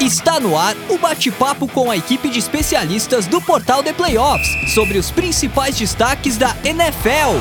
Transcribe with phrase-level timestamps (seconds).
[0.00, 4.98] Está no ar o bate-papo com a equipe de especialistas do portal The Playoffs sobre
[4.98, 7.38] os principais destaques da NFL.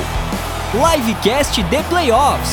[0.72, 2.52] Livecast The Playoffs.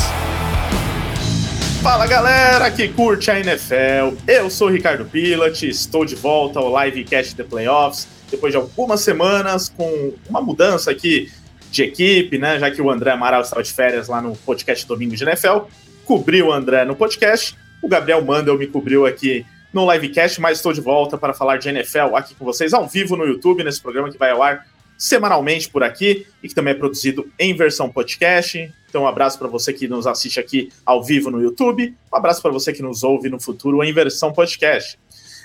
[1.82, 7.37] Fala galera que curte a NFL, eu sou Ricardo Pilat, estou de volta ao Livecast
[7.37, 11.30] The Playoffs, depois de algumas semanas com uma mudança aqui
[11.71, 12.58] de equipe, né?
[12.58, 15.58] Já que o André Amaral estava de férias lá no podcast Domingo de NFL,
[16.06, 20.73] cobriu o André no podcast, o Gabriel Mandel me cobriu aqui no livecast, mas estou
[20.73, 24.10] de volta para falar de NFL aqui com vocês ao vivo no YouTube, nesse programa
[24.10, 24.66] que vai ao ar
[24.98, 28.70] semanalmente por aqui e que também é produzido em versão podcast.
[28.88, 32.42] Então, um abraço para você que nos assiste aqui ao vivo no YouTube, um abraço
[32.42, 34.98] para você que nos ouve no futuro em versão podcast.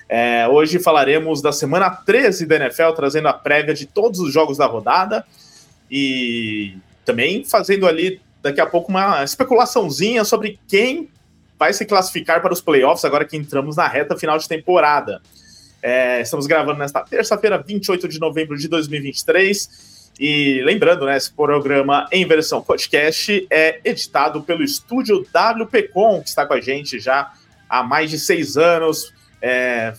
[0.09, 4.57] É, hoje falaremos da semana 13 da NFL, trazendo a prévia de todos os jogos
[4.57, 5.25] da rodada
[5.89, 11.09] e também fazendo ali daqui a pouco uma especulaçãozinha sobre quem
[11.57, 15.21] vai se classificar para os playoffs agora que entramos na reta final de temporada.
[15.81, 20.11] É, estamos gravando nesta terça-feira, 28 de novembro de 2023.
[20.19, 26.45] E lembrando, né, esse programa em versão podcast é editado pelo estúdio WPcom, que está
[26.45, 27.33] com a gente já
[27.69, 29.93] há mais de seis anos, é,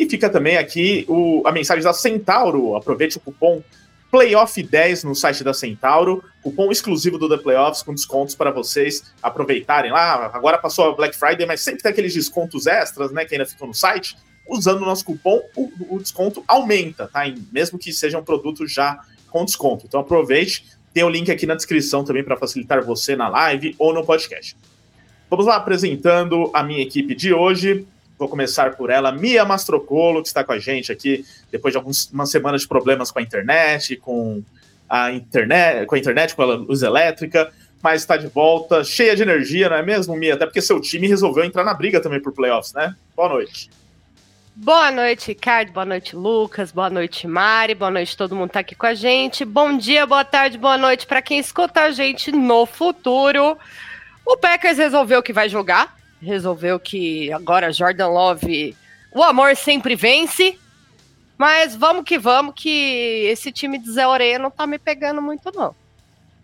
[0.01, 2.75] E fica também aqui o, a mensagem da Centauro.
[2.75, 3.63] Aproveite o cupom
[4.11, 9.93] Playoff10 no site da Centauro, cupom exclusivo do The Playoffs com descontos para vocês aproveitarem
[9.93, 10.31] lá.
[10.33, 13.69] Agora passou a Black Friday, mas sempre tem aqueles descontos extras, né, que ainda ficam
[13.69, 14.17] no site.
[14.49, 17.25] Usando o nosso cupom, o, o desconto aumenta, tá?
[17.53, 19.85] mesmo que seja um produto já com desconto.
[19.87, 20.65] Então aproveite.
[20.95, 24.57] Tem o link aqui na descrição também para facilitar você na live ou no podcast.
[25.29, 27.87] Vamos lá apresentando a minha equipe de hoje.
[28.21, 32.11] Vou começar por ela, Mia Mastrocolo, que está com a gente aqui depois de algumas
[32.27, 34.43] semanas de problemas com a internet, com
[34.87, 37.51] a internet, com a internet, com a luz elétrica,
[37.83, 40.35] mas está de volta, cheia de energia, não é mesmo, Mia?
[40.35, 42.95] Até porque seu time resolveu entrar na briga também por playoffs, né?
[43.17, 43.71] Boa noite.
[44.55, 45.73] Boa noite, Ricardo.
[45.73, 46.71] Boa noite, Lucas.
[46.73, 47.75] Boa noite, Mari.
[47.75, 49.47] Boa noite, todo mundo está aqui com a gente.
[49.47, 53.57] Bom dia, boa tarde, boa noite para quem escuta a gente no futuro.
[54.27, 58.77] O Packers resolveu que vai jogar, resolveu que agora Jordan Love,
[59.13, 60.59] o amor sempre vence.
[61.37, 65.51] Mas vamos que vamos, que esse time de Zé Oreia não tá me pegando muito,
[65.55, 65.75] não.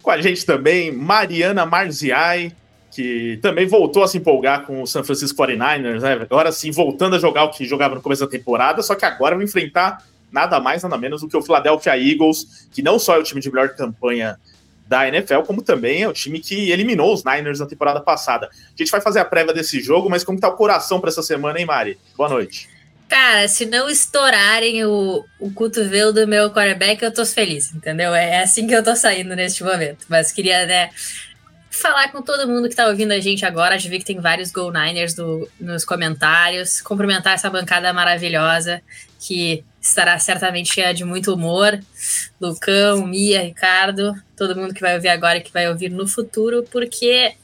[0.03, 2.51] Com a gente também, Mariana Marziai,
[2.91, 6.13] que também voltou a se empolgar com o San Francisco 49ers, né?
[6.13, 9.37] Agora sim, voltando a jogar o que jogava no começo da temporada, só que agora
[9.37, 13.19] vai enfrentar nada mais, nada menos do que o Philadelphia Eagles, que não só é
[13.19, 14.39] o time de melhor campanha
[14.87, 18.49] da NFL, como também é o time que eliminou os Niners na temporada passada.
[18.49, 21.23] A gente vai fazer a prévia desse jogo, mas como tá o coração para essa
[21.23, 21.99] semana, hein, Mari?
[22.17, 22.69] Boa noite.
[23.09, 28.13] Cara, se não estourarem o, o cotovelo do meu quarterback, eu tô feliz, entendeu?
[28.15, 30.07] É assim que eu tô saindo neste momento.
[30.09, 30.91] Mas queria, né,
[31.71, 33.79] falar com todo mundo que tá ouvindo a gente agora.
[33.79, 36.81] Já vi que tem vários Go Niners do, nos comentários.
[36.81, 38.83] Cumprimentar essa bancada maravilhosa
[39.21, 41.79] que estará certamente cheia de muito humor.
[42.41, 46.65] Lucão, Mia, Ricardo, todo mundo que vai ouvir agora e que vai ouvir no futuro,
[46.71, 47.35] porque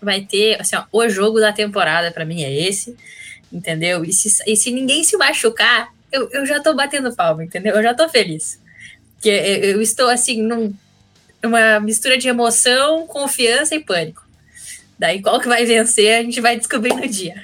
[0.00, 2.96] vai ter, assim, ó, o jogo da temporada para mim é esse,
[3.52, 4.04] entendeu?
[4.04, 7.74] E se, e se ninguém se machucar, eu, eu já tô batendo palma, entendeu?
[7.74, 8.60] Eu já tô feliz.
[9.14, 10.72] Porque eu, estou, assim, num,
[11.42, 14.22] uma mistura de emoção, confiança e pânico.
[14.98, 17.42] Daí qual que vai vencer, a gente vai descobrir no dia.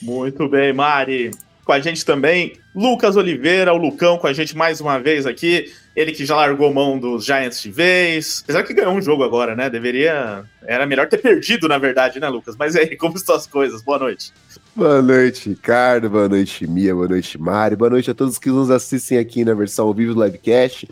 [0.00, 1.30] Muito bem, Mari.
[1.68, 5.70] Com a gente também, Lucas Oliveira, o Lucão com a gente mais uma vez aqui.
[5.94, 8.40] Ele que já largou mão dos Giants de vez.
[8.42, 9.68] Apesar que ganhou um jogo agora, né?
[9.68, 10.46] Deveria.
[10.62, 12.56] Era melhor ter perdido, na verdade, né, Lucas?
[12.56, 13.82] Mas aí, como estão as coisas?
[13.82, 14.32] Boa noite.
[14.74, 16.08] Boa noite, Ricardo.
[16.08, 16.94] Boa noite, Mia.
[16.94, 17.76] Boa noite, Mari.
[17.76, 20.88] Boa noite a todos que nos assistem aqui na versão ao vivo do Livecast.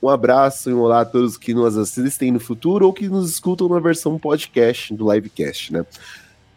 [0.00, 3.28] Um abraço e um olá a todos que nos assistem no futuro ou que nos
[3.28, 5.84] escutam na versão podcast do Livecast, né?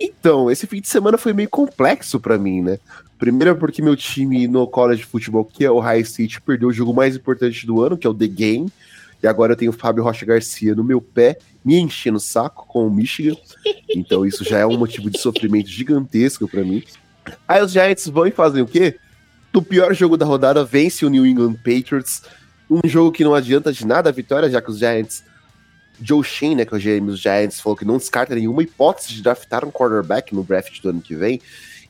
[0.03, 2.77] Então, esse fim de semana foi meio complexo para mim, né?
[3.17, 6.73] Primeiro porque meu time no college de futebol, que é o High City, perdeu o
[6.73, 8.69] jogo mais importante do ano, que é o The Game.
[9.23, 12.67] E agora eu tenho o Fábio Rocha Garcia no meu pé, me enchendo o saco
[12.67, 13.37] com o Michigan.
[13.95, 16.83] Então isso já é um motivo de sofrimento gigantesco para mim.
[17.47, 18.99] Aí os Giants vão e fazem o quê?
[19.53, 22.23] Do pior jogo da rodada, vence o New England Patriots.
[22.69, 25.23] Um jogo que não adianta de nada a vitória, já que os Giants
[26.01, 29.13] Joe Shane, né, que é o GM dos Giants, falou que não descarta nenhuma hipótese
[29.13, 31.39] de draftar um quarterback no draft do ano que vem.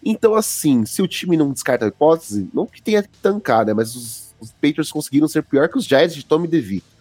[0.04, 3.74] Então, assim, se o time não descarta a hipótese, não que tenha que tancar, né,
[3.74, 6.94] mas os, os Patriots conseguiram ser pior que os Giants de Tommy DeVito.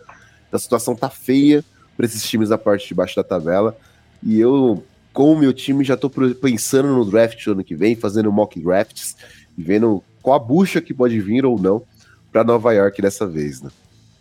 [0.52, 1.64] A situação tá feia
[1.96, 3.76] para esses times da parte de baixo da tabela.
[4.22, 7.96] E eu, com o meu time, já tô pensando no draft do ano que vem,
[7.96, 9.16] fazendo mock drafts
[9.56, 11.82] e vendo qual a bucha que pode vir ou não
[12.30, 13.70] para Nova York dessa vez, né?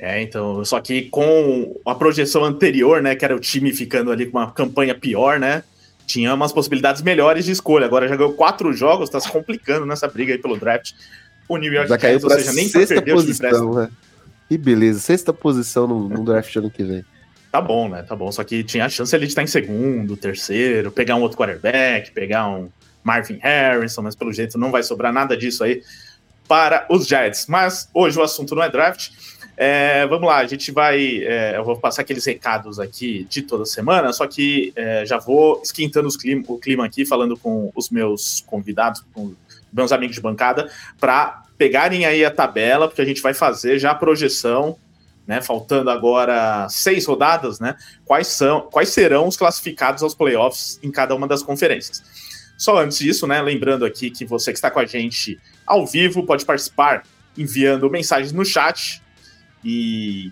[0.01, 4.25] É, então, só que com a projeção anterior, né, que era o time ficando ali
[4.25, 5.63] com uma campanha pior, né,
[6.07, 7.86] tinha umas possibilidades melhores de escolha.
[7.86, 10.94] Agora já ganhou quatro jogos, tá se complicando nessa briga aí pelo draft.
[11.48, 13.92] O New York já Giants, ou seja, nem sexta posição, né?
[14.50, 17.06] Que beleza, sexta posição no, no draft ano que vem.
[17.51, 18.01] Tá bom, né?
[18.01, 18.31] Tá bom.
[18.31, 22.09] Só que tinha a chance ali de estar em segundo, terceiro, pegar um outro quarterback,
[22.12, 22.69] pegar um
[23.04, 25.83] Marvin Harrison, mas pelo jeito não vai sobrar nada disso aí
[26.47, 27.45] para os Giants.
[27.47, 29.12] Mas hoje o assunto não é draft.
[29.63, 31.24] É, vamos lá, a gente vai.
[31.24, 35.62] É, eu vou passar aqueles recados aqui de toda semana, só que é, já vou
[35.63, 39.36] esquentando clima, o clima aqui, falando com os meus convidados, com
[39.72, 40.68] meus amigos de bancada,
[41.00, 44.80] para pegarem aí a tabela, porque a gente vai fazer já a projeção,
[45.28, 45.42] né?
[45.42, 47.75] Faltando agora seis rodadas, né?
[48.04, 52.02] Quais, são, quais serão os classificados aos playoffs em cada uma das conferências.
[52.57, 53.40] Só antes disso, né?
[53.44, 57.04] Lembrando aqui que você que está com a gente ao vivo pode participar
[57.38, 59.00] enviando mensagens no chat
[59.63, 60.31] e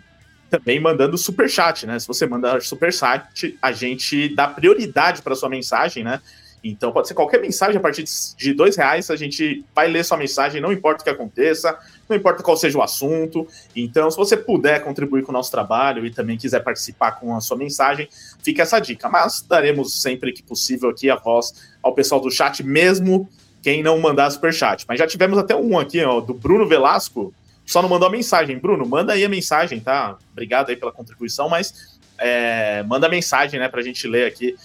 [0.49, 1.99] também mandando super chat, né?
[1.99, 6.21] Se você mandar super chat, a gente dá prioridade para sua mensagem, né?
[6.63, 8.03] Então pode ser qualquer mensagem a partir
[8.37, 11.77] de dois reais, a gente vai ler sua mensagem, não importa o que aconteça,
[12.07, 13.47] não importa qual seja o assunto.
[13.75, 17.39] Então, se você puder contribuir com o nosso trabalho e também quiser participar com a
[17.39, 18.09] sua mensagem,
[18.43, 19.07] fica essa dica.
[19.07, 23.29] Mas daremos sempre que possível aqui a voz ao pessoal do chat, mesmo
[23.61, 24.85] quem não mandar super chat.
[24.87, 27.33] Mas já tivemos até um aqui, ó, do Bruno Velasco,
[27.69, 28.57] só não mandou a mensagem.
[28.57, 30.17] Bruno, manda aí a mensagem, tá?
[30.31, 34.57] Obrigado aí pela contribuição, mas é, manda a mensagem, né, pra gente ler aqui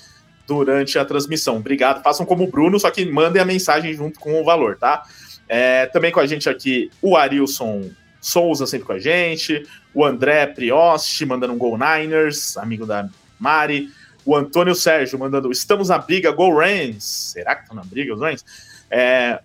[0.46, 1.58] durante a transmissão.
[1.58, 2.02] Obrigado.
[2.02, 5.04] Façam como o Bruno, só que mandem a mensagem junto com o valor, tá?
[5.46, 7.90] É, também com a gente aqui o Arilson
[8.22, 9.66] Souza, sempre com a gente.
[9.92, 13.06] O André Prioste, mandando um Gol Niners, amigo da
[13.38, 13.90] Mari.
[14.24, 17.04] O Antônio Sérgio mandando Estamos na briga, Go Rams.
[17.04, 18.42] Será que estão na briga os Rams?
[18.90, 19.40] É,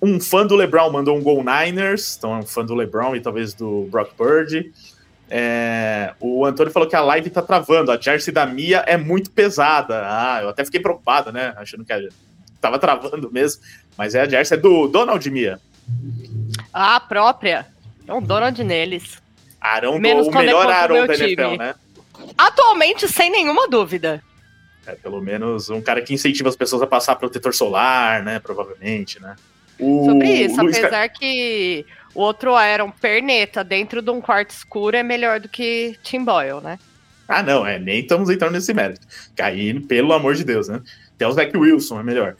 [0.00, 3.20] um fã do LeBron mandou um Go Niners, então é um fã do LeBron e
[3.20, 4.72] talvez do Brock Purdy.
[5.30, 9.30] É, o Antônio falou que a live tá travando, a jersey da Mia é muito
[9.30, 10.02] pesada.
[10.04, 11.52] Ah, eu até fiquei preocupado, né?
[11.56, 12.00] Achando que a,
[12.60, 13.62] tava travando mesmo.
[13.96, 15.60] Mas é a jersey é do Donald Mia.
[16.72, 17.66] A própria.
[18.06, 19.20] É um Donald neles.
[19.60, 21.32] Arão Menos do, o melhor Arão da time.
[21.32, 21.74] NFL, né?
[22.36, 24.22] Atualmente, sem nenhuma dúvida.
[24.86, 28.38] É, pelo menos um cara que incentiva as pessoas a passar protetor solar, né?
[28.38, 29.36] Provavelmente, né?
[29.78, 31.84] O Sobre isso, Luiz apesar que
[32.14, 36.60] o outro Iron Perneta dentro de um quarto escuro é melhor do que Tim Boyle,
[36.60, 36.78] né?
[37.28, 39.06] Ah, não, é, nem estamos entrando nesse mérito.
[39.36, 40.80] Cair, pelo amor de Deus, né?
[41.14, 42.36] Até o Zach Wilson é melhor.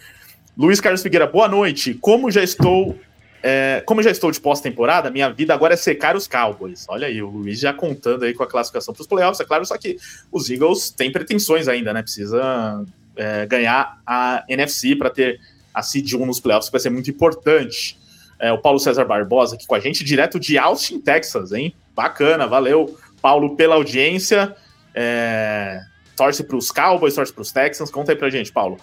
[0.56, 1.94] Luiz Carlos Figueira, boa noite.
[1.94, 2.98] Como já estou.
[3.40, 6.86] É, como já estou de pós-temporada, minha vida agora é secar os Cowboys.
[6.88, 9.64] Olha aí, o Luiz já contando aí com a classificação para os playoffs, é claro,
[9.64, 9.96] só que
[10.32, 12.02] os Eagles têm pretensões ainda, né?
[12.02, 12.84] Precisa
[13.14, 15.38] é, ganhar a NFC para ter
[15.78, 17.98] a seed 1 nos playoffs, que vai ser muito importante.
[18.38, 21.74] É, o Paulo César Barbosa aqui com a gente, direto de Austin, Texas, hein?
[21.94, 24.54] Bacana, valeu, Paulo, pela audiência.
[24.94, 25.80] É,
[26.16, 27.90] torce para os Cowboys, torce para os Texans.
[27.90, 28.78] Conta aí pra gente, Paulo.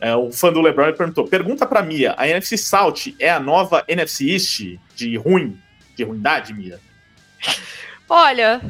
[0.00, 3.84] É, o fã do LeBron perguntou: pergunta para Mia, a NFC South é a nova
[3.88, 5.58] NFC East de ruim,
[5.96, 6.78] de ruindade, Mia?
[8.08, 8.60] Olha,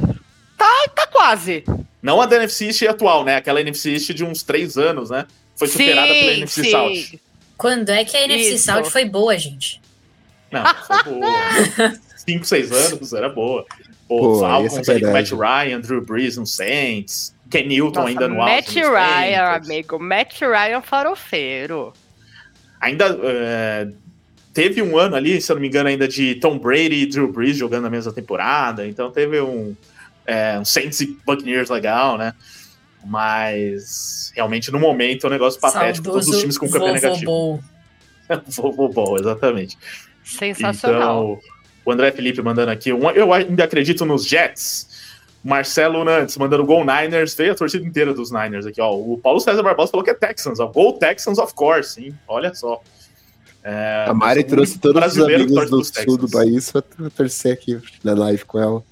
[0.57, 1.65] tá, tá quase.
[2.01, 3.37] Não a da NFC East atual, né?
[3.37, 5.27] Aquela NFC East de uns três anos, né?
[5.57, 6.71] Foi superada sim, pela NFC sim.
[6.71, 7.24] South.
[7.57, 8.65] Quando é que a NFC Isso.
[8.65, 9.81] South foi boa, gente?
[10.51, 11.99] Não, foi boa.
[12.17, 13.65] Cinco, seis anos, era boa.
[14.09, 18.09] Pô, Pô Falcons é ali com Matt Ryan, Drew Brees no Saints, Ken Newton Nossa,
[18.09, 19.99] ainda no Matt Ryan, amigo.
[19.99, 21.93] Matt Ryan farofeiro.
[22.81, 23.89] Ainda é,
[24.53, 27.33] teve um ano ali, se eu não me engano, ainda de Tom Brady e Drew
[27.33, 28.87] Brees jogando na mesma temporada.
[28.87, 29.75] Então teve um,
[30.27, 32.35] é, um Saints e Buccaneers legal, né?
[33.05, 36.07] Mas realmente no momento é um negócio patético.
[36.07, 37.63] Saudoso todos os times com campeão negativo.
[38.49, 39.77] Vovô bom, exatamente.
[40.25, 41.39] Sensacional.
[41.41, 42.93] Então, o André Felipe mandando aqui.
[42.93, 45.05] Um, eu ainda acredito nos Jets.
[45.43, 47.35] Marcelo Nantes mandando Gol Niners.
[47.35, 48.95] Veio a torcida inteira dos Niners aqui, ó.
[48.95, 50.67] O Paulo César Barbosa falou que é Texans, ó.
[50.67, 52.19] Gol Texans, of course, hein?
[52.27, 52.81] Olha só.
[53.63, 56.83] É, a Mari trouxe todos os amigos do sul do país pra
[57.15, 58.83] torcer aqui na live com ela.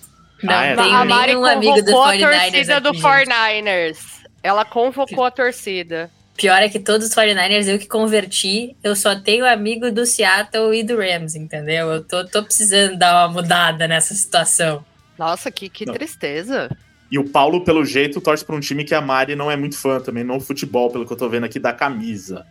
[0.42, 3.98] Não ah, é, tem a Mari convocou amigo do a torcida aqui, do 49ers.
[4.42, 6.10] Ela convocou a torcida.
[6.36, 10.74] Pior é que todos os 49ers eu que converti, eu só tenho amigo do Seattle
[10.74, 11.92] e do Rams, entendeu?
[11.92, 14.84] Eu tô, tô precisando dar uma mudada nessa situação.
[15.18, 16.74] Nossa, que, que tristeza.
[17.10, 19.76] E o Paulo, pelo jeito, torce para um time que a Mari não é muito
[19.76, 22.46] fã também, no futebol, pelo que eu tô vendo aqui da camisa.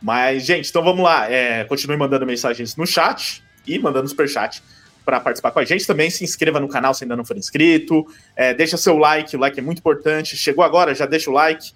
[0.00, 1.30] Mas, gente, então vamos lá.
[1.30, 4.62] É, continue mandando mensagens no chat e mandando superchat
[5.06, 5.86] para participar com a gente.
[5.86, 8.04] Também se inscreva no canal se ainda não for inscrito.
[8.34, 10.36] É, deixa seu like, o like é muito importante.
[10.36, 11.72] Chegou agora, já deixa o like.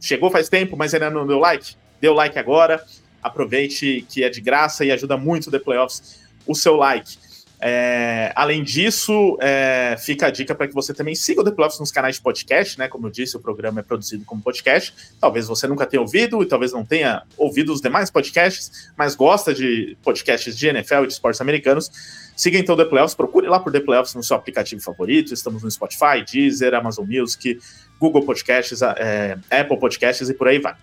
[0.00, 1.76] Chegou faz tempo, mas ainda não deu like?
[2.02, 2.84] O like agora.
[3.22, 7.16] Aproveite que é de graça e ajuda muito o The Playoffs o seu like.
[7.64, 11.78] É, além disso, é, fica a dica para que você também siga o The Playoffs
[11.78, 12.88] nos canais de podcast, né?
[12.88, 14.92] Como eu disse, o programa é produzido como podcast.
[15.20, 19.54] Talvez você nunca tenha ouvido e talvez não tenha ouvido os demais podcasts, mas gosta
[19.54, 21.88] de podcasts de NFL e de esportes americanos.
[22.34, 25.32] Siga então o The Playoffs, procure lá por The Playoffs no seu aplicativo favorito.
[25.32, 27.60] Estamos no Spotify, Deezer, Amazon Music,
[28.00, 30.74] Google Podcasts, é, Apple Podcasts e por aí vai.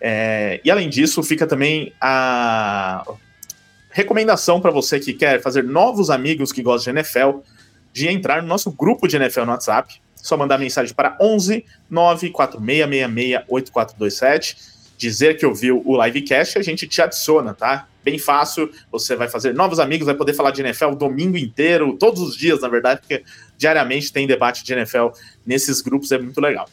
[0.00, 3.04] É, e além disso, fica também a
[3.90, 7.38] recomendação para você que quer fazer novos amigos que gostam de NFL,
[7.92, 10.00] de entrar no nosso grupo de NFL no WhatsApp.
[10.16, 14.56] Só mandar mensagem para 11 94666 8427,
[14.96, 17.86] dizer que ouviu o livecast e a gente te adiciona, tá?
[18.02, 21.96] Bem fácil, você vai fazer novos amigos, vai poder falar de NFL o domingo inteiro,
[21.96, 23.22] todos os dias, na verdade, porque
[23.56, 25.08] diariamente tem debate de NFL
[25.46, 26.68] nesses grupos, é muito legal.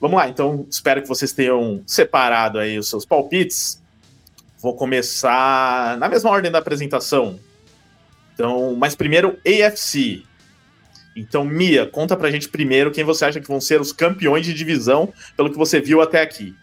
[0.00, 3.79] Vamos lá, então espero que vocês tenham separado aí os seus palpites
[4.60, 7.38] Vou começar na mesma ordem da apresentação.
[8.34, 10.22] Então, mas primeiro AFC.
[11.16, 14.54] Então, Mia, conta pra gente primeiro quem você acha que vão ser os campeões de
[14.54, 16.54] divisão, pelo que você viu até aqui.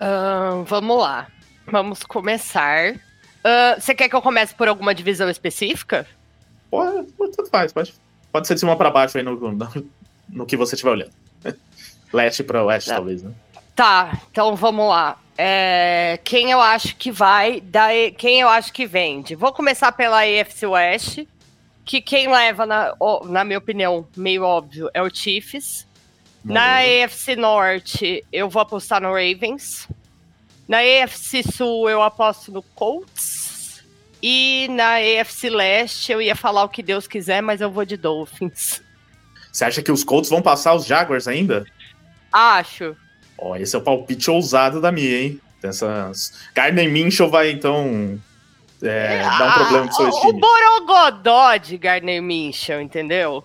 [0.00, 1.28] Uh, vamos lá.
[1.66, 2.94] Vamos começar.
[2.94, 6.06] Uh, você quer que eu comece por alguma divisão específica?
[6.70, 7.72] Pode, tudo faz.
[7.72, 7.94] Pode,
[8.32, 9.86] pode ser de cima para baixo aí no, no,
[10.28, 11.12] no, que você estiver olhando.
[12.12, 12.96] Leste para oeste, tá.
[12.96, 13.32] talvez, né?
[13.74, 15.18] Tá, então vamos lá.
[15.36, 19.34] É, quem eu acho que vai, da, quem eu acho que vende.
[19.34, 21.24] Vou começar pela AFC West,
[21.84, 22.94] que quem leva, na,
[23.26, 25.86] na minha opinião, meio óbvio, é o Chiefs.
[26.44, 29.88] Na AFC Norte, eu vou apostar no Ravens.
[30.68, 33.82] Na AFC Sul, eu aposto no Colts.
[34.22, 37.96] E na AFC Leste, eu ia falar o que Deus quiser, mas eu vou de
[37.96, 38.82] Dolphins.
[39.52, 41.66] Você acha que os Colts vão passar os Jaguars ainda?
[42.32, 42.96] Acho.
[43.44, 45.40] Ó, esse é o palpite ousado da Mia, hein?
[45.62, 46.32] Essas...
[46.54, 48.18] Gardner Minshew vai, então,
[48.82, 50.32] é, dar um ah, problema pro seu time.
[50.32, 53.44] O Borogodó de Gardner Minshew, entendeu?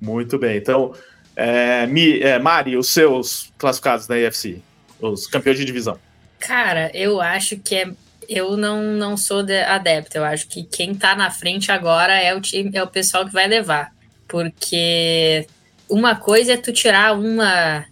[0.00, 0.56] Muito bem.
[0.56, 0.94] Então,
[1.34, 4.62] é, Mi, é, Mari, os seus classificados da AFC,
[5.00, 5.98] os campeões de divisão.
[6.38, 7.90] Cara, eu acho que é.
[8.28, 10.16] Eu não, não sou adepto.
[10.16, 13.32] Eu acho que quem tá na frente agora é o time, é o pessoal que
[13.32, 13.92] vai levar.
[14.28, 15.46] Porque
[15.88, 17.84] uma coisa é tu tirar uma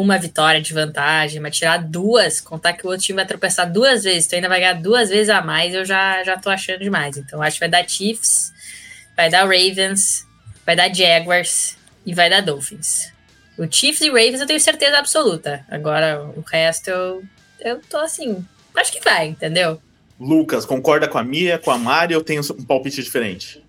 [0.00, 4.04] uma vitória de vantagem, mas tirar duas, contar que o outro time vai tropeçar duas
[4.04, 7.16] vezes, tu ainda vai ganhar duas vezes a mais, eu já, já tô achando demais.
[7.16, 8.52] Então acho que vai dar Chiefs,
[9.16, 10.24] vai dar Ravens,
[10.64, 11.76] vai dar Jaguars
[12.06, 13.12] e vai dar Dolphins.
[13.58, 15.66] O Chiefs e Ravens eu tenho certeza absoluta.
[15.68, 17.24] Agora o resto eu,
[17.58, 19.82] eu tô assim, acho que vai, entendeu?
[20.20, 23.60] Lucas, concorda com a Mia, com a Mari, eu tenho um palpite diferente?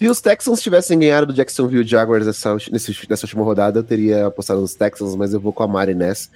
[0.00, 4.62] Se os Texans tivessem ganhado do Jacksonville Jaguars nessa, nessa última rodada, eu teria apostado
[4.62, 6.30] nos Texans, mas eu vou com a Mari nessa,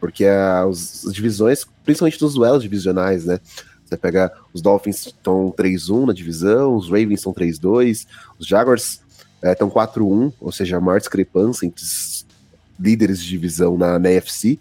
[0.00, 3.38] porque as, divisões, principalmente dos duelos divisionais, né?
[3.84, 8.06] Você pega os Dolphins estão 3-1 na divisão, os Ravens estão 3-2,
[8.38, 9.02] os Jaguars
[9.42, 12.24] estão é, 4-1, ou seja, a maior discrepância entre os
[12.78, 14.58] líderes de divisão na, na NFC,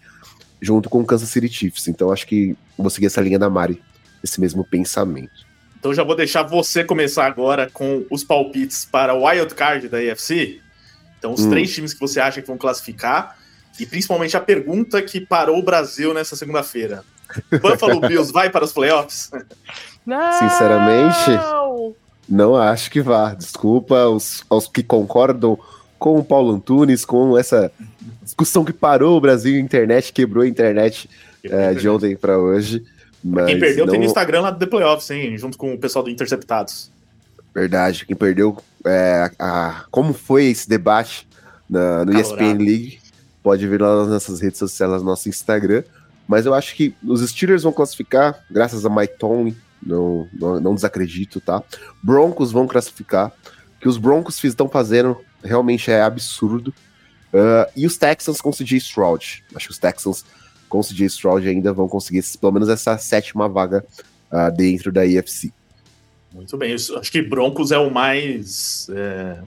[0.61, 1.87] junto com o Kansas City Chiefs.
[1.87, 3.81] Então acho que vou seguir essa linha da Mari,
[4.21, 5.47] esse mesmo pensamento.
[5.79, 9.97] Então já vou deixar você começar agora com os palpites para o wild card da
[9.97, 10.59] AFC.
[11.17, 11.49] Então, os hum.
[11.49, 13.37] três times que você acha que vão classificar
[13.79, 17.03] e principalmente a pergunta que parou o Brasil nessa segunda-feira.
[17.61, 19.29] Buffalo Bills vai para os playoffs?
[20.05, 20.33] Não!
[20.33, 21.31] Sinceramente,
[22.27, 23.33] não acho que vá.
[23.33, 25.57] Desculpa aos, aos que concordam
[25.97, 27.71] com o Paulo Antunes, com essa
[28.23, 31.09] discussão que parou o Brasil, a internet quebrou a internet
[31.43, 32.83] é, de ontem para hoje.
[33.23, 33.91] Mas quem perdeu não...
[33.91, 35.37] tem no Instagram lá do The Playoffs, hein?
[35.37, 36.91] Junto com o pessoal do Interceptados.
[37.53, 38.05] Verdade.
[38.05, 41.27] Quem perdeu é, a, como foi esse debate
[41.69, 42.41] na, no Calorado.
[42.41, 42.99] ESPN League,
[43.43, 45.83] pode ver lá nas nossas redes sociais, no nosso Instagram.
[46.27, 50.75] Mas eu acho que os Steelers vão classificar, graças a Mike Tomlin, não, não, não
[50.75, 51.63] desacredito, tá?
[52.03, 53.31] Broncos vão classificar.
[53.77, 56.73] O que os Broncos estão fazendo realmente é absurdo.
[57.33, 59.43] Uh, e os Texans com CJ Stroud.
[59.55, 60.25] Acho que os Texans
[60.69, 63.83] com o CJ Stroud ainda vão conseguir pelo menos essa sétima vaga
[64.31, 65.51] uh, dentro da IFC.
[66.31, 69.39] Muito bem, acho que Broncos é o mais é,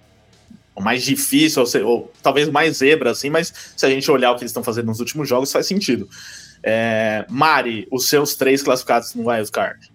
[0.75, 4.35] o mais difícil, ou, ou, talvez mais zebra, assim, mas se a gente olhar o
[4.35, 6.09] que eles estão fazendo nos últimos jogos, faz sentido.
[6.63, 9.93] É, Mari, os seus três classificados no Wild Card.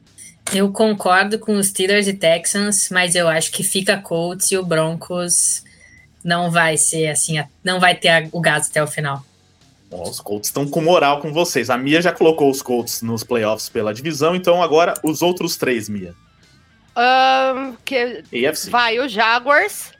[0.54, 4.66] Eu concordo com os Steelers e Texans, mas eu acho que fica Colts e o
[4.66, 5.64] Broncos
[6.24, 9.26] não vai ser assim, não vai ter o gás até o final.
[9.90, 11.70] Bom, os Colts estão com moral com vocês.
[11.70, 15.88] A Mia já colocou os Colts nos playoffs pela divisão, então agora os outros três,
[15.88, 16.14] Mia.
[16.98, 18.70] Um, que AFC.
[18.70, 19.92] vai o Jaguars,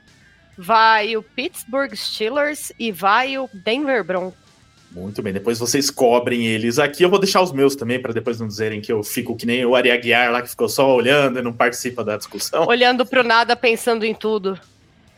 [0.56, 4.48] vai o Pittsburgh Steelers e vai o Denver Broncos.
[4.90, 7.02] Muito bem, depois vocês cobrem eles aqui.
[7.02, 9.64] Eu vou deixar os meus também, para depois não dizerem que eu fico que nem
[9.64, 12.66] o Ari Aguiar lá, que ficou só olhando e não participa da discussão.
[12.66, 14.58] Olhando pro nada, pensando em tudo.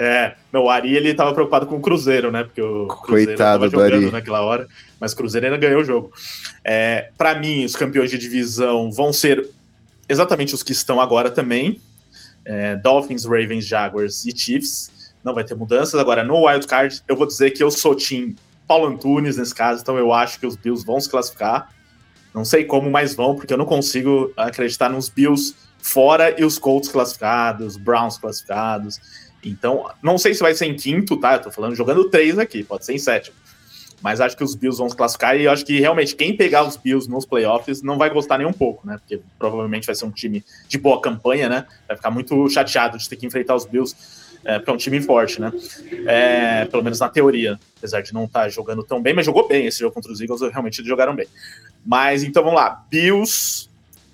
[0.03, 2.43] É, não, o Ari ele tava preocupado com o Cruzeiro, né?
[2.43, 4.11] Porque o Cruzeiro Coitado tava do jogando Ari.
[4.11, 4.67] naquela hora,
[4.99, 6.11] mas o Cruzeiro ainda ganhou o jogo.
[6.65, 9.47] É, para mim, os campeões de divisão vão ser
[10.09, 11.79] exatamente os que estão agora também:
[12.47, 15.13] É, Dolphins, Ravens, Jaguars e Chiefs.
[15.23, 16.01] Não vai ter mudanças.
[16.01, 18.35] Agora, no Wild Card, eu vou dizer que eu sou Team
[18.67, 21.69] Paulo Antunes nesse caso, então eu acho que os Bills vão se classificar.
[22.35, 26.59] Não sei como, mas vão, porque eu não consigo acreditar nos Bills fora e os
[26.59, 28.99] Colts classificados, Browns classificados.
[29.45, 31.35] Então, não sei se vai ser em quinto, tá?
[31.35, 33.37] Eu tô falando jogando três aqui, pode ser em sétimo.
[34.03, 36.67] Mas acho que os Bills vão se classificar e eu acho que realmente quem pegar
[36.67, 38.99] os Bills nos playoffs não vai gostar nem um pouco, né?
[38.99, 41.67] Porque provavelmente vai ser um time de boa campanha, né?
[41.87, 43.95] Vai ficar muito chateado de ter que enfrentar os Bills,
[44.43, 45.53] é, porque é um time forte, né?
[46.07, 49.67] É, pelo menos na teoria, apesar de não estar jogando tão bem, mas jogou bem
[49.67, 51.27] esse jogo contra os Eagles, realmente jogaram bem.
[51.85, 53.69] Mas então vamos lá: Bills,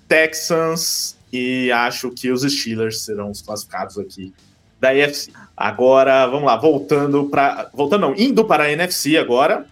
[0.05, 4.33] Texans e acho que os Steelers serão os classificados aqui
[4.79, 5.31] da NFC.
[5.55, 7.69] Agora, vamos lá, voltando para.
[7.73, 9.65] Voltando, não, indo para a NFC agora,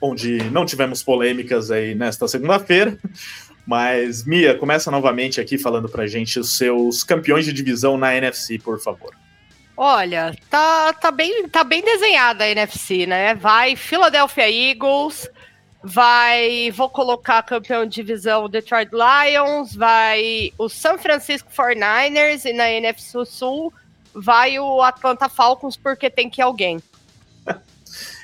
[0.00, 2.98] onde não tivemos polêmicas aí nesta segunda-feira.
[3.66, 8.58] Mas, Mia, começa novamente aqui falando pra gente os seus campeões de divisão na NFC,
[8.58, 9.14] por favor.
[9.76, 13.34] Olha, tá, tá, bem, tá bem desenhada a NFC, né?
[13.34, 15.28] Vai Philadelphia Eagles,
[15.82, 16.70] vai.
[16.70, 23.24] Vou colocar campeão de divisão Detroit Lions, vai o San Francisco 49ers e na NFC
[23.24, 23.72] Sul
[24.14, 26.80] vai o Atlanta Falcons, porque tem que ir alguém.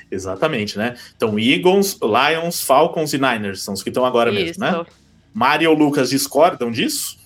[0.09, 0.95] Exatamente, né?
[1.15, 4.59] Então, Eagles, Lions, Falcons e Niners são os que estão agora Isso.
[4.59, 4.85] mesmo, né?
[5.33, 7.17] Mario ou Lucas discordam disso?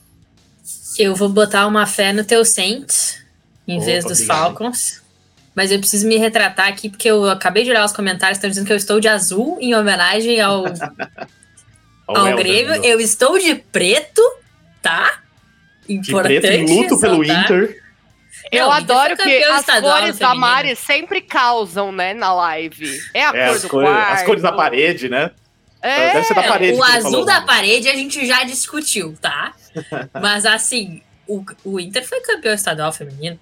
[0.98, 3.24] Eu vou botar uma fé no teu Saints
[3.68, 4.38] em Opa, vez dos obrigado.
[4.38, 5.02] Falcons.
[5.56, 8.68] Mas eu preciso me retratar aqui, porque eu acabei de olhar os comentários, estão dizendo
[8.68, 10.66] que eu estou de azul em homenagem ao,
[12.08, 12.76] Ao Grêmio.
[12.84, 14.22] Eu estou de preto,
[14.82, 15.22] tá?
[15.88, 17.46] De Importante preto em luto pelo ressaltar.
[17.46, 17.84] Inter.
[18.52, 20.42] Eu Não, adoro que as estadual cores da feminino.
[20.48, 23.00] Mari sempre causam, né, na live.
[23.14, 24.14] É a É, cor as, do cores, quarto.
[24.14, 25.32] as cores da parede, né?
[25.82, 26.78] É, Deve ser da parede.
[26.78, 27.26] O azul falou.
[27.26, 29.54] da parede a gente já discutiu, tá?
[30.22, 33.40] Mas assim, o, o Inter foi campeão estadual feminino.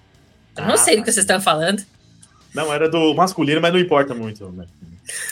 [0.56, 1.82] Eu não Ah, sei do que vocês estão falando.
[2.54, 4.48] Não, era do masculino, mas não importa muito.
[4.50, 4.64] Né?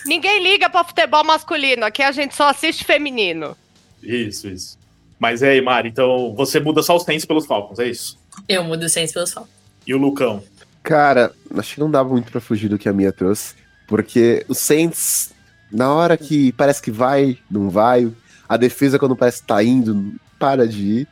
[0.05, 3.57] Ninguém liga pra futebol masculino, aqui a gente só assiste feminino.
[4.03, 4.77] Isso, isso.
[5.21, 8.19] Mas é aí, Mari, então você muda só os tênis pelos Falcons, é isso?
[8.49, 9.53] Eu mudo o Saints pelos Falcons.
[9.87, 10.43] E o Lucão?
[10.83, 13.55] Cara, acho que não dava muito pra fugir do que a minha trouxe.
[13.87, 15.33] Porque o Saints,
[15.71, 18.11] na hora que parece que vai, não vai.
[18.49, 21.09] A defesa, quando parece que tá indo, para de ir.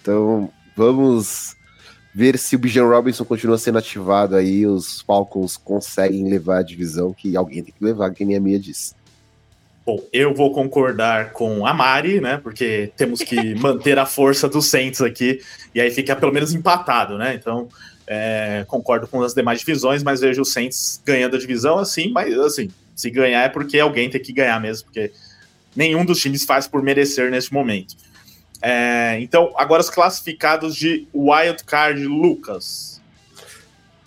[0.00, 1.56] Então, vamos
[2.14, 4.66] ver se o Bijan Robinson continua sendo ativado aí.
[4.66, 8.58] Os Falcons conseguem levar a divisão, que alguém tem que levar, que nem a minha
[8.58, 8.94] disse.
[9.84, 12.38] Bom, eu vou concordar com a Mari, né?
[12.38, 15.40] Porque temos que manter a força dos Saints aqui.
[15.74, 17.34] E aí fica pelo menos empatado, né?
[17.34, 17.68] Então,
[18.06, 22.38] é, concordo com as demais divisões, mas vejo o Saints ganhando a divisão assim, mas
[22.38, 25.12] assim, se ganhar é porque alguém tem que ganhar mesmo, porque
[25.74, 27.96] nenhum dos times faz por merecer neste momento.
[28.62, 33.00] É, então, agora os classificados de Wild Card Lucas.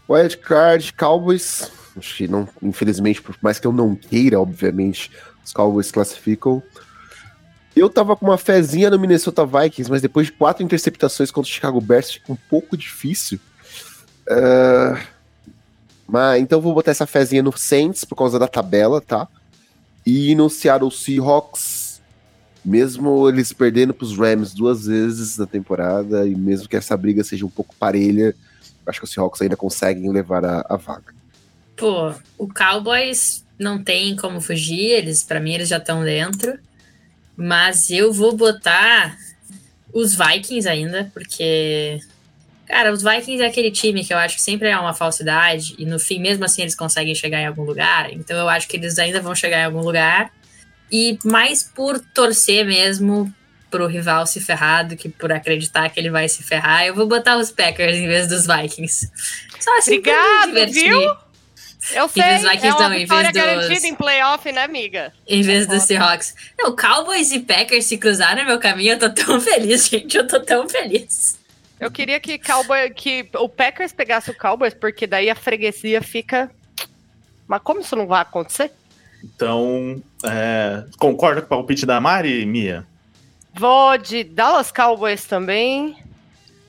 [0.09, 1.71] Wild Card, Cowboys.
[1.95, 5.11] Acho que não, infelizmente, por mais que eu não queira, obviamente,
[5.45, 6.63] os Cowboys classificam.
[7.75, 11.53] Eu tava com uma fezinha no Minnesota Vikings, mas depois de quatro interceptações contra o
[11.53, 13.39] Chicago Bears, fica um pouco difícil.
[14.29, 15.01] Ah,
[16.07, 19.27] mas então vou botar essa fezinha no Saints por causa da tabela, tá?
[20.05, 22.01] E no Seattle Seahawks,
[22.63, 27.45] mesmo eles perdendo pros Rams duas vezes na temporada, e mesmo que essa briga seja
[27.45, 28.35] um pouco parelha,
[28.85, 31.13] acho que os Seahawks ainda conseguem levar a, a vaga.
[31.75, 36.57] Pô, o Cowboys não tem como fugir, eles, para mim, eles já estão dentro.
[37.35, 39.17] Mas eu vou botar
[39.93, 41.99] os Vikings ainda, porque.
[42.69, 45.85] Cara, os Vikings é aquele time que eu acho que sempre é uma falsidade, e
[45.85, 48.13] no fim, mesmo assim, eles conseguem chegar em algum lugar.
[48.13, 50.31] Então eu acho que eles ainda vão chegar em algum lugar.
[50.91, 53.33] E mais por torcer mesmo
[53.71, 57.07] pro rival se ferrar do que por acreditar que ele vai se ferrar, eu vou
[57.07, 59.11] botar os Packers em vez dos Vikings.
[59.59, 61.01] Só assim Obrigado, viu?
[61.93, 65.11] Eu sei, dos Vikings é uma não, em vez dos- em playoff, né, amiga?
[65.27, 65.77] Em vez Foda.
[65.77, 66.35] dos Seahawks.
[66.57, 70.17] Não, Cowboys e Packers se cruzaram no meu caminho, eu tô tão feliz, gente.
[70.17, 71.38] Eu tô tão feliz.
[71.79, 76.51] Eu queria que, Cowboy, que o Packers pegasse o Cowboys, porque daí a freguesia fica
[77.47, 78.71] Mas como isso não vai acontecer?
[79.23, 82.85] Então, é, concorda com o palpite da Mari, Mia?
[83.53, 85.97] Vou de Dallas Cowboys também.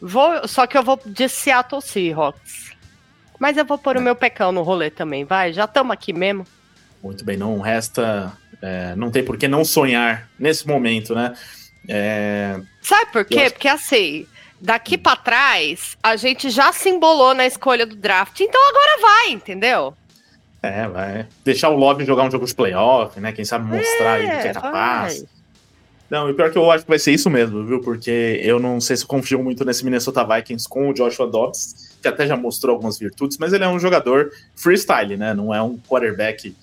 [0.01, 2.71] Vou, só que eu vou de Seattle Seahawks.
[3.39, 5.53] Mas eu vou pôr o meu pecão no rolê também, vai.
[5.53, 6.47] Já estamos aqui mesmo.
[7.03, 8.33] Muito bem, não resta.
[8.61, 11.35] É, não tem por que não sonhar nesse momento, né?
[11.89, 13.49] É, Sabe por quê?
[13.51, 14.27] Porque assim,
[14.61, 18.41] daqui pra trás, a gente já se embolou na escolha do draft.
[18.41, 19.95] Então agora vai, entendeu?
[20.63, 21.27] é, vai.
[21.45, 23.33] Deixar o Lobby jogar um jogo de playoff, né?
[23.33, 25.19] Quem sabe mostrar aí do que é É, capaz.
[25.21, 25.29] vai.
[26.11, 27.81] Não, e pior que eu acho que vai ser isso mesmo, viu?
[27.81, 32.09] Porque eu não sei se confio muito nesse Minnesota Vikings com o Joshua Dobbs, que
[32.09, 35.33] até já mostrou algumas virtudes, mas ele é um jogador freestyle, né?
[35.33, 36.55] Não é um quarterback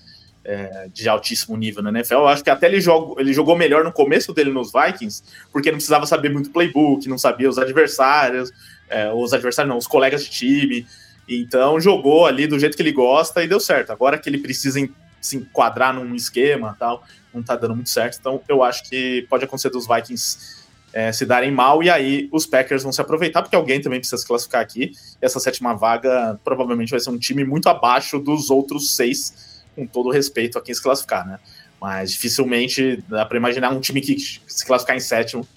[0.47, 2.13] é, de altíssimo nível na NFL.
[2.13, 2.81] Eu acho que até ele,
[3.17, 7.17] ele jogou melhor no começo dele nos Vikings, porque não precisava saber muito playbook, não
[7.17, 8.53] sabia os adversários,
[8.89, 10.88] é, os adversários não, os colegas de time.
[11.27, 13.91] Então jogou ali do jeito que ele gosta e deu certo.
[13.91, 18.17] Agora que ele precisa em- se enquadrar num esquema tal, não tá dando muito certo.
[18.17, 22.45] Então eu acho que pode acontecer dos Vikings é, se darem mal e aí os
[22.45, 24.93] Packers vão se aproveitar, porque alguém também precisa se classificar aqui.
[25.21, 29.86] E essa sétima vaga provavelmente vai ser um time muito abaixo dos outros seis, com
[29.86, 31.40] todo respeito a quem se classificar, né?
[31.80, 35.48] Mas dificilmente dá para imaginar um time que se classificar em sétimo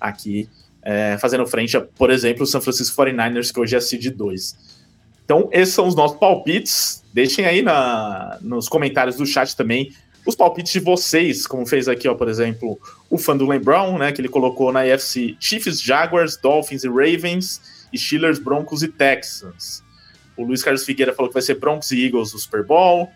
[0.00, 0.48] aqui,
[0.80, 4.56] é, fazendo frente a, por exemplo, o San Francisco 49ers, que hoje é seed 2.
[5.24, 7.02] Então, esses são os nossos palpites.
[7.12, 9.92] Deixem aí na, nos comentários do chat também
[10.26, 12.78] os palpites de vocês, como fez aqui, ó, por exemplo,
[13.10, 17.60] o Fandulen Brown, né, que ele colocou na AFC Chiefs, Jaguars, Dolphins e Ravens,
[17.92, 19.82] e Steelers, Broncos e Texans.
[20.36, 23.10] O Luiz Carlos Figueira falou que vai ser Broncos e Eagles no Super Bowl.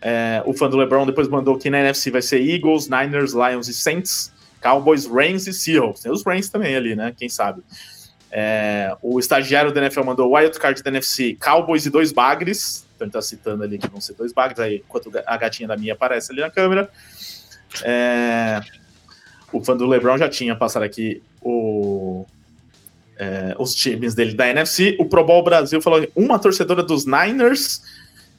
[0.00, 3.68] É, o fã do LeBron depois mandou que na NFC vai ser Eagles, Niners, Lions
[3.68, 4.32] e Saints,
[4.62, 6.02] Cowboys, Rams e Seahawks.
[6.02, 7.12] Tem os Rams também ali, né?
[7.16, 7.62] Quem sabe.
[8.30, 12.86] É, o estagiário da NFL mandou Wild Card da NFC, Cowboys e dois bagres.
[12.94, 15.76] Então ele tá citando ali que vão ser dois bagres, aí enquanto a gatinha da
[15.76, 16.90] minha aparece ali na câmera.
[17.82, 18.60] É,
[19.52, 22.26] o fã do LeBron já tinha passado aqui o,
[23.16, 24.96] é, os times dele da NFC.
[24.98, 27.82] O Pro Bowl Brasil falou uma torcedora dos Niners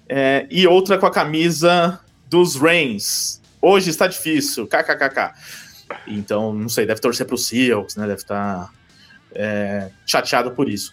[0.10, 3.40] é, e outra com a camisa dos Reigns.
[3.62, 5.34] Hoje está difícil, kkkk.
[6.08, 8.08] Então, não sei, deve torcer para o Seahawks, né?
[8.08, 8.72] Deve estar
[9.34, 10.92] é, chateado por isso.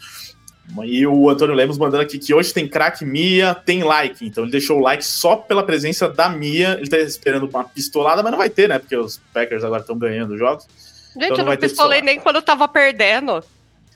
[0.85, 4.27] E o Antônio Lemos mandando aqui que hoje tem craque Mia, tem like.
[4.27, 6.77] Então ele deixou o like só pela presença da Mia.
[6.79, 8.79] Ele tá esperando uma pistolada, mas não vai ter, né?
[8.79, 10.67] Porque os Packers agora estão ganhando os jogos.
[11.15, 13.45] Gente, Então não eu não pistolei nem quando eu tava perdendo.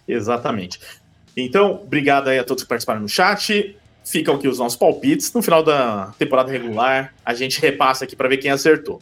[0.07, 0.81] Exatamente.
[1.37, 3.77] Então, obrigado aí a todos que participaram no chat.
[4.05, 5.33] Ficam aqui os nossos palpites.
[5.33, 9.01] No final da temporada regular, a gente repassa aqui para ver quem acertou.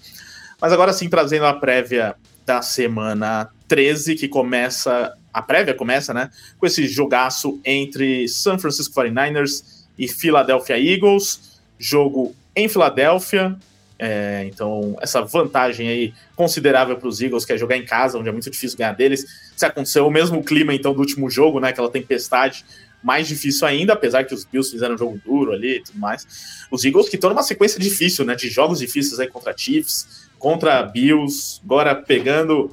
[0.60, 5.14] Mas agora sim, trazendo a prévia da semana 13, que começa.
[5.32, 6.30] A prévia começa, né?
[6.58, 9.62] Com esse jogaço entre San Francisco 49ers
[9.98, 11.60] e Philadelphia Eagles.
[11.78, 13.56] Jogo em Filadélfia.
[14.00, 18.28] É, então, essa vantagem aí considerável para os Eagles, que é jogar em casa, onde
[18.28, 19.26] é muito difícil ganhar deles.
[19.56, 21.70] Se aconteceu o mesmo clima, então, do último jogo, né?
[21.70, 22.64] Aquela tempestade,
[23.02, 26.66] mais difícil ainda, apesar que os Bills fizeram um jogo duro ali e tudo mais.
[26.70, 28.34] Os Eagles que estão numa sequência difícil, né?
[28.34, 32.70] De jogos difíceis aí contra Chiefs, contra Bills, agora pegando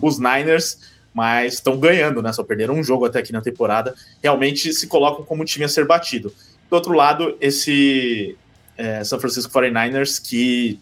[0.00, 0.78] os Niners,
[1.12, 2.32] mas estão ganhando, né?
[2.32, 3.94] Só perderam um jogo até aqui na temporada.
[4.22, 6.32] Realmente se colocam como um time a ser batido.
[6.68, 8.36] Do outro lado, esse
[8.76, 10.78] é, San Francisco 49ers que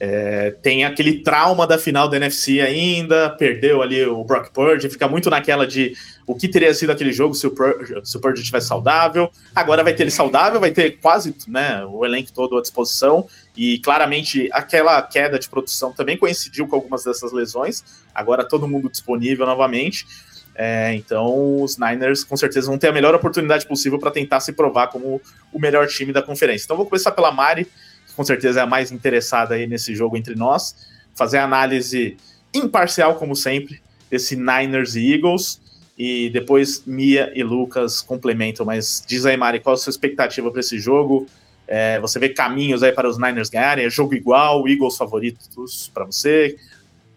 [0.00, 5.08] é, tem aquele trauma da final da NFC ainda, perdeu ali o Brock Purdy, fica
[5.08, 5.96] muito naquela de
[6.28, 9.30] o que teria sido aquele jogo se o, Pur se o Purdy estivesse saudável.
[9.54, 13.78] Agora vai ter ele saudável, vai ter quase né, o elenco todo à disposição, e
[13.78, 17.82] claramente aquela queda de produção também coincidiu com algumas dessas lesões.
[18.14, 20.06] Agora todo mundo disponível novamente.
[20.54, 24.52] É, então os Niners com certeza vão ter a melhor oportunidade possível para tentar se
[24.52, 26.66] provar como o melhor time da conferência.
[26.66, 27.64] Então vou começar pela Mari,
[28.06, 30.76] que com certeza é a mais interessada aí nesse jogo entre nós,
[31.14, 32.18] fazer a análise
[32.52, 35.66] imparcial como sempre desse Niners e Eagles
[35.98, 38.64] e depois Mia e Lucas complementam.
[38.64, 41.26] Mas diz aí, Mari, qual a sua expectativa para esse jogo?
[41.66, 43.84] É, você vê caminhos aí para os Niners ganharem?
[43.84, 46.56] É jogo igual, Eagles favoritos para você?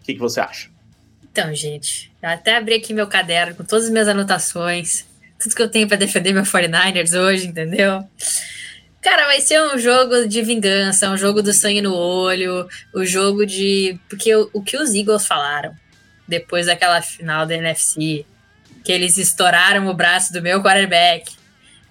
[0.00, 0.68] O que, que você acha?
[1.30, 5.06] Então, gente, eu até abri aqui meu caderno com todas as minhas anotações,
[5.38, 8.04] tudo que eu tenho para defender meu 49ers hoje, entendeu?
[9.00, 13.46] Cara, vai ser um jogo de vingança, um jogo do sangue no olho, o jogo
[13.46, 13.98] de.
[14.08, 15.74] Porque o, o que os Eagles falaram
[16.28, 18.24] depois daquela final da NFC,
[18.84, 21.32] que eles estouraram o braço do meu quarterback.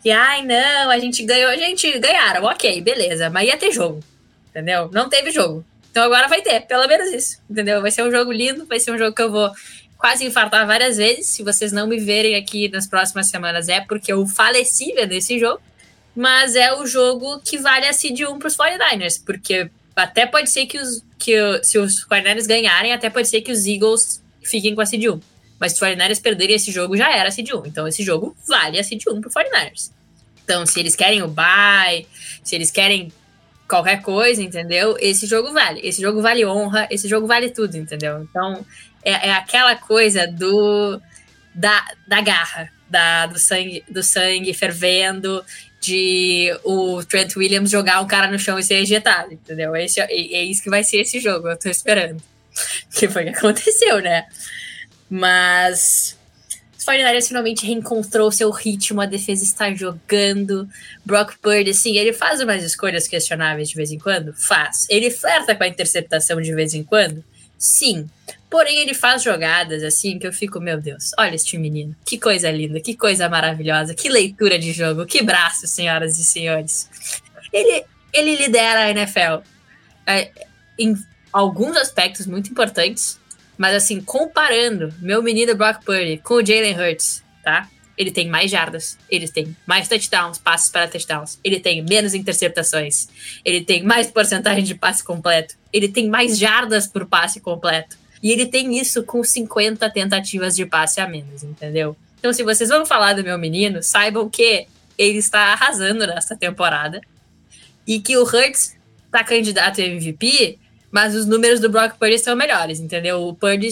[0.02, 1.50] Que, ai, não, a gente ganhou.
[1.50, 4.04] A gente ganharam, ok, beleza, mas ia ter jogo,
[4.50, 4.90] entendeu?
[4.92, 5.64] Não teve jogo.
[5.92, 7.82] Então agora vai ter, pelo menos isso, entendeu?
[7.82, 9.52] Vai ser um jogo lindo, vai ser um jogo que eu vou
[9.98, 11.28] quase infartar várias vezes.
[11.28, 15.38] Se vocês não me verem aqui nas próximas semanas, é porque eu faleci vendo esse
[15.38, 15.62] jogo.
[16.16, 20.50] mas é o jogo que vale a seed 1 para os 49ers, porque até pode
[20.50, 24.74] ser que os que se os 49ers ganharem, até pode ser que os Eagles fiquem
[24.74, 25.20] com a seed 1.
[25.62, 27.68] Mas se os 49ers perderem esse jogo, já era a seed 1.
[27.68, 29.92] Então esse jogo vale a seed 1 para os 49ers.
[30.44, 32.06] Então, se eles querem o bye,
[32.44, 33.14] se eles querem
[33.70, 34.98] qualquer coisa, entendeu?
[35.00, 35.80] Esse jogo vale.
[35.82, 38.22] Esse jogo vale honra, esse jogo vale tudo, entendeu?
[38.24, 38.66] Então,
[39.04, 41.00] é, é aquela coisa do
[41.54, 45.44] da, da garra, da, do, sangue, do sangue fervendo,
[45.80, 49.76] de o Trent Williams jogar um cara no chão e ser ejetado, entendeu?
[49.76, 52.22] Esse, é, é isso que vai ser esse jogo, eu tô esperando.
[52.94, 54.26] Que foi o que aconteceu, né?
[55.14, 56.18] Mas
[56.78, 60.70] os 49ers finalmente reencontrou seu ritmo, a defesa está jogando.
[61.06, 64.34] Brock Purdy, assim, ele faz umas escolhas questionáveis de vez em quando?
[64.34, 64.88] Faz.
[64.90, 67.22] Ele flerta com a interceptação de vez em quando?
[67.58, 68.10] Sim.
[68.50, 71.96] Porém, ele faz jogadas assim que eu fico, meu Deus, olha este menino.
[72.06, 76.90] Que coisa linda, que coisa maravilhosa, que leitura de jogo, que braço, senhoras e senhores.
[77.54, 79.46] Ele, ele lidera a NFL
[80.08, 80.32] é,
[80.80, 80.96] em
[81.32, 83.20] alguns aspectos muito importantes,
[83.62, 87.70] mas assim, comparando meu menino Brock Purdy com o Jalen Hurts, tá?
[87.96, 93.08] Ele tem mais jardas, ele tem mais touchdowns, passes para touchdowns, ele tem menos interceptações,
[93.46, 97.96] ele tem mais porcentagem de passe completo, ele tem mais jardas por passe completo.
[98.24, 101.96] E ele tem isso com 50 tentativas de passe a menos, entendeu?
[102.18, 104.66] Então, se vocês vão falar do meu menino, saibam que
[104.98, 107.00] ele está arrasando nessa temporada
[107.86, 110.58] e que o Hurts está candidato a MVP,
[110.92, 113.28] mas os números do Brock Purdy são melhores, entendeu?
[113.28, 113.70] O Purdy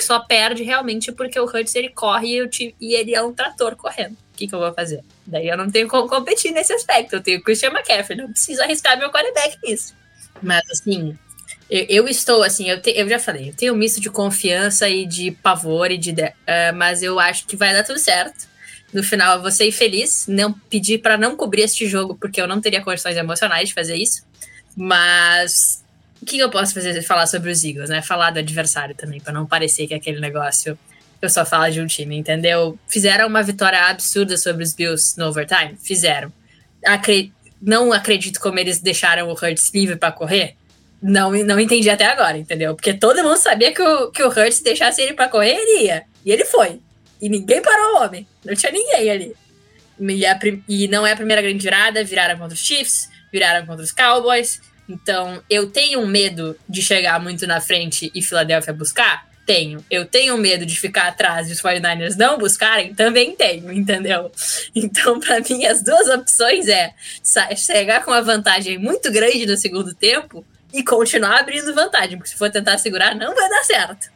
[0.00, 4.12] só perde realmente porque o Hurts ele corre e, e ele é um trator correndo.
[4.12, 5.04] O que, que eu vou fazer?
[5.26, 7.14] Daí eu não tenho como competir nesse aspecto.
[7.14, 9.94] Eu tenho o Christian McCaffrey, não preciso arriscar meu quarterback nisso.
[10.42, 11.16] Mas assim,
[11.70, 14.88] eu, eu estou, assim, eu, te, eu já falei, eu tenho um misto de confiança
[14.88, 18.50] e de pavor, e de, uh, mas eu acho que vai dar tudo certo.
[18.92, 22.46] No final, eu vou ser feliz, não pedir para não cobrir este jogo, porque eu
[22.46, 24.22] não teria condições emocionais de fazer isso.
[24.76, 25.81] Mas
[26.22, 27.00] o que eu posso fazer?
[27.02, 28.00] Falar sobre os Eagles, né?
[28.00, 30.78] Falar do adversário também, para não parecer que é aquele negócio
[31.20, 32.76] eu só falo de um time, entendeu?
[32.88, 35.76] Fizeram uma vitória absurda sobre os Bills no overtime?
[35.80, 36.32] Fizeram.
[36.84, 40.56] Acre não acredito como eles deixaram o Hurts livre para correr
[41.02, 42.76] não, não entendi até agora, entendeu?
[42.76, 46.04] Porque todo mundo sabia que o, que o Hurts deixasse ele para correr, ele ia.
[46.24, 46.80] E ele foi.
[47.20, 48.26] E ninguém parou o homem.
[48.44, 49.36] Não tinha ninguém ali.
[49.98, 53.82] E, a, e não é a primeira grande virada, viraram contra os Chiefs, viraram contra
[53.82, 54.60] os Cowboys.
[54.92, 59.26] Então, eu tenho medo de chegar muito na frente e Filadélfia buscar?
[59.46, 59.82] Tenho.
[59.90, 62.94] Eu tenho medo de ficar atrás e os 49ers não buscarem?
[62.94, 64.30] Também tenho, entendeu?
[64.74, 66.92] Então, para mim, as duas opções é
[67.56, 72.36] chegar com uma vantagem muito grande no segundo tempo e continuar abrindo vantagem, porque se
[72.36, 74.10] for tentar segurar, não vai dar certo.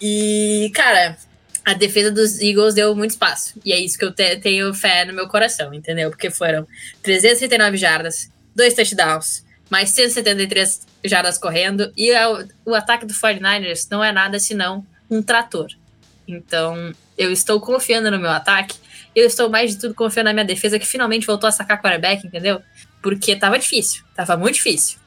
[0.00, 1.16] E, cara,
[1.64, 3.54] a defesa dos Eagles deu muito espaço.
[3.64, 6.10] E é isso que eu te tenho fé no meu coração, entendeu?
[6.10, 6.66] Porque foram
[7.02, 11.92] 369 jardas, dois touchdowns, mais 173 jardas correndo.
[11.96, 15.68] E o, o ataque do 49ers não é nada senão um trator.
[16.26, 18.76] Então, eu estou confiando no meu ataque.
[19.14, 22.26] Eu estou mais de tudo confiando na minha defesa, que finalmente voltou a sacar quarterback,
[22.26, 22.60] entendeu?
[23.00, 24.98] Porque tava difícil, tava muito difícil.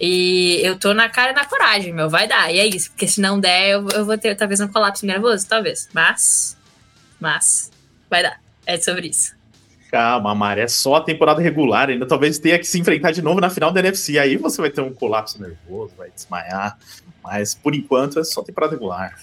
[0.00, 2.52] E eu tô na cara e na coragem, meu, vai dar.
[2.54, 5.48] E é isso, porque se não der, eu, eu vou ter talvez um colapso nervoso,
[5.48, 5.88] talvez.
[5.92, 6.56] Mas,
[7.18, 7.72] mas,
[8.08, 8.40] vai dar.
[8.64, 9.37] É sobre isso.
[9.90, 13.40] Calma, Mari, é só a temporada regular, ainda talvez tenha que se enfrentar de novo
[13.40, 14.18] na final da NFC.
[14.18, 16.78] Aí você vai ter um colapso nervoso, vai desmaiar.
[17.22, 19.14] Mas por enquanto é só temporada regular.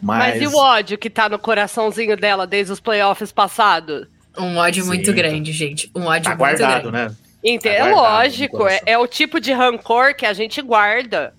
[0.00, 0.34] Mas...
[0.34, 4.06] Mas e o ódio que tá no coraçãozinho dela desde os playoffs passados?
[4.38, 5.90] Um ódio Sim, muito grande, gente.
[5.94, 7.14] Um ódio tá muito guardado, grande.
[7.14, 7.16] né?
[7.42, 11.32] Então, é lógico, é, é, o tipo de rancor que a gente guarda.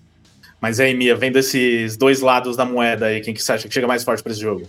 [0.60, 3.74] Mas aí, Mia, vendo esses dois lados da moeda aí, quem que você acha que
[3.74, 4.66] chega mais forte para esse jogo?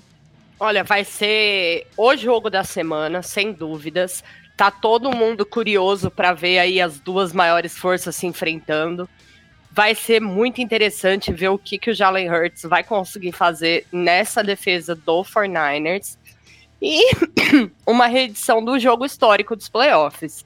[0.60, 4.22] Olha, vai ser o jogo da semana, sem dúvidas.
[4.58, 9.10] Tá todo mundo curioso para ver aí as duas maiores forças se enfrentando.
[9.72, 14.44] Vai ser muito interessante ver o que, que o Jalen Hurts vai conseguir fazer nessa
[14.44, 16.18] defesa do 49ers.
[16.82, 17.10] E
[17.88, 20.44] uma reedição do jogo histórico dos playoffs.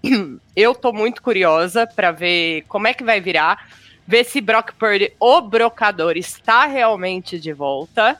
[0.54, 3.68] eu tô muito curiosa para ver como é que vai virar,
[4.06, 8.16] ver se Brock Purdy, o brocador, está realmente de volta.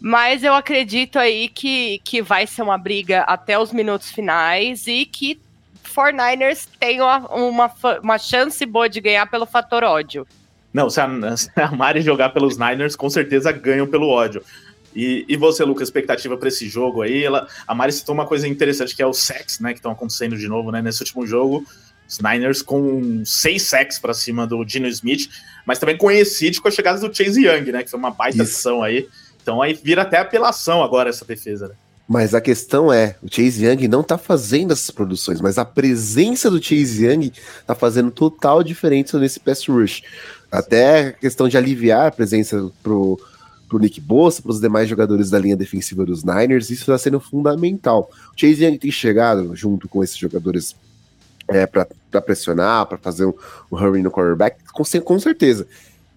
[0.00, 5.04] Mas eu acredito aí que, que vai ser uma briga até os minutos finais e
[5.04, 5.38] que
[5.94, 10.26] 49ers tem uma, uma, uma chance boa de ganhar pelo fator ódio.
[10.72, 14.42] Não, se a, se a Mari jogar pelos Niners, com certeza ganham pelo ódio.
[14.94, 17.22] E, e você, Lucas, expectativa para esse jogo aí?
[17.22, 19.72] Ela, a Mari citou uma coisa interessante que é o sex, né?
[19.72, 20.82] Que estão acontecendo de novo, né?
[20.82, 21.64] Nesse último jogo,
[22.08, 25.28] os Niners com seis sacks para cima do Dino Smith,
[25.64, 27.84] mas também conhecido com a chegada do Chase Young, né?
[27.84, 29.08] Que foi uma baita ação aí.
[29.42, 31.74] Então aí vira até apelação agora essa defesa, né?
[32.12, 36.50] Mas a questão é, o Chase Young não tá fazendo essas produções, mas a presença
[36.50, 37.30] do Chase Young
[37.64, 40.02] tá fazendo total diferença nesse pass rush.
[40.50, 43.16] Até a questão de aliviar a presença pro,
[43.68, 47.20] pro Nick Bossa, para os demais jogadores da linha defensiva dos Niners, isso está sendo
[47.20, 48.10] fundamental.
[48.34, 50.74] O Chase Young tem chegado junto com esses jogadores
[51.46, 51.86] é, para
[52.20, 53.34] pressionar, para fazer um,
[53.70, 55.64] um hurry no quarterback, com, com certeza.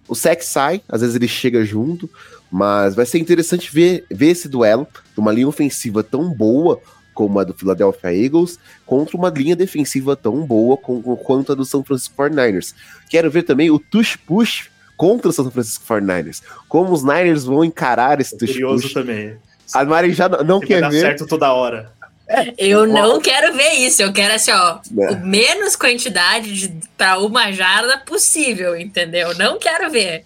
[0.08, 2.10] O Sec sai, às vezes ele chega junto,
[2.54, 6.80] mas vai ser interessante ver, ver esse duelo de uma linha ofensiva tão boa
[7.12, 11.64] como a do Philadelphia Eagles contra uma linha defensiva tão boa como, quanto a do
[11.64, 12.72] São Francisco 49ers.
[13.10, 16.42] Quero ver também o tush-push contra o São Francisco 49ers.
[16.68, 18.52] Como os Niners vão encarar esse tush-push.
[18.52, 19.36] Curioso também.
[19.72, 21.00] A Mari já não, não quer ver.
[21.00, 21.90] certo toda hora.
[22.28, 24.00] É, eu não quero ver isso.
[24.00, 25.16] Eu quero assim, ó, é.
[25.16, 29.36] menos quantidade para uma jarda possível, entendeu?
[29.36, 30.24] Não quero ver.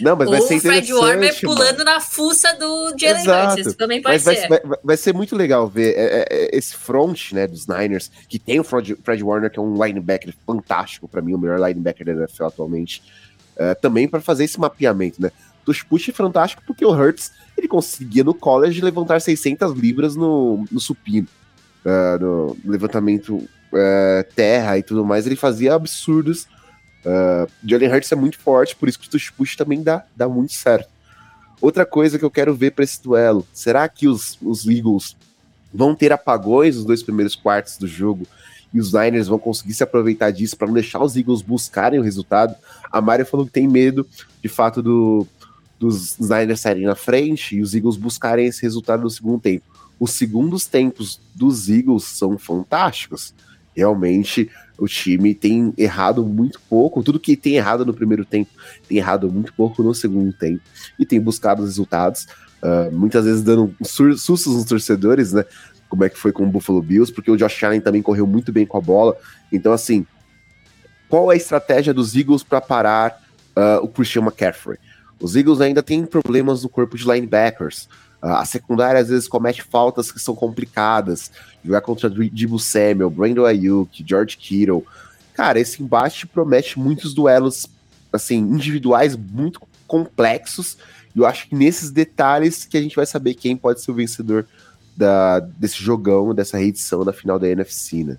[0.00, 1.84] Não, mas Ou vai ser o Fred Warner pulando mano.
[1.84, 3.66] na fuça do Jalen Hurts.
[3.66, 4.48] Isso também pode mas ser.
[4.48, 8.10] Vai, vai, vai, ser muito legal ver é, é, é, esse front né, dos Niners,
[8.28, 11.58] que tem o Fred, Fred Warner, que é um linebacker fantástico, para mim, o melhor
[11.58, 13.02] linebacker da NFL atualmente,
[13.82, 15.30] também para fazer esse mapeamento, né?
[15.66, 20.64] Dos push é fantástico porque o Hurts ele conseguia no college levantar 600 libras no,
[20.70, 21.28] no supino,
[21.84, 26.46] uh, no levantamento uh, terra e tudo mais, ele fazia absurdos
[27.04, 30.28] Uh, Jalen Hurts é muito forte, por isso que o Tush Push também dá, dá
[30.28, 30.88] muito certo.
[31.60, 35.16] Outra coisa que eu quero ver para esse duelo: será que os, os Eagles
[35.72, 38.26] vão ter apagões nos dois primeiros quartos do jogo
[38.72, 42.02] e os Niners vão conseguir se aproveitar disso para não deixar os Eagles buscarem o
[42.02, 42.54] resultado?
[42.90, 44.06] A Mario falou que tem medo,
[44.42, 45.26] de fato, do,
[45.78, 49.64] dos Niners saírem na frente e os Eagles buscarem esse resultado no segundo tempo.
[49.98, 53.34] Os segundos tempos dos Eagles são fantásticos.
[53.74, 57.02] Realmente, o time tem errado muito pouco.
[57.02, 58.50] Tudo que tem errado no primeiro tempo
[58.88, 60.62] tem errado muito pouco no segundo tempo
[60.98, 62.26] e tem buscado resultados,
[62.62, 65.44] uh, muitas vezes dando sustos nos torcedores, né?
[65.88, 68.52] Como é que foi com o Buffalo Bills, porque o Josh Allen também correu muito
[68.52, 69.16] bem com a bola.
[69.52, 70.06] Então, assim,
[71.08, 73.20] qual é a estratégia dos Eagles para parar
[73.56, 74.78] uh, o Christian McCaffrey?
[75.20, 77.88] Os Eagles ainda têm problemas no corpo de linebackers.
[78.20, 81.30] A secundária às vezes comete faltas que são complicadas.
[81.64, 84.84] Jogar contra Dibu Samuel, Brandon Ayuk, George Kittle.
[85.34, 87.66] Cara, esse embate promete muitos duelos
[88.12, 90.76] assim individuais muito complexos.
[91.14, 93.94] E eu acho que nesses detalhes que a gente vai saber quem pode ser o
[93.94, 94.46] vencedor
[94.96, 98.18] da, desse jogão, dessa reedição da final da NFC, né?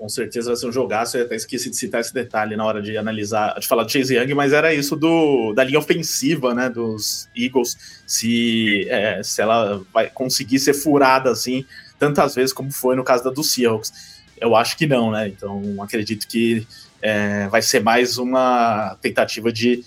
[0.00, 1.18] Com certeza vai ser um jogaço.
[1.18, 4.16] Eu até esqueci de citar esse detalhe na hora de analisar, de falar do Chase
[4.16, 9.82] Young, mas era isso do, da linha ofensiva, né, dos Eagles, se, é, se ela
[9.92, 11.66] vai conseguir ser furada assim
[11.98, 13.92] tantas vezes como foi no caso da do Seahawks.
[14.40, 15.28] Eu acho que não, né?
[15.28, 16.66] Então acredito que
[17.02, 19.84] é, vai ser mais uma tentativa de,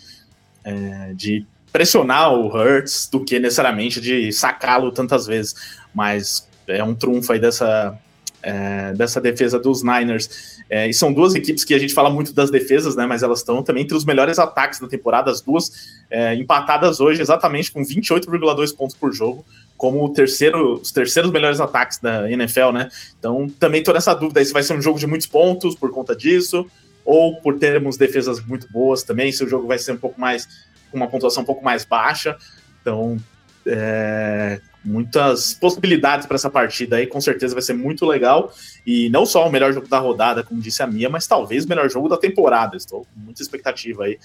[0.63, 5.55] é, de pressionar o Hurts do que necessariamente de sacá-lo tantas vezes.
[5.91, 7.97] Mas é um trunfo aí dessa,
[8.43, 10.61] é, dessa defesa dos Niners.
[10.69, 13.05] É, e são duas equipes que a gente fala muito das defesas, né?
[13.07, 15.71] Mas elas estão também entre os melhores ataques da temporada, as duas
[16.11, 19.45] é, empatadas hoje exatamente com 28,2 pontos por jogo,
[19.77, 22.89] como o terceiro, os terceiros melhores ataques da NFL, né?
[23.17, 25.91] Então também estou nessa dúvida aí se vai ser um jogo de muitos pontos por
[25.91, 26.67] conta disso,
[27.05, 30.47] ou por termos defesas muito boas também, se o jogo vai ser um pouco mais,
[30.91, 32.37] com uma pontuação um pouco mais baixa.
[32.81, 33.17] Então,
[33.65, 38.53] é, muitas possibilidades para essa partida aí, com certeza vai ser muito legal.
[38.85, 41.69] E não só o melhor jogo da rodada, como disse a Mia, mas talvez o
[41.69, 42.75] melhor jogo da temporada.
[42.75, 44.19] Estou com muita expectativa aí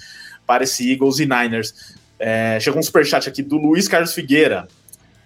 [0.47, 1.97] para esse Eagles e Niners.
[2.19, 4.67] É, chegou um superchat aqui do Luiz Carlos Figueira,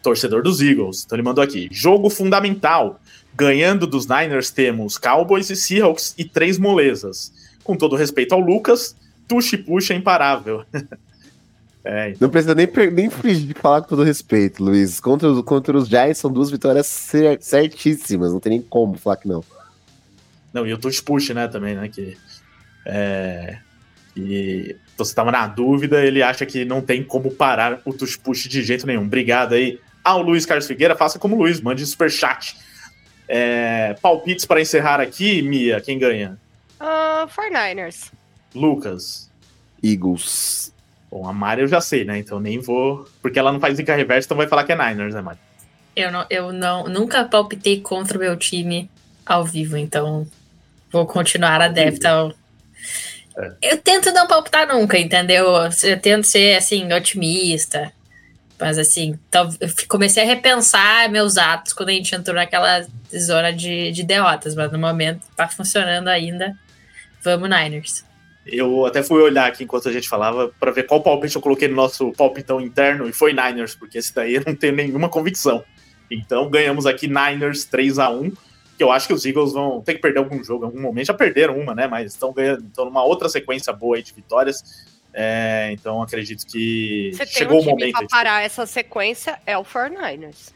[0.03, 1.05] torcedor dos Eagles.
[1.05, 3.01] Então ele mandou aqui: jogo fundamental.
[3.35, 7.33] Ganhando dos Niners temos Cowboys e Seahawks e três molezas.
[7.65, 8.95] Com todo respeito ao Lucas,
[9.27, 10.65] tuxa e puxa imparável.
[11.85, 12.19] É, então.
[12.21, 15.01] Não precisa nem, nem de falar com todo respeito, Luiz.
[15.01, 16.87] Contra, contra os Giants são duas vitórias
[17.41, 19.43] certíssimas, não tem nem como falar que não.
[20.53, 22.17] Não, e o Tush Push, né, também, né, que...
[22.85, 23.59] É,
[24.15, 28.17] e então, você tava na dúvida, ele acha que não tem como parar o Tush
[28.17, 29.05] Push de jeito nenhum.
[29.05, 32.57] Obrigado aí ao Luiz Carlos Figueira, faça como o Luiz, mande superchat.
[33.27, 36.39] É, palpites para encerrar aqui, Mia, quem ganha?
[36.79, 38.13] Uh, 49ers.
[38.55, 39.31] Lucas.
[39.83, 40.73] Eagles.
[41.13, 42.17] Bom, a Mari eu já sei, né?
[42.17, 43.07] Então nem vou.
[43.21, 45.39] Porque ela não faz zica reversa, então vai falar que é Niners, né, Mari?
[45.95, 48.91] Eu, não, eu não, nunca palpitei contra o meu time
[49.27, 50.27] ao vivo, então
[50.91, 52.33] vou continuar adepta ao.
[53.37, 53.53] É.
[53.61, 55.49] Eu tento não palpitar nunca, entendeu?
[55.83, 57.93] Eu tento ser, assim, otimista.
[58.59, 59.19] Mas, assim,
[59.61, 64.55] eu comecei a repensar meus atos quando a gente entrou naquela zona de, de derrotas.
[64.55, 66.57] Mas no momento tá funcionando ainda.
[67.23, 68.03] Vamos, Niners.
[68.45, 71.69] Eu até fui olhar aqui enquanto a gente falava para ver qual palpite eu coloquei
[71.69, 75.65] no nosso palpitão interno e foi Niners, porque esse daí eu não tenho nenhuma convicção.
[76.11, 78.33] Então ganhamos aqui Niners 3 a 1
[78.77, 81.07] que eu acho que os Eagles vão ter que perder algum jogo em algum momento.
[81.07, 81.87] Já perderam uma, né?
[81.87, 84.91] Mas estão ganhando, estão numa outra sequência boa aí de vitórias.
[85.15, 87.93] É, então acredito que Você chegou um o momento.
[87.93, 90.53] Para parar essa sequência é o 49ers.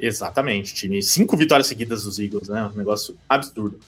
[0.00, 1.02] Exatamente, time.
[1.02, 2.70] Cinco vitórias seguidas dos Eagles, né?
[2.72, 3.78] Um negócio absurdo.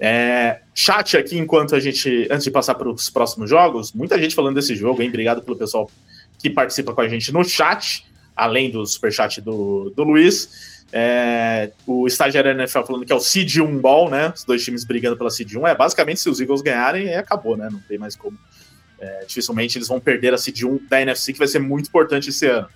[0.00, 2.28] É, chat aqui, enquanto a gente.
[2.30, 5.08] Antes de passar para os próximos jogos, muita gente falando desse jogo, hein?
[5.08, 5.90] Obrigado pelo pessoal
[6.38, 10.78] que participa com a gente no chat, além do superchat do, do Luiz.
[10.92, 14.32] É, o estagiário NFL falando que é o Seed 1 Ball, né?
[14.34, 15.66] Os dois times brigando pela Seed 1.
[15.66, 17.68] É basicamente se os Eagles ganharem, acabou, né?
[17.70, 18.38] Não tem mais como.
[19.00, 22.30] É, dificilmente eles vão perder a Seed 1 da NFC, que vai ser muito importante
[22.30, 22.68] esse ano.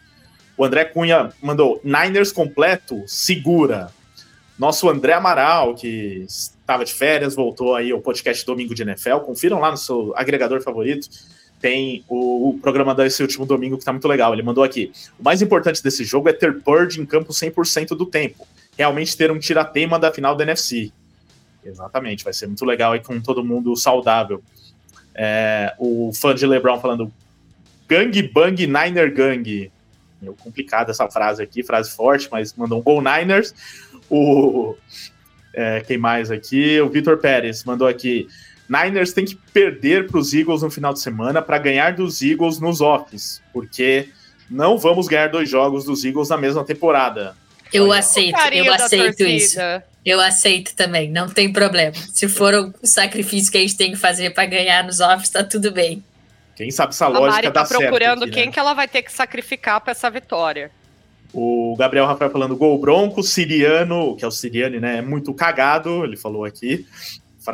[0.56, 3.90] O André Cunha mandou Niners completo, segura.
[4.58, 6.26] Nosso André Amaral, que
[6.72, 9.18] estava de férias, voltou aí ao podcast Domingo de NFL.
[9.18, 11.08] Confiram lá no seu agregador favorito.
[11.60, 14.32] Tem o, o programa desse último domingo que está muito legal.
[14.32, 14.90] Ele mandou aqui.
[15.18, 18.46] O mais importante desse jogo é ter Purge em campo 100% do tempo.
[18.76, 20.90] Realmente ter um tiratema da final da NFC.
[21.64, 24.42] Exatamente, vai ser muito legal aí com todo mundo saudável.
[25.14, 27.12] É, o fã de LeBron falando
[27.86, 29.70] Gang Bang Niner Gang.
[30.20, 33.54] Meio complicada essa frase aqui, frase forte, mas mandou um Go Niners.
[34.10, 34.74] O,
[35.54, 36.80] é, quem mais aqui?
[36.80, 38.26] O Vitor Pérez mandou aqui.
[38.68, 42.58] Niners tem que perder para os Eagles no final de semana para ganhar dos Eagles
[42.58, 44.08] nos offs, porque
[44.48, 47.36] não vamos ganhar dois jogos dos Eagles na mesma temporada.
[47.72, 49.58] Eu Olha, aceito, eu aceito isso.
[50.04, 51.92] Eu aceito também, não tem problema.
[52.12, 55.44] Se for o sacrifício que a gente tem que fazer para ganhar nos offs, tá
[55.44, 56.02] tudo bem.
[56.56, 58.52] Quem sabe essa lógica a Mari tá procurando aqui, quem né?
[58.52, 60.70] que ela vai ter que sacrificar para essa vitória.
[61.32, 64.98] O Gabriel Rafael falando gol bronco, Siriano, que é o Siriane, né?
[64.98, 66.86] É muito cagado, ele falou aqui.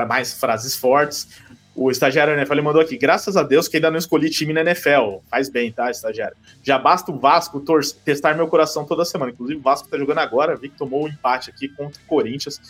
[0.09, 1.29] Mais frases fortes.
[1.75, 4.63] O estagiário NFL ele mandou aqui, graças a Deus que ainda não escolhi time na
[4.63, 5.19] NFL.
[5.31, 6.37] Faz bem, tá, estagiário?
[6.61, 7.63] Já basta o Vasco
[8.05, 9.31] testar meu coração toda semana.
[9.31, 12.61] Inclusive, o Vasco tá jogando agora, vi que tomou um empate aqui contra o Corinthians.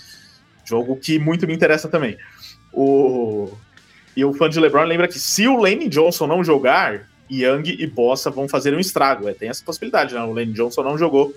[0.63, 2.19] Jogo que muito me interessa também.
[2.71, 3.51] O...
[4.15, 7.87] E o fã de LeBron lembra que se o Lane Johnson não jogar, Young e
[7.87, 9.29] Bossa vão fazer um estrago.
[9.29, 10.23] É, tem essa possibilidade, né?
[10.23, 11.35] O Lane Johnson não jogou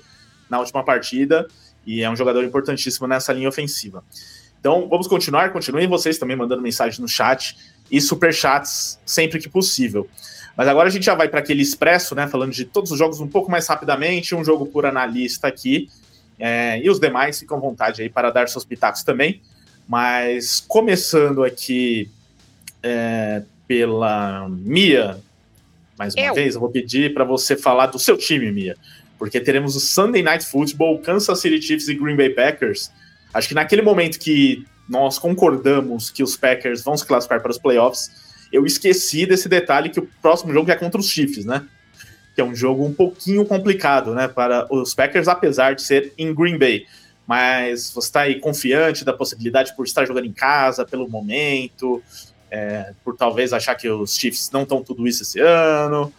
[0.49, 1.47] na última partida
[1.85, 4.03] e é um jogador importantíssimo nessa linha ofensiva.
[4.59, 5.51] Então, vamos continuar.
[5.51, 7.57] Continuem vocês também mandando mensagem no chat
[7.89, 10.07] e superchats sempre que possível.
[10.55, 12.27] Mas agora a gente já vai para aquele expresso, né?
[12.27, 15.89] Falando de todos os jogos um pouco mais rapidamente, um jogo por analista aqui.
[16.37, 19.41] É, e os demais ficam à vontade aí para dar seus pitacos também.
[19.87, 22.09] Mas começando aqui
[22.83, 25.19] é, pela Mia,
[26.01, 26.33] mais uma eu.
[26.33, 28.75] vez, eu vou pedir para você falar do seu time, Mia.
[29.19, 32.91] Porque teremos o Sunday Night Football, Kansas City Chiefs e Green Bay Packers.
[33.31, 37.59] Acho que naquele momento que nós concordamos que os Packers vão se classificar para os
[37.59, 38.09] playoffs,
[38.51, 41.67] eu esqueci desse detalhe que o próximo jogo é contra os Chiefs, né?
[42.33, 44.27] Que é um jogo um pouquinho complicado, né?
[44.27, 46.87] Para os Packers, apesar de ser em Green Bay.
[47.27, 52.01] Mas você está aí confiante da possibilidade por estar jogando em casa, pelo momento,
[52.51, 56.13] é, por talvez achar que os Chiefs não estão tudo isso esse ano,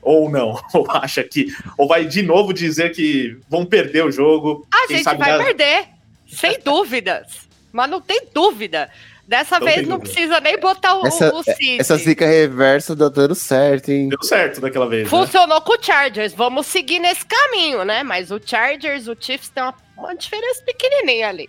[0.00, 4.66] ou não, ou acha que, ou vai de novo dizer que vão perder o jogo.
[4.72, 5.88] A gente vai perder,
[6.28, 8.88] sem dúvidas, mas não tem dúvida.
[9.26, 10.12] Dessa vez não dúvida.
[10.12, 11.80] precisa nem botar o, essa, o City.
[11.80, 14.08] Essa zica reversa deu dando certo, hein?
[14.08, 15.04] Deu certo daquela vez.
[15.04, 15.08] Né?
[15.08, 15.64] Funcionou né?
[15.64, 16.34] com o Chargers.
[16.34, 18.02] Vamos seguir nesse caminho, né?
[18.02, 21.48] Mas o Chargers, o Chiefs tem uma, uma diferença pequenininha ali.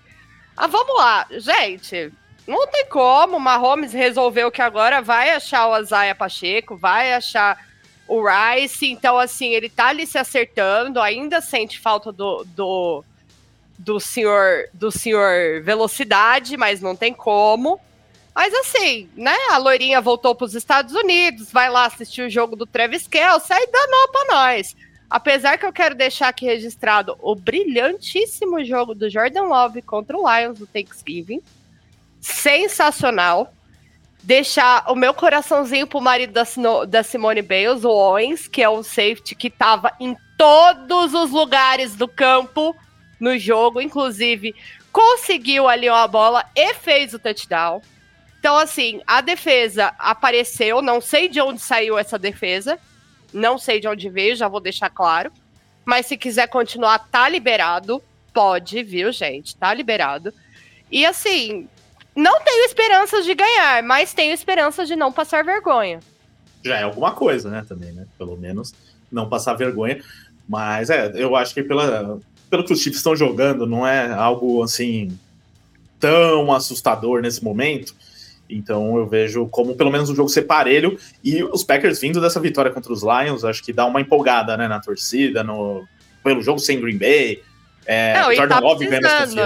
[0.55, 2.13] Ah, vamos lá, gente.
[2.47, 3.37] Não tem como.
[3.37, 7.57] O Mahomes resolveu que agora vai achar o Azaia Pacheco, vai achar
[8.07, 8.89] o Rice.
[8.89, 13.03] Então, assim, ele tá ali se acertando, ainda sente falta do, do,
[13.77, 17.79] do senhor do senhor velocidade, mas não tem como.
[18.35, 19.35] Mas assim, né?
[19.51, 23.53] A loirinha voltou para os Estados Unidos, vai lá assistir o jogo do Travis Kelce,
[23.53, 24.75] aí danou para nós.
[25.07, 30.27] Apesar que eu quero deixar aqui registrado o brilhantíssimo jogo do Jordan Love contra o
[30.27, 31.39] Lions do Thanksgiving
[32.23, 33.53] sensacional.
[34.23, 36.45] Deixar o meu coraçãozinho pro marido da,
[36.87, 41.95] da Simone Bales, o Owens, que é um safety que tava em todos os lugares
[41.95, 42.73] do campo
[43.19, 44.55] no jogo, inclusive
[44.93, 47.81] conseguiu ali uma bola e fez o touchdown.
[48.39, 52.79] Então, assim, a defesa apareceu, não sei de onde saiu essa defesa,
[53.33, 55.31] não sei de onde veio, já vou deixar claro.
[55.83, 58.01] Mas se quiser continuar, tá liberado.
[58.33, 59.55] Pode, viu, gente?
[59.55, 60.33] Tá liberado.
[60.91, 61.67] E assim,
[62.15, 65.99] não tenho esperanças de ganhar, mas tenho esperanças de não passar vergonha.
[66.63, 68.05] Já é alguma coisa, né, também, né?
[68.17, 68.73] Pelo menos
[69.11, 70.01] não passar vergonha.
[70.47, 74.63] Mas é, eu acho que pela, pelo que os Chiefs estão jogando, não é algo
[74.63, 75.17] assim
[75.99, 77.95] tão assustador nesse momento.
[78.49, 80.97] Então eu vejo como pelo menos um jogo ser parelho.
[81.23, 84.67] E os Packers vindo dessa vitória contra os Lions, acho que dá uma empolgada né,
[84.67, 85.85] na torcida, no,
[86.23, 87.41] pelo jogo sem Green Bay.
[87.85, 88.87] É, Não, Jordan tá Love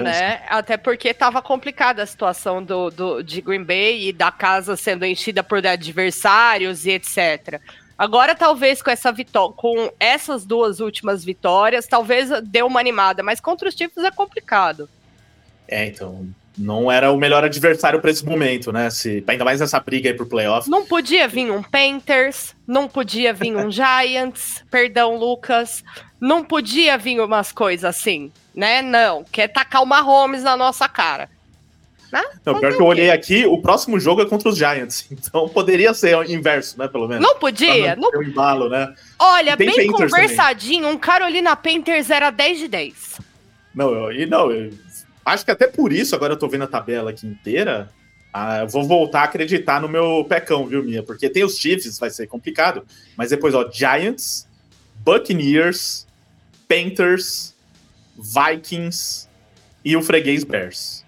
[0.01, 0.41] né?
[0.47, 5.05] Até porque tava complicada a situação do, do, de Green Bay e da casa sendo
[5.05, 7.59] enchida por adversários e etc.
[7.97, 13.39] Agora, talvez com essa vitória, com essas duas últimas vitórias, talvez dê uma animada, mas
[13.39, 14.87] contra os Chiefs é complicado.
[15.67, 16.27] É, então.
[16.57, 18.89] Não era o melhor adversário pra esse momento, né?
[18.89, 20.67] Se, ainda mais nessa briga aí pro playoff.
[20.69, 25.83] Não podia vir um Panthers, não podia vir um Giants, perdão, Lucas,
[26.19, 28.81] não podia vir umas coisas assim, né?
[28.81, 31.29] Não, quer tacar o Mahomes na nossa cara.
[32.11, 32.23] Né?
[32.45, 35.07] Não, pior que eu olhei aqui, o próximo jogo é contra os Giants.
[35.11, 36.87] Então poderia ser o inverso, né?
[36.87, 37.21] Pelo menos.
[37.21, 37.95] Não podia?
[37.95, 38.93] não um embalo, né?
[39.19, 43.19] Olha, bem Panthers conversadinho, um Carolina Panthers era 10 de 10.
[43.75, 44.71] Não, eu, e não, eu
[45.27, 47.89] acho que até por isso, agora eu tô vendo a tabela aqui inteira.
[48.33, 51.01] ah, eu vou voltar a acreditar no meu pecão, viu, Minha?
[51.01, 52.85] Porque tem os Chiefs, vai ser complicado.
[53.15, 54.47] Mas depois, ó, Giants,
[55.03, 56.05] Buccaneers,
[56.67, 57.53] Panthers,
[58.15, 59.27] Vikings
[59.83, 61.03] e o freguês Bears.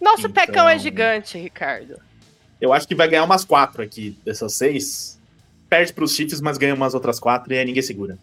[0.00, 1.98] Nosso Então- pecão é gigante, Ricardo.
[2.60, 5.18] Eu acho que vai ganhar umas quatro aqui dessas seis.
[5.68, 8.18] Perde pros Chiefs, mas ganha umas outras quatro e aí ninguém segura.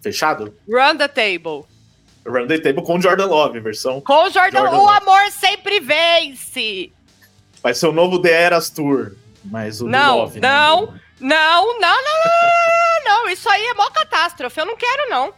[0.00, 0.54] Fechado?
[0.68, 1.64] Run the table.
[2.26, 4.00] Round the table com Jordan Love, versão.
[4.00, 4.98] Com o Jordan, Jordan o Love.
[4.98, 6.92] amor sempre vence.
[7.62, 9.12] Vai ser o novo The Eras Tour.
[9.44, 10.48] Mas o Não, Love, né?
[10.48, 10.94] não.
[11.18, 15.32] Não, não, não, não, não, não, isso aí é mó catástrofe, eu não quero não.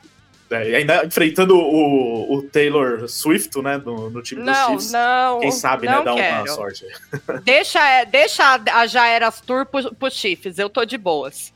[0.51, 4.91] É, e ainda enfrentando o, o Taylor Swift, né, no, no time dos Não, Chiefs.
[4.93, 5.39] não.
[5.41, 6.49] Quem sabe, não né, uma quero.
[6.49, 6.87] sorte.
[7.45, 11.53] Deixa, deixa a, a Jaeras Tour pro, pro Chiefs, eu tô de boas.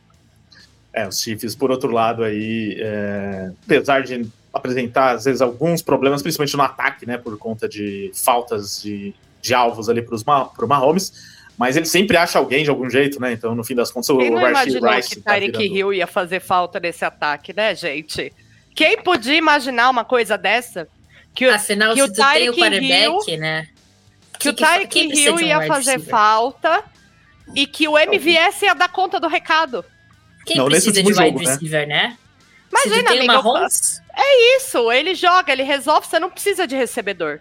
[0.92, 6.22] É, os Chiefs, por outro lado, aí, é, apesar de apresentar, às vezes, alguns problemas,
[6.22, 10.68] principalmente no ataque, né, por conta de faltas de, de alvos ali pros, Ma- pro
[10.68, 11.12] Mahomes,
[11.56, 14.30] mas ele sempre acha alguém de algum jeito, né, então, no fim das contas, Quem
[14.30, 17.74] o não Rashid Rice que tá Tyreek virando- Hill ia fazer falta nesse ataque, né,
[17.74, 18.32] gente?
[18.74, 20.86] Quem podia imaginar uma coisa dessa?
[21.34, 23.68] Que, o- Afinal, que se o tu tem o Tyreek quarterback, né?
[24.38, 26.10] que o que Tyreek quem precisa Hill um ia fazer receiver?
[26.10, 26.84] falta
[27.54, 29.84] e que o MVS ia dar conta do recado.
[30.44, 31.50] Quem Não, precisa de wide jogo, né?
[31.52, 32.18] receiver, né?
[32.86, 34.02] Imagina, se amigo, uma Mahomes,
[34.56, 37.38] Isso, ele joga, ele resolve, você não precisa de recebedor.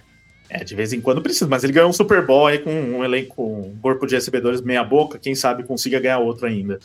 [0.50, 3.04] É, de vez em quando precisa, mas ele ganhou um Super Bowl aí com um
[3.06, 6.80] elenco, um corpo de recebedores meia boca, quem sabe consiga ganhar outro ainda.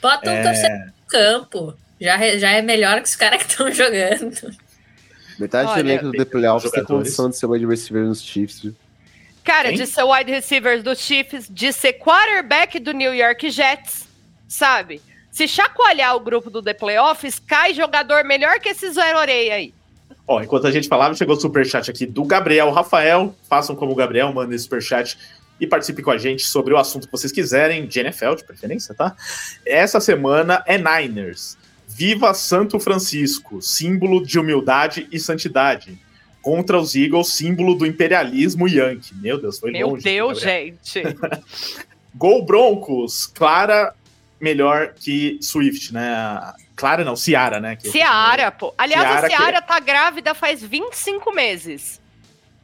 [0.00, 0.42] bota um É.
[0.42, 1.74] torcedor no campo.
[2.00, 4.56] Já, já é melhor que os caras que estão jogando.
[5.38, 8.60] Metade Olha, do elenco do The Playoffs tem condição de ser wide receiver nos Chiefs,
[8.60, 8.74] viu?
[9.44, 9.78] Cara, Quem?
[9.78, 14.06] de ser wide receiver dos Chiefs, de ser quarterback do New York Jets,
[14.48, 15.00] sabe?
[15.32, 19.74] Se chacoalhar o grupo do The Playoffs, cai jogador melhor que esse Zé Oreia aí.
[20.28, 23.34] Ó, enquanto a gente falava, chegou o superchat aqui do Gabriel Rafael.
[23.48, 25.18] Façam como o Gabriel, mandem superchat
[25.58, 28.94] e participe com a gente sobre o assunto que vocês quiserem, de NFL, de preferência,
[28.94, 29.16] tá?
[29.64, 31.56] Essa semana é Niners.
[31.88, 35.98] Viva Santo Francisco, símbolo de humildade e santidade.
[36.42, 39.14] Contra os Eagles, símbolo do imperialismo yankee.
[39.14, 40.02] Meu Deus, foi Meu longe.
[40.02, 40.74] Deus, Gabriel.
[40.84, 41.02] gente.
[42.14, 43.94] Gol Broncos, Clara
[44.46, 46.52] melhor que Swift, né?
[46.74, 47.76] Clara não, Ciara, né?
[47.76, 48.74] Que- Ciara, pô.
[48.76, 52.00] Aliás, Ciara a que- Ciara tá grávida faz 25 meses.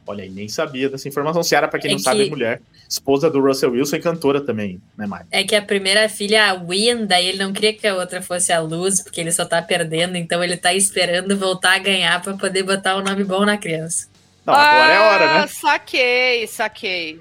[0.05, 1.41] Olha aí, nem sabia dessa informação.
[1.43, 2.61] Ciara, pra quem É não sabe, é que- mulher.
[2.89, 5.25] Esposa do Russell Wilson e cantora também, né, Mari?
[5.29, 8.51] É que a primeira filha, a Win, daí ele não queria que a outra fosse
[8.51, 12.33] a Luz, porque ele só tá perdendo, então ele tá esperando voltar a ganhar pra
[12.33, 14.07] poder botar um nome bom na criança.
[14.43, 15.47] Não, agora é a hora, Ah, né?
[15.47, 17.19] Saquei, saquei.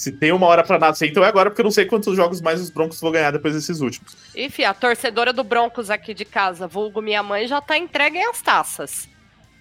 [0.00, 2.40] Se tem uma hora pra nascer, então é agora, porque eu não sei quantos jogos
[2.40, 4.16] mais os Broncos vão ganhar depois desses últimos.
[4.34, 8.40] Enfim, a torcedora do Broncos aqui de casa, vulgo minha mãe, já tá entregue às
[8.40, 9.06] taças.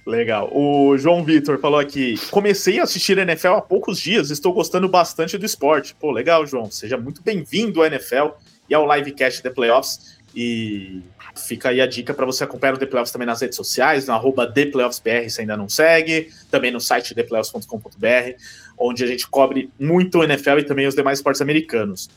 [0.05, 0.49] Legal.
[0.55, 5.37] O João Vitor falou aqui: comecei a assistir NFL há poucos dias, estou gostando bastante
[5.37, 5.93] do esporte.
[5.93, 6.71] Pô, legal, João.
[6.71, 8.29] Seja muito bem-vindo ao NFL
[8.69, 10.19] e ao livecast The Playoffs.
[10.33, 11.01] E
[11.35, 14.13] fica aí a dica para você acompanhar o The Playoffs também nas redes sociais, no
[14.13, 18.35] arroba ThePlayoffsBR, se ainda não segue, também no site theplayoffs.com.br,
[18.79, 22.09] onde a gente cobre muito o NFL e também os demais esportes americanos.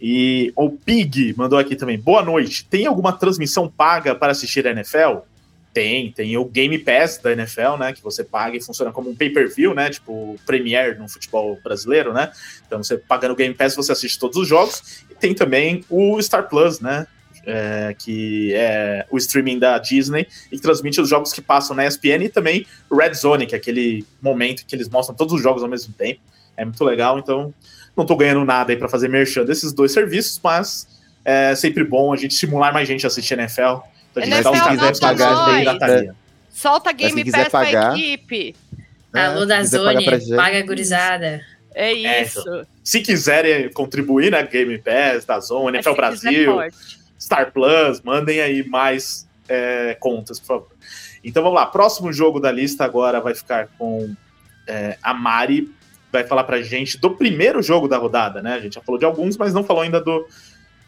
[0.00, 2.64] E o Pig mandou aqui também: boa noite.
[2.64, 5.20] Tem alguma transmissão paga para assistir a NFL?
[5.72, 7.92] Tem, tem o Game Pass da NFL, né?
[7.92, 9.90] Que você paga e funciona como um pay-per-view, né?
[9.90, 12.32] Tipo Premier no futebol brasileiro, né?
[12.66, 15.04] Então você pagando o Game Pass, você assiste todos os jogos.
[15.10, 17.06] E tem também o Star Plus, né?
[17.48, 21.86] É, que é o streaming da Disney e que transmite os jogos que passam na
[21.86, 25.40] ESPN e também o Red Zone, que é aquele momento que eles mostram todos os
[25.40, 26.20] jogos ao mesmo tempo.
[26.56, 27.54] É muito legal, então
[27.96, 30.88] não tô ganhando nada aí para fazer merchan desses dois serviços, mas
[31.24, 33.60] é sempre bom a gente estimular mais gente a assistir NFL.
[34.10, 35.58] Então a gente NFL dá um não casamento tá pra nós.
[35.58, 36.14] pirataria.
[36.50, 38.56] Solta Game quem quiser Pass pra pagar- equipe.
[39.12, 41.40] Alô da quiser pagar Zone, paga a gurizada.
[41.74, 42.42] É É, isso.
[42.82, 46.56] Se quiserem contribuir na Game Pass, da Zone, NFL quiser, Brasil.
[47.26, 50.68] Star Plus, mandem aí mais é, contas, por favor.
[51.24, 54.14] Então vamos lá, próximo jogo da lista agora vai ficar com
[54.64, 55.68] é, a Mari,
[56.12, 58.54] vai falar pra gente do primeiro jogo da rodada, né?
[58.54, 60.24] A gente já falou de alguns, mas não falou ainda do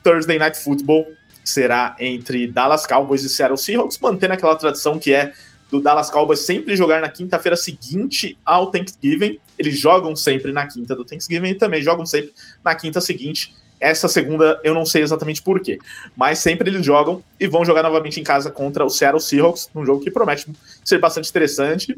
[0.04, 1.06] Thursday Night Football,
[1.42, 5.32] que será entre Dallas Cowboys e Seattle Seahawks, mantendo aquela tradição que é
[5.68, 9.40] do Dallas Cowboys sempre jogar na quinta-feira seguinte ao Thanksgiving.
[9.58, 12.32] Eles jogam sempre na quinta do Thanksgiving e também jogam sempre
[12.64, 13.56] na quinta seguinte.
[13.80, 15.78] Essa segunda eu não sei exatamente porquê,
[16.16, 19.86] mas sempre eles jogam e vão jogar novamente em casa contra o Seattle Seahawks, num
[19.86, 20.46] jogo que promete
[20.84, 21.96] ser bastante interessante,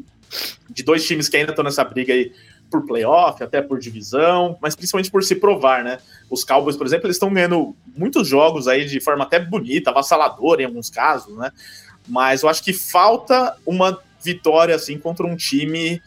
[0.69, 2.31] de dois times que ainda estão nessa briga aí
[2.69, 5.97] por playoff, até por divisão, mas principalmente por se provar, né?
[6.29, 10.61] Os Cowboys, por exemplo, eles estão ganhando muitos jogos aí de forma até bonita, avassaladora
[10.61, 11.51] em alguns casos, né?
[12.07, 16.01] Mas eu acho que falta uma vitória assim contra um time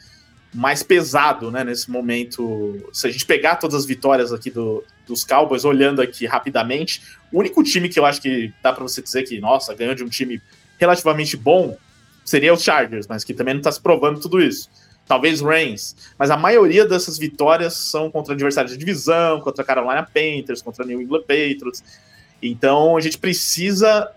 [0.54, 2.88] mais pesado, né, nesse momento.
[2.92, 7.02] Se a gente pegar todas as vitórias aqui do, dos Cowboys, olhando aqui rapidamente,
[7.32, 10.04] o único time que eu acho que dá para você dizer que, nossa, ganhou de
[10.04, 10.40] um time
[10.78, 11.76] relativamente bom
[12.24, 14.70] seria os Chargers, mas que também não está se provando tudo isso.
[15.06, 20.62] Talvez Reigns, mas a maioria dessas vitórias são contra adversários de divisão, contra Carolina Panthers,
[20.62, 21.84] contra New England Patriots.
[22.40, 24.10] Então a gente precisa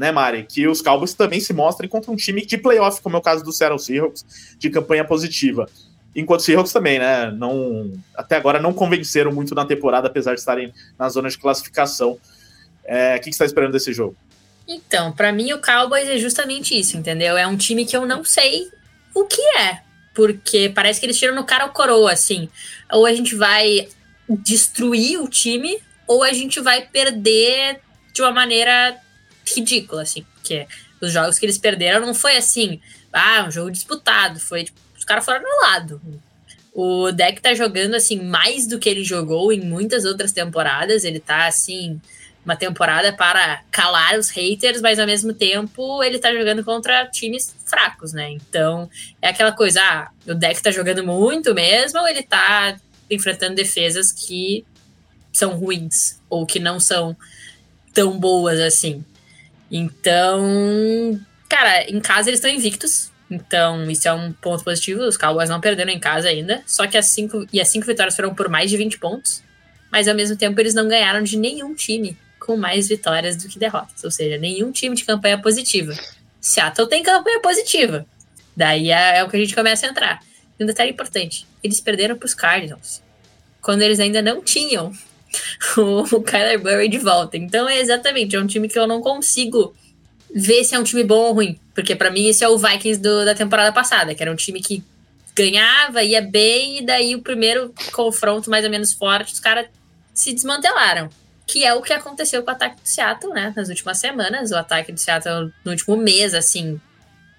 [0.00, 0.46] né, Mari?
[0.48, 3.44] Que os Cowboys também se mostrem contra um time de playoff, como é o caso
[3.44, 5.68] do Seattle Seahawks, de campanha positiva.
[6.16, 7.30] Enquanto Seahawks também, né?
[7.30, 12.18] Não, até agora não convenceram muito na temporada, apesar de estarem na zona de classificação.
[12.82, 14.16] É, o que, que você está esperando desse jogo?
[14.66, 17.36] Então, para mim, o Cowboys é justamente isso, entendeu?
[17.36, 18.70] É um time que eu não sei
[19.14, 19.82] o que é.
[20.14, 22.48] Porque parece que eles tiram no cara o coroa, assim.
[22.90, 23.86] Ou a gente vai
[24.30, 25.76] destruir o time,
[26.06, 27.80] ou a gente vai perder
[28.14, 28.98] de uma maneira
[29.54, 30.66] ridícula, assim, porque
[31.00, 32.80] os jogos que eles perderam não foi assim,
[33.12, 36.00] ah, um jogo disputado, foi tipo, os caras foram no lado.
[36.72, 41.18] O deck tá jogando assim mais do que ele jogou em muitas outras temporadas, ele
[41.18, 42.00] tá assim,
[42.44, 47.54] uma temporada para calar os haters, mas ao mesmo tempo ele tá jogando contra times
[47.66, 48.30] fracos, né?
[48.30, 48.88] Então,
[49.20, 52.76] é aquela coisa, ah, o deck tá jogando muito mesmo, ou ele tá
[53.10, 54.64] enfrentando defesas que
[55.32, 57.16] são ruins ou que não são
[57.92, 59.04] tão boas assim.
[59.70, 63.10] Então, cara, em casa eles estão invictos.
[63.30, 65.02] Então, isso é um ponto positivo.
[65.02, 66.62] Os Cowboys não perderam em casa ainda.
[66.66, 69.42] Só que as cinco, e as cinco vitórias foram por mais de 20 pontos.
[69.90, 73.58] Mas ao mesmo tempo, eles não ganharam de nenhum time com mais vitórias do que
[73.58, 74.02] derrotas.
[74.02, 75.94] Ou seja, nenhum time de campanha positiva.
[76.40, 78.04] Seattle tem campanha positiva.
[78.56, 80.20] Daí é, é o que a gente começa a entrar.
[80.58, 83.02] E um detalhe importante: eles perderam para os Cardinals.
[83.60, 84.92] Quando eles ainda não tinham
[85.76, 87.36] o Kyler Murray de volta.
[87.36, 89.74] Então é exatamente, é um time que eu não consigo
[90.34, 91.58] ver se é um time bom ou ruim.
[91.74, 94.60] Porque para mim esse é o Vikings do, da temporada passada, que era um time
[94.60, 94.82] que
[95.34, 99.66] ganhava, ia bem, e daí o primeiro confronto mais ou menos forte, os caras
[100.12, 101.08] se desmantelaram.
[101.46, 103.52] Que é o que aconteceu com o ataque do Seattle, né?
[103.56, 104.52] Nas últimas semanas.
[104.52, 106.80] O ataque do Seattle no último mês, assim,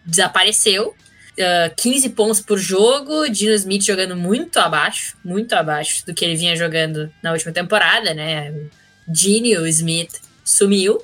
[0.05, 0.93] desapareceu
[1.39, 6.25] uh, ah, 15 pontos por jogo, Dino Smith jogando muito abaixo, muito abaixo do que
[6.25, 8.53] ele vinha jogando na última temporada, né?
[9.07, 11.03] Dino Smith sumiu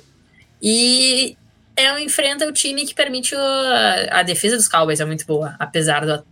[0.62, 1.36] e
[1.76, 3.38] é, enfrenta o time que permite o,
[4.10, 6.24] a defesa dos Cowboys é muito boa, apesar do,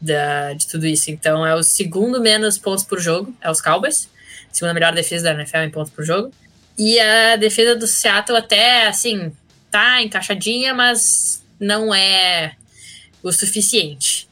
[0.00, 1.10] da, de tudo isso.
[1.10, 4.08] Então é o segundo menos pontos por jogo, é os Cowboys.
[4.52, 6.32] Segunda melhor defesa da NFL em pontos por jogo.
[6.78, 9.32] E a defesa do Seattle até, assim,
[9.70, 12.54] tá encaixadinha, mas não é
[13.28, 14.28] o suficiente.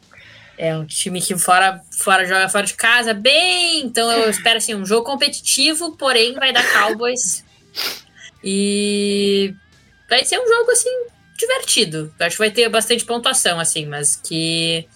[0.57, 4.74] É um time que fora, fora joga fora de casa bem, então eu espero assim,
[4.74, 7.45] um jogo competitivo, porém vai dar Cowboys.
[8.42, 9.55] E
[10.09, 12.14] vai ser um jogo assim divertido.
[12.20, 14.86] Acho que vai ter bastante pontuação assim, mas que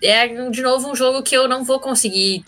[0.00, 2.44] é de novo um jogo que eu não vou conseguir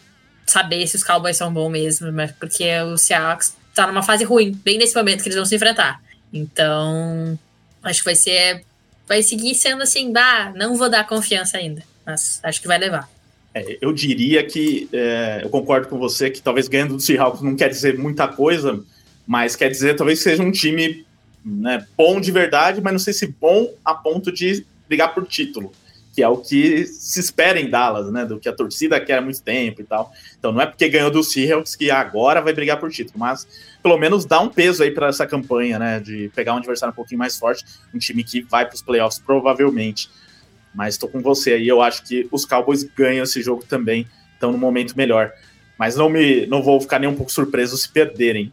[0.46, 4.52] saber se os Cowboys são bons mesmo, mas porque o Seahawks tá numa fase ruim,
[4.52, 6.00] bem nesse momento que eles vão se enfrentar.
[6.32, 7.38] Então,
[7.82, 8.64] acho que vai ser
[9.12, 13.06] vai seguir sendo assim, dá, não vou dar confiança ainda, mas acho que vai levar.
[13.54, 17.54] É, eu diria que é, eu concordo com você que talvez ganhando do Seahawks não
[17.54, 18.82] quer dizer muita coisa,
[19.26, 21.04] mas quer dizer talvez seja um time
[21.44, 25.70] né, bom de verdade, mas não sei se bom a ponto de brigar por título
[26.12, 28.24] que é o que se espera em Dallas, né?
[28.24, 30.12] Do que a torcida quer há muito tempo e tal.
[30.38, 33.46] Então não é porque ganhou do Seahawks que agora vai brigar por título, mas
[33.82, 36.00] pelo menos dá um peso aí para essa campanha, né?
[36.00, 39.20] De pegar um adversário um pouquinho mais forte, um time que vai para os playoffs
[39.24, 40.10] provavelmente.
[40.74, 44.52] Mas estou com você aí, eu acho que os Cowboys ganham esse jogo também, estão
[44.52, 45.32] no momento melhor.
[45.78, 48.52] Mas não me, não vou ficar nem um pouco surpreso se perderem.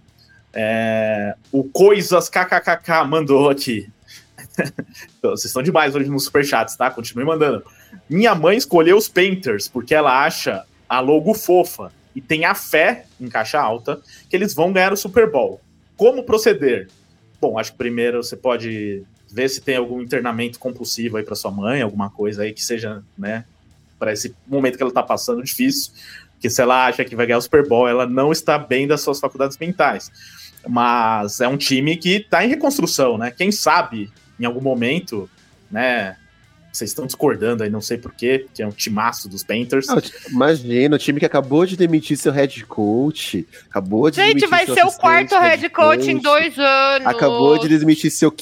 [0.53, 3.89] É, o Coisas KKKK mandou aqui.
[5.17, 6.89] então, vocês estão demais hoje nos superchats, tá?
[6.91, 7.63] Continue mandando.
[8.09, 13.05] Minha mãe escolheu os Painters porque ela acha a logo fofa e tem a fé,
[13.19, 15.61] em caixa alta, que eles vão ganhar o Super Bowl.
[15.95, 16.87] Como proceder?
[17.39, 21.51] Bom, acho que primeiro você pode vê se tem algum internamento compulsivo aí para sua
[21.51, 23.45] mãe, alguma coisa aí que seja, né,
[23.99, 25.91] para esse momento que ela tá passando difícil,
[26.31, 29.01] porque se ela acha que vai ganhar o Super Bowl, ela não está bem das
[29.01, 30.09] suas faculdades mentais.
[30.67, 33.29] Mas é um time que tá em reconstrução, né?
[33.29, 34.09] Quem sabe
[34.39, 35.29] em algum momento,
[35.69, 36.15] né,
[36.71, 39.87] vocês estão discordando aí, não sei porquê, que é um timaço dos Panthers.
[39.87, 44.65] Não, imagina, o time que acabou de demitir seu head coach, acabou de Gente, vai
[44.65, 47.07] ser o quarto head coach, coach, em dois anos.
[47.07, 48.33] Acabou de demitir seu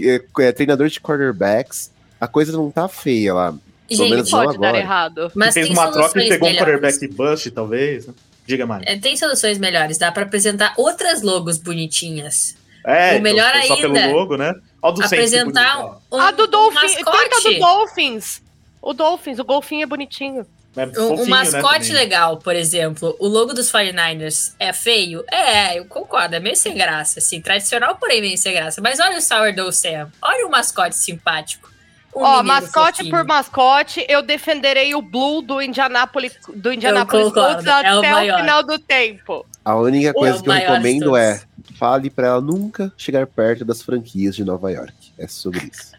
[0.00, 1.90] é, é, treinador de quarterbacks.
[2.20, 3.54] A coisa não tá feia lá.
[3.88, 5.30] Pelo Gente, pode dar errado.
[5.34, 6.74] Mas fez uma troca e pegou melhores.
[6.74, 8.06] um quarterback bust, talvez.
[8.06, 8.14] Né?
[8.46, 8.84] Diga, Mari.
[8.86, 9.98] É, tem soluções melhores.
[9.98, 12.56] Dá para apresentar outras logos bonitinhas.
[12.84, 14.00] É, o melhor então, ainda.
[14.00, 14.54] Só pelo logo, né?
[14.82, 16.92] Apresentar um, a do Dolphins.
[16.92, 18.42] Um Tenta do Dolphins.
[18.80, 20.46] O Dolphins, o golfinho é bonitinho.
[20.74, 23.14] É um, um, né, mascote né, legal, por exemplo.
[23.20, 25.22] O logo dos 49ers é feio?
[25.30, 26.34] É, eu concordo.
[26.34, 27.40] É meio sem graça, assim.
[27.40, 28.80] Tradicional, porém meio sem graça.
[28.80, 30.10] Mas olha o Sourdough Sam.
[30.20, 31.70] Olha o mascote simpático.
[32.14, 33.10] Um Ó, mascote fofinho.
[33.10, 38.36] por mascote, eu defenderei o Blue do Indianapolis, do Indianapolis Colts até é o, o,
[38.38, 39.46] final do tempo.
[39.64, 41.40] A única coisa é que eu recomendo é
[41.82, 44.94] fale para ela nunca chegar perto das franquias de Nova York.
[45.18, 45.90] É sobre isso.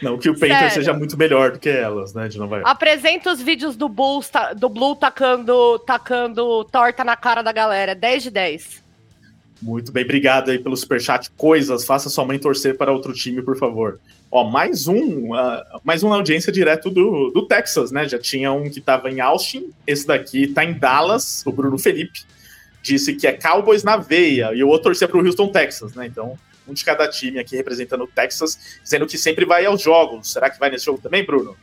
[0.00, 2.70] Não que o Painter seja muito melhor do que elas, né, de Nova York.
[2.70, 7.94] Apresenta os vídeos do, Bulls, do Blue tacando, tacando torta na cara da galera.
[7.94, 8.82] 10 de 10.
[9.60, 11.30] Muito bem, obrigado aí pelo superchat.
[11.32, 14.00] Coisas, faça sua mãe torcer para outro time, por favor.
[14.30, 18.08] Ó, mais um, uh, mais uma audiência direto do, do Texas, né?
[18.08, 22.20] Já tinha um que estava em Austin, esse daqui está em Dallas, o Bruno Felipe
[22.82, 26.06] disse que é Cowboys na veia, e o outro torcia para o Houston Texas, né?
[26.06, 30.32] Então, um de cada time aqui representando o Texas, dizendo que sempre vai aos jogos.
[30.32, 31.56] Será que vai nesse jogo também, Bruno?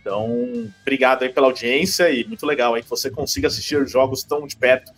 [0.00, 4.22] Então, obrigado aí pela audiência e muito legal aí que você consiga assistir os jogos
[4.22, 4.92] tão de perto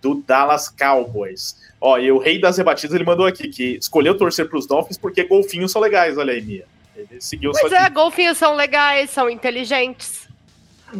[0.00, 1.56] do Dallas Cowboys.
[1.80, 4.96] Ó, e o rei das rebatidas ele mandou aqui que escolheu torcer para os Dolphins
[4.96, 6.64] porque golfinhos são legais, olha aí, Mia.
[6.96, 10.27] Ele seguiu Pois é, golfinhos são legais, são inteligentes.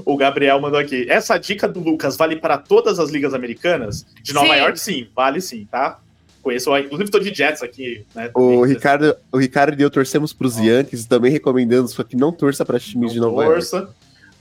[0.05, 1.07] O Gabriel mandou aqui.
[1.09, 4.07] Essa dica do Lucas vale para todas as ligas americanas?
[4.23, 4.61] De Nova sim.
[4.61, 5.99] York, sim, vale sim, tá?
[6.43, 8.31] Conheço, inclusive tô de Jets aqui, né?
[8.35, 12.33] O Ricardo, o Ricardo e eu torcemos para os Yankees também recomendando só que não
[12.33, 13.77] torça para times de Nova torça.
[13.79, 13.93] York.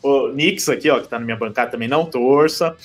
[0.03, 2.75] O Knicks aqui, ó, que tá na minha bancada também não torça.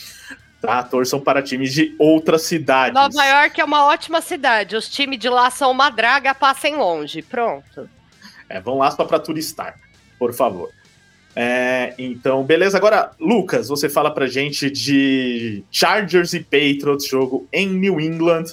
[0.61, 2.95] Tá, torçam para times de outras cidades.
[2.95, 4.77] Nova York é uma ótima cidade.
[4.77, 7.21] Os times de lá são uma draga, passem longe.
[7.21, 7.89] Pronto.
[8.49, 9.75] É, vão lá só para turistar,
[10.19, 10.71] por favor.
[11.35, 12.77] É, então, beleza.
[12.77, 18.45] Agora, Lucas, você fala pra gente de Chargers e Patriots, jogo em New England.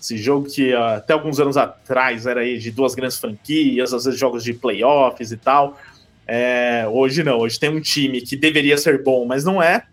[0.00, 4.18] Esse jogo que uh, até alguns anos atrás era de duas grandes franquias, às vezes
[4.18, 5.78] jogos de playoffs e tal.
[6.26, 9.84] É, hoje não, hoje tem um time que deveria ser bom, mas não é,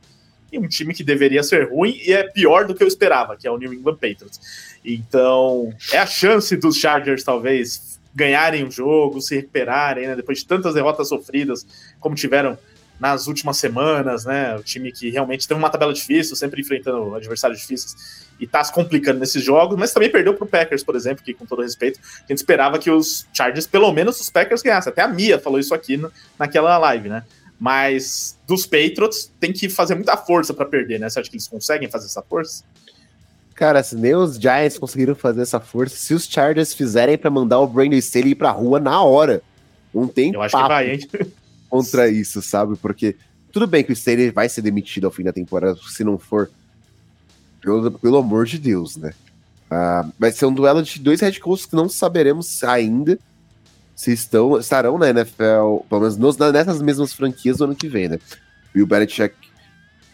[0.52, 3.48] e um time que deveria ser ruim e é pior do que eu esperava, que
[3.48, 4.40] é o New England Patriots.
[4.86, 10.16] Então, é a chance dos Chargers talvez ganharem o jogo, se recuperarem, né?
[10.16, 11.66] Depois de tantas derrotas sofridas
[12.04, 12.58] como tiveram
[13.00, 14.56] nas últimas semanas, né?
[14.56, 18.72] O time que realmente tem uma tabela difícil, sempre enfrentando adversários difíceis e tá se
[18.72, 22.28] complicando nesses jogos, mas também perdeu pro Packers, por exemplo, que com todo respeito, a
[22.28, 24.92] gente esperava que os Chargers, pelo menos os Packers ganhassem.
[24.92, 27.24] Até a Mia falou isso aqui no, naquela live, né?
[27.60, 31.10] Mas dos Patriots tem que fazer muita força para perder, né?
[31.10, 32.64] Você acha que eles conseguem fazer essa força?
[33.56, 37.60] Cara, se nem os Giants conseguiram fazer essa força, se os Chargers fizerem para mandar
[37.60, 39.42] o Brandon Staley ir pra rua na hora,
[39.94, 41.00] não tem Eu acho que vai, hein?
[41.74, 42.78] contra isso, sabe?
[42.78, 43.16] Porque
[43.52, 46.52] tudo bem que o Staley vai ser demitido ao fim da temporada, se não for,
[47.60, 49.12] pelo, pelo amor de Deus, né?
[49.72, 53.18] Uh, vai ser um duelo de dois head coaches que não saberemos ainda
[53.96, 58.08] se estão, estarão na NFL, pelo menos nos, nessas mesmas franquias do ano que vem,
[58.08, 58.20] né?
[58.76, 59.34] E o Belichick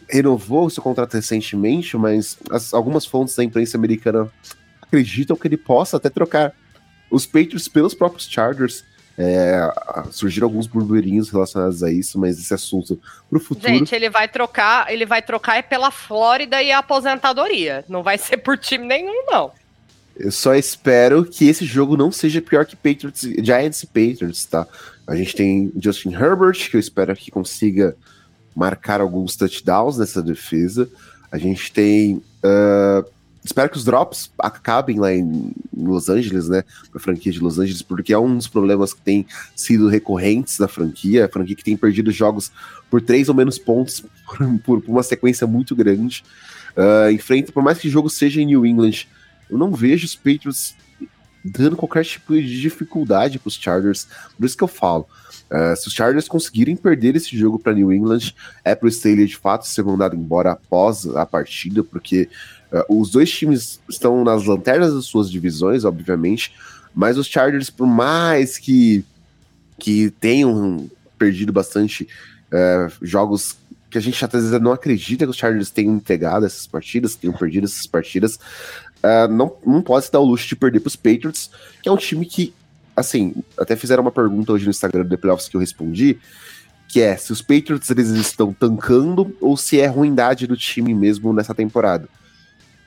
[0.08, 4.32] renovou seu contrato recentemente, mas as, algumas fontes da imprensa americana
[4.80, 6.54] acreditam que ele possa até trocar
[7.10, 8.82] os Patriots pelos próprios Chargers.
[9.22, 9.70] É,
[10.10, 12.98] surgiram alguns burburinhos relacionados a isso, mas esse assunto
[13.28, 13.70] pro futuro.
[13.70, 17.84] Gente, ele vai trocar, ele vai trocar é pela Flórida e a aposentadoria.
[17.86, 19.52] Não vai ser por time nenhum, não.
[20.16, 24.66] Eu só espero que esse jogo não seja pior que Patriots, Giants e Patriots, tá?
[25.06, 27.94] A gente tem Justin Herbert, que eu espero que consiga
[28.56, 30.88] marcar alguns touchdowns nessa defesa.
[31.30, 32.22] A gente tem.
[32.42, 33.04] Uh,
[33.44, 36.64] espero que os drops acabem lá em Los Angeles, né?
[36.94, 40.68] A franquia de Los Angeles, porque é um dos problemas que tem sido recorrentes da
[40.68, 41.24] franquia.
[41.24, 42.52] A franquia que tem perdido jogos
[42.90, 44.04] por três ou menos pontos
[44.64, 46.22] por, por uma sequência muito grande.
[46.76, 49.06] Uh, enfrenta, por mais que o jogo seja em New England,
[49.48, 50.74] eu não vejo os Patriots
[51.44, 54.06] dando qualquer tipo de dificuldade para os Chargers.
[54.36, 55.06] Por isso que eu falo.
[55.50, 58.34] Uh, se os Chargers conseguirem perder esse jogo para New England,
[58.64, 62.28] é para o Staley de fato ser mandado embora após a partida, porque
[62.72, 66.52] uh, os dois times estão nas lanternas das suas divisões, obviamente.
[66.94, 69.04] Mas os Chargers, por mais que,
[69.78, 72.08] que tenham perdido bastante
[72.50, 73.56] é, jogos
[73.90, 77.36] que a gente às vezes não acredita que os Chargers tenham entregado essas partidas, tenham
[77.36, 78.36] perdido essas partidas,
[79.02, 81.50] uh, não, não pode se dar o luxo de perder para os Patriots,
[81.82, 82.54] que é um time que,
[82.94, 86.18] assim, até fizeram uma pergunta hoje no Instagram do The Playoffs que eu respondi,
[86.88, 91.32] que é se os Patriots eles estão tancando ou se é ruindade do time mesmo
[91.32, 92.08] nessa temporada.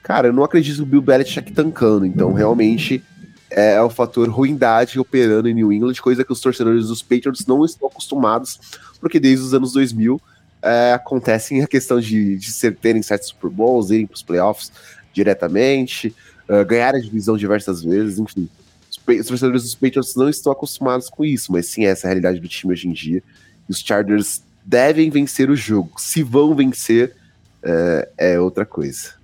[0.04, 3.01] Cara, eu não acredito no Bill Belichick tancando, então realmente
[3.49, 7.64] é o fator ruindade operando em New England, coisa que os torcedores dos Patriots não
[7.64, 8.60] estão acostumados,
[8.99, 10.20] porque desde os anos 2000
[10.62, 14.72] é, acontecem a questão de, de ser, terem certos Super Bowls, irem para os playoffs
[15.14, 16.14] diretamente,
[16.49, 18.49] uh, ganhar a divisão diversas vezes, enfim.
[18.89, 22.10] Os, os torcedores dos Patriots não estão acostumados com isso, mas sim essa é a
[22.10, 23.22] realidade do time hoje em dia.
[23.70, 25.91] Os Chargers devem vencer o jogo.
[25.97, 27.16] Se vão vencer,
[27.64, 29.23] uh, é outra coisa.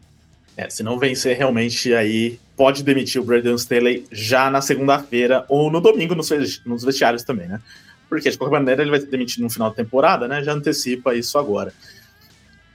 [0.59, 5.71] É, se não vencer, realmente aí pode demitir o Brandon Staley já na segunda-feira ou
[5.71, 6.29] no domingo nos,
[6.65, 7.61] nos vestiários também, né?
[8.09, 10.43] porque de qualquer maneira ele vai ser demitido no final da temporada, né?
[10.43, 11.71] Já antecipa isso agora.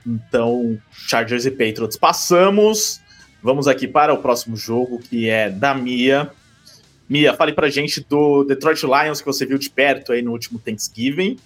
[0.07, 3.01] Então, Chargers e Patriots passamos.
[3.43, 6.31] Vamos aqui para o próximo jogo, que é da Mia.
[7.07, 10.57] Mia, fale pra gente do Detroit Lions que você viu de perto aí no último
[10.57, 11.37] Thanksgiving,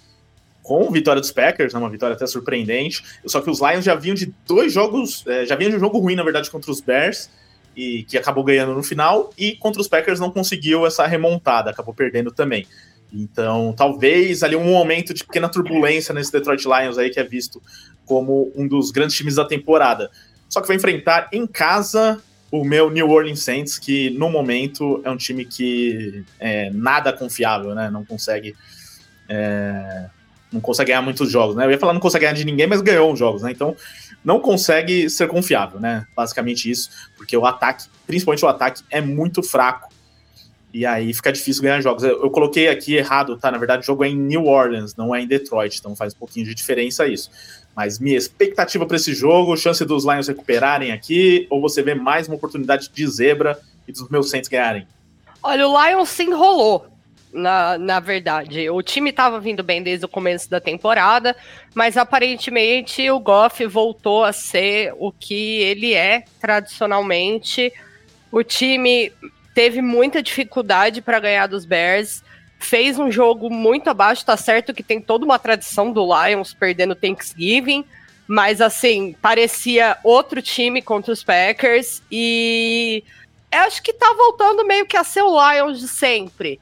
[0.63, 3.03] com vitória dos Packers, né, uma vitória até surpreendente.
[3.25, 5.97] Só que os Lions já vinham de dois jogos, é, já vinham de um jogo
[5.99, 7.29] ruim, na verdade, contra os Bears,
[7.75, 11.93] e que acabou ganhando no final, e contra os Packers não conseguiu essa remontada, acabou
[11.93, 12.67] perdendo também.
[13.11, 17.61] Então, talvez ali um momento de pequena turbulência nesse Detroit Lions aí, que é visto
[18.05, 20.11] como um dos grandes times da temporada.
[20.47, 25.09] Só que vai enfrentar em casa o meu New Orleans Saints, que no momento é
[25.09, 27.89] um time que é nada confiável, né?
[27.91, 28.55] Não consegue.
[29.27, 30.09] É,
[30.51, 31.65] não consegue ganhar muitos jogos, né?
[31.65, 33.51] Eu ia falar não consegue ganhar de ninguém, mas ganhou uns jogos, né?
[33.51, 33.75] Então
[34.23, 36.05] não consegue ser confiável, né?
[36.15, 39.89] Basicamente isso, porque o ataque, principalmente o ataque, é muito fraco
[40.73, 42.03] e aí fica difícil ganhar jogos.
[42.03, 43.51] Eu, eu, coloquei aqui errado, tá?
[43.51, 46.17] Na verdade, o jogo é em New Orleans, não é em Detroit, então faz um
[46.17, 47.31] pouquinho de diferença isso.
[47.75, 52.27] Mas minha expectativa para esse jogo, chance dos Lions recuperarem aqui, ou você vê mais
[52.27, 54.87] uma oportunidade de zebra e dos meus Saints ganharem?
[55.41, 56.85] Olha, o Lions se enrolou,
[57.31, 58.69] na, na verdade.
[58.69, 61.35] O time estava vindo bem desde o começo da temporada,
[61.73, 67.71] mas aparentemente o Goff voltou a ser o que ele é tradicionalmente.
[68.31, 69.11] O time
[69.53, 72.23] teve muita dificuldade para ganhar dos Bears.
[72.59, 76.95] Fez um jogo muito abaixo, tá certo que tem toda uma tradição do Lions perdendo
[76.95, 77.85] Thanksgiving,
[78.27, 83.03] mas assim, parecia outro time contra os Packers e
[83.49, 86.59] acho que tá voltando meio que a ser o Lions de sempre.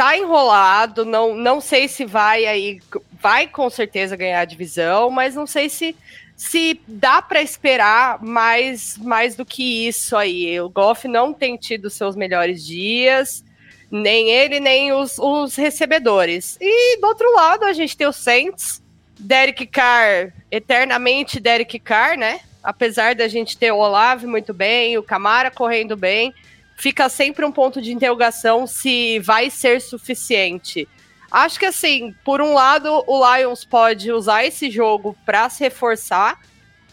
[0.00, 2.80] Tá enrolado, não, não sei se vai aí,
[3.20, 5.94] vai com certeza ganhar a divisão, mas não sei se
[6.34, 10.58] se dá para esperar mais, mais do que isso aí.
[10.58, 13.44] O Goff não tem tido seus melhores dias,
[13.90, 16.56] nem ele, nem os, os recebedores.
[16.58, 18.82] E do outro lado, a gente tem o Saints,
[19.18, 22.40] Derek Carr, eternamente Derek Carr, né?
[22.62, 26.32] Apesar da gente ter o Olave muito bem, o Camara correndo bem,
[26.80, 30.88] fica sempre um ponto de interrogação se vai ser suficiente.
[31.30, 36.40] Acho que assim, por um lado, o Lions pode usar esse jogo para se reforçar,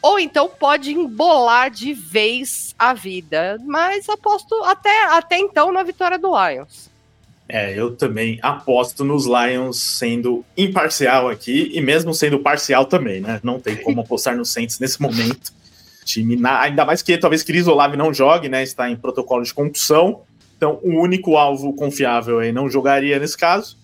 [0.02, 3.58] ou então pode embolar de vez a vida.
[3.66, 6.90] Mas aposto até, até então na vitória do Lions.
[7.50, 13.40] É, eu também aposto nos Lions sendo imparcial aqui, e mesmo sendo parcial também, né?
[13.42, 15.54] Não tem como apostar no Saints nesse momento.
[16.08, 18.64] Time, na, ainda mais que talvez Cris Olave não jogue, né?
[18.64, 20.22] Está em protocolo de concussão.
[20.56, 23.78] Então, o único alvo confiável aí não jogaria nesse caso.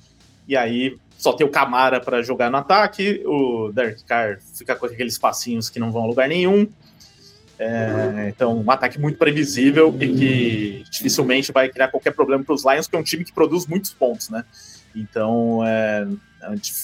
[0.47, 4.85] E aí só tem o Camara para jogar no ataque, o Derek Carr fica com
[4.85, 6.67] aqueles passinhos que não vão a lugar nenhum.
[7.57, 12.65] É, então, um ataque muito previsível e que dificilmente vai criar qualquer problema para os
[12.65, 14.43] Lions, que é um time que produz muitos pontos, né?
[14.95, 16.07] Então, é,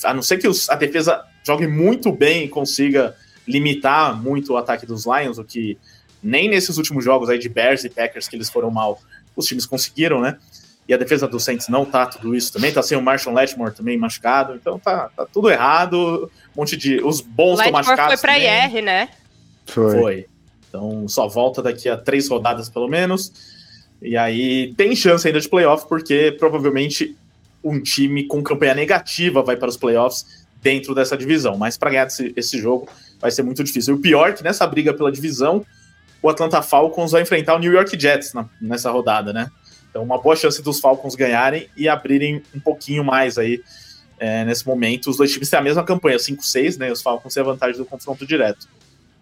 [0.06, 3.16] a não ser que os, a defesa jogue muito bem e consiga
[3.50, 5.78] limitar muito o ataque dos Lions, o que
[6.22, 9.02] nem nesses últimos jogos aí de Bears e Packers que eles foram mal,
[9.36, 10.38] os times conseguiram, né?
[10.90, 13.76] e a defesa do Saints não tá tudo isso também, tá sem o Marshall Letmore
[13.76, 17.00] também machucado, então tá, tá tudo errado, um monte de...
[17.04, 18.78] os bons estão machucados foi pra também.
[18.78, 19.10] IR, né?
[19.68, 19.92] Foi.
[19.92, 20.26] foi.
[20.68, 23.32] Então só volta daqui a três rodadas pelo menos,
[24.02, 27.16] e aí tem chance ainda de playoff, porque provavelmente
[27.64, 32.08] um time com campanha negativa vai para os playoffs dentro dessa divisão, mas para ganhar
[32.08, 32.88] esse, esse jogo
[33.20, 33.96] vai ser muito difícil.
[33.96, 35.66] E o pior é que nessa briga pela divisão,
[36.22, 39.50] o Atlanta Falcons vai enfrentar o New York Jets na, nessa rodada, né?
[39.90, 43.62] Então, uma boa chance dos Falcons ganharem e abrirem um pouquinho mais aí
[44.20, 45.10] é, nesse momento.
[45.10, 46.92] Os dois times têm a mesma campanha, 5-6, né?
[46.92, 48.68] Os Falcons têm a vantagem do confronto direto.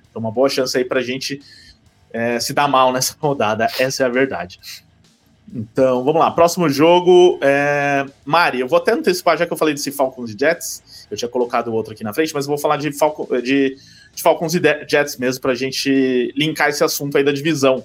[0.09, 1.41] Então, uma boa chance aí pra gente
[2.11, 4.59] é, se dar mal nessa rodada, essa é a verdade.
[5.53, 6.29] Então, vamos lá.
[6.31, 8.05] Próximo jogo é.
[8.25, 10.83] Mari, eu vou até antecipar, já que eu falei desse Falcons e Jets.
[11.09, 13.77] Eu tinha colocado outro aqui na frente, mas eu vou falar de, Falcon, de,
[14.13, 17.83] de Falcons e Jets mesmo, pra gente linkar esse assunto aí da divisão.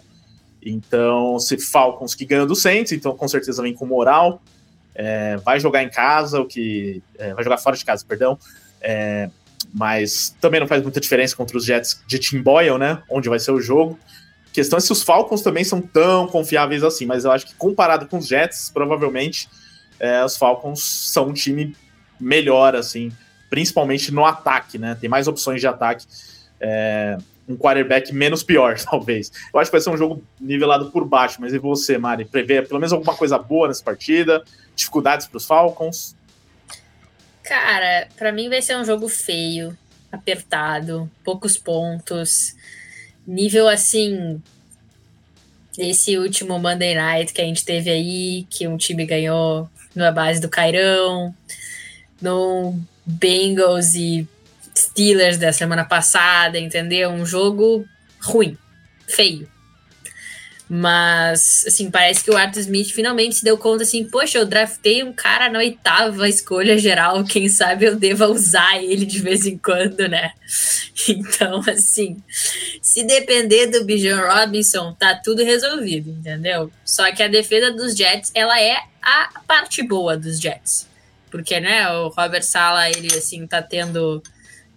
[0.65, 4.43] Então, se Falcons que ganhou do Saints, então com certeza vem com moral.
[4.95, 7.03] É, vai jogar em casa, o que.
[7.19, 8.39] É, vai jogar fora de casa, perdão.
[8.81, 9.31] É,
[9.73, 13.03] mas também não faz muita diferença contra os Jets de Tim Boyle, né?
[13.09, 13.99] Onde vai ser o jogo.
[14.51, 17.55] A questão é se os Falcons também são tão confiáveis assim, mas eu acho que
[17.55, 19.49] comparado com os Jets, provavelmente
[19.99, 21.75] é, os Falcons são um time
[22.23, 23.13] melhor, assim,
[23.51, 24.97] principalmente no ataque, né?
[25.01, 26.07] Tem mais opções de ataque.
[26.61, 27.19] É,
[27.49, 29.33] um quarterback menos pior, talvez.
[29.53, 32.25] Eu acho que vai ser um jogo nivelado por baixo, mas e você, Mari?
[32.25, 34.43] Prevê pelo menos alguma coisa boa nessa partida?
[34.75, 36.17] Dificuldades para os Falcons?
[37.43, 39.77] Cara, para mim vai ser um jogo feio,
[40.13, 42.55] apertado, poucos pontos
[43.27, 44.43] nível assim.
[45.79, 50.41] Esse último Monday Night que a gente teve aí, que um time ganhou na base
[50.41, 51.35] do Cairão,
[52.23, 54.27] no Bengals e
[54.77, 57.11] Steelers da semana passada, entendeu?
[57.11, 57.85] Um jogo
[58.21, 58.57] ruim,
[59.07, 59.51] feio.
[60.75, 65.03] Mas, assim, parece que o Arthur Smith finalmente se deu conta assim, poxa, eu draftei
[65.03, 69.59] um cara na oitava escolha geral, quem sabe eu deva usar ele de vez em
[69.59, 70.33] quando, né?
[71.09, 72.23] Então, assim,
[72.81, 76.71] se depender do Bijan Robinson, tá tudo resolvido, entendeu?
[76.85, 80.87] Só que a defesa dos Jets, ela é a parte boa dos Jets.
[81.33, 84.23] Porque, né, o Robert Sala, ele, assim, tá tendo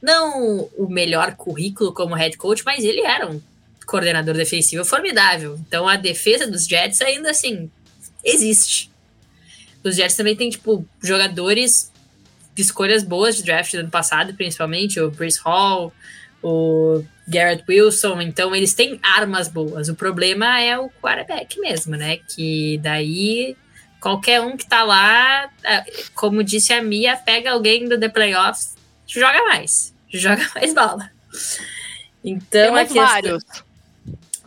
[0.01, 3.41] não o melhor currículo como head coach, mas ele era um
[3.85, 5.59] coordenador defensivo formidável.
[5.67, 7.69] Então a defesa dos Jets ainda assim
[8.23, 8.91] existe.
[9.83, 11.91] Os Jets também tem tipo jogadores
[12.53, 15.91] de escolhas boas de draft do ano passado, principalmente o Bruce Hall,
[16.41, 19.89] o Garrett Wilson, então eles têm armas boas.
[19.89, 22.17] O problema é o quarterback mesmo, né?
[22.17, 23.57] Que daí
[24.05, 25.83] qualquer um que tá lá, é,
[26.13, 28.75] como disse a Mia, pega alguém do The Playoffs,
[29.07, 31.09] joga mais, joga mais bola.
[32.23, 33.03] Então, Temos questão...
[33.03, 33.43] vários.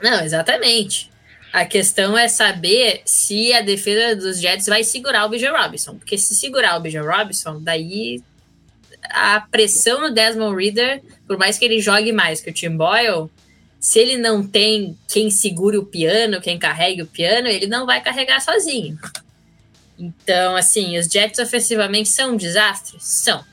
[0.01, 1.11] Não, exatamente.
[1.53, 5.97] A questão é saber se a defesa dos Jets vai segurar o Bijan Robinson.
[5.97, 8.23] Porque se segurar o Bijan Robinson, daí
[9.11, 13.29] a pressão no Desmond Reader, por mais que ele jogue mais que o Tim Boyle,
[13.81, 18.01] se ele não tem quem segure o piano, quem carregue o piano, ele não vai
[18.01, 18.97] carregar sozinho.
[19.99, 22.97] Então, assim, os Jets ofensivamente são um desastre?
[23.01, 23.45] São.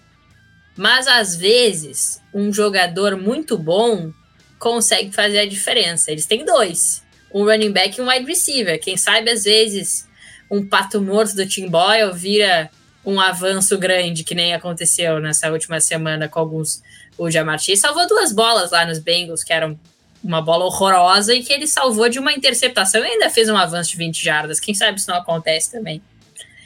[0.77, 4.11] Mas às vezes, um jogador muito bom
[4.59, 6.11] consegue fazer a diferença.
[6.11, 8.79] Eles têm dois: um running back e um wide receiver.
[8.79, 10.07] Quem sabe, às vezes,
[10.51, 12.69] um pato morto do Tim Boyle vira
[13.05, 16.81] um avanço grande, que nem aconteceu nessa última semana com alguns.
[17.17, 19.79] O Jamar Chase salvou duas bolas lá nos Bengals, que eram
[20.23, 23.91] uma bola horrorosa, e que ele salvou de uma interceptação e ainda fez um avanço
[23.91, 24.59] de 20 jardas.
[24.59, 26.01] Quem sabe isso não acontece também.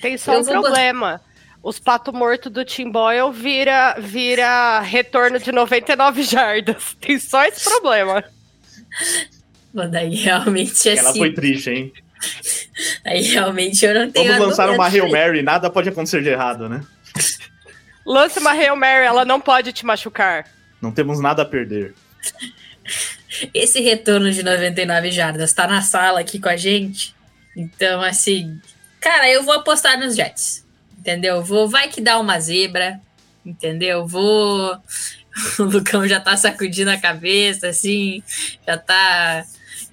[0.01, 1.21] Tem só Eu um problema
[1.61, 6.95] os pato morto do Tim Boyle vira, vira retorno de 99 jardas.
[7.01, 8.23] Tem só esse problema.
[9.73, 11.19] Mas daí realmente é Ela assim.
[11.19, 11.93] foi triste, hein?
[13.05, 16.67] Aí realmente eu não tenho Vamos lançar uma Hail Mary, nada pode acontecer de errado,
[16.67, 16.83] né?
[18.05, 20.45] Lance uma Hail Mary, ela não pode te machucar.
[20.81, 21.93] Não temos nada a perder.
[23.53, 27.15] Esse retorno de 99 jardas tá na sala aqui com a gente.
[27.55, 28.59] Então, assim,
[28.99, 30.69] cara, eu vou apostar nos Jets
[30.99, 31.41] entendeu?
[31.41, 32.99] Vou, vai que dá uma zebra,
[33.45, 34.05] entendeu?
[34.05, 34.77] Vou.
[35.57, 38.21] O Lucão já tá sacudindo a cabeça, assim,
[38.67, 39.45] já tá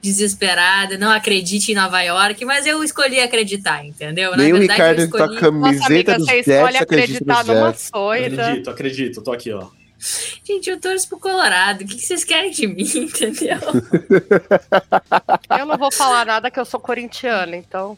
[0.02, 4.32] desesperado, não acredite em Nova York, mas eu escolhi acreditar, entendeu?
[4.32, 5.28] Na Nem verdade, o Ricardo escolhi...
[5.28, 8.42] com a camiseta Nossa, amiga, dos você Jets, escolhe acreditar numa coisa.
[8.42, 9.68] Acredito, acredito, tô aqui, ó.
[10.42, 11.84] Gente, eu torço pro Colorado.
[11.84, 13.61] O que vocês querem de mim, entendeu?
[15.61, 17.96] eu não vou falar nada que eu sou corintiana, então.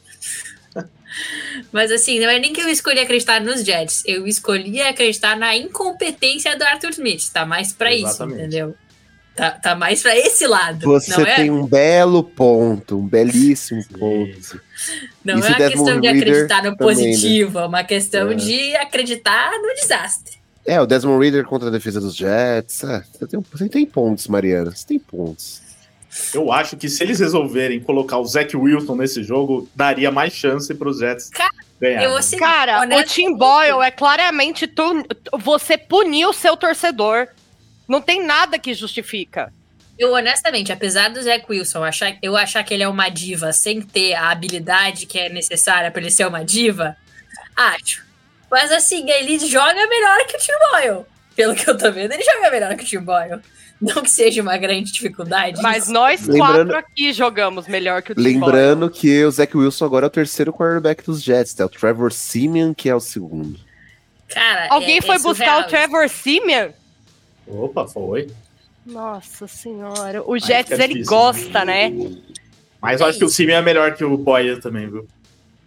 [1.72, 5.56] Mas assim, não é nem que eu escolhi acreditar nos Jets, eu escolhi acreditar na
[5.56, 7.30] incompetência do Arthur Smith.
[7.32, 8.74] Tá mais para isso, entendeu?
[9.38, 10.84] Tá, tá mais para esse lado.
[10.84, 11.36] Você é?
[11.36, 14.60] tem um belo ponto, um belíssimo ponto.
[15.24, 17.64] Não é uma questão de acreditar no também, positivo, né?
[17.64, 18.34] é uma questão é.
[18.34, 20.38] de acreditar no desastre.
[20.66, 22.82] É, o Desmond Reader contra a defesa dos Jets.
[22.82, 24.72] É, você, tem, você tem pontos, Mariana.
[24.72, 25.62] Você tem pontos.
[26.34, 30.72] Eu acho que se eles resolverem colocar o Zach Wilson nesse jogo, daria mais chance
[30.74, 31.30] para os Jets
[31.80, 32.16] ganhar.
[32.16, 35.04] Assim, Cara, o Tim Boyle é claramente tu,
[35.38, 37.28] você punir o seu torcedor.
[37.86, 39.52] Não tem nada que justifica.
[39.98, 43.80] Eu, honestamente, apesar do Zach Wilson achar, eu achar que ele é uma diva sem
[43.80, 46.96] ter a habilidade que é necessária para ele ser uma diva,
[47.56, 48.06] acho.
[48.50, 51.04] Mas assim, ele joga melhor que o Tim Boyle.
[51.34, 53.40] pelo que eu tô vendo, ele joga melhor que o Tim Boyle.
[53.80, 55.62] Não que seja uma grande dificuldade.
[55.62, 60.06] Mas nós Lembrando- quatro aqui jogamos melhor que o Lembrando que o Zach Wilson agora
[60.06, 61.64] é o terceiro quarterback dos Jets, tá?
[61.64, 63.58] O Trevor Simeon, que é o segundo.
[64.28, 66.70] Cara, Alguém é- foi é buscar o Trevor Simeon?
[67.46, 68.28] Opa, foi.
[68.84, 70.22] Nossa senhora.
[70.28, 71.92] O Jets, ele difícil, gosta, né?
[72.80, 75.06] Mas eu acho que o Simeon é melhor que o Boyer também, viu?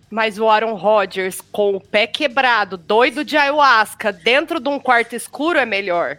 [0.10, 5.16] Mas o Aaron Rodgers, com o pé quebrado, doido de ayahuasca, dentro de um quarto
[5.16, 6.18] escuro, é melhor.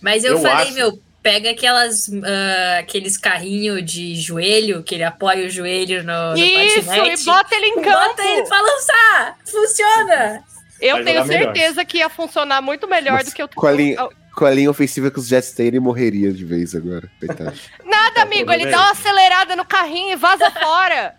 [0.00, 0.72] Mas eu, Eu falei, acho.
[0.74, 6.38] meu, pega aquelas, ah, aqueles carrinhos de joelho, que ele apoia o joelho no, no
[6.38, 7.22] Isso, patinete.
[7.22, 7.90] e bota ele em campo.
[8.08, 9.38] Bota ele pra lançar!
[9.44, 10.44] Funciona!
[10.80, 11.54] Eu Vai tenho jogar melhor.
[11.54, 14.50] certeza que ia funcionar muito melhor Mas do que o com a linha- Com a
[14.50, 17.10] linha ofensiva que os Jets têm, ele morreria de vez agora.
[17.18, 17.52] Coitado.
[17.84, 18.72] Nada, amigo, tudo ele bem.
[18.72, 21.14] dá uma acelerada no carrinho e vaza fora.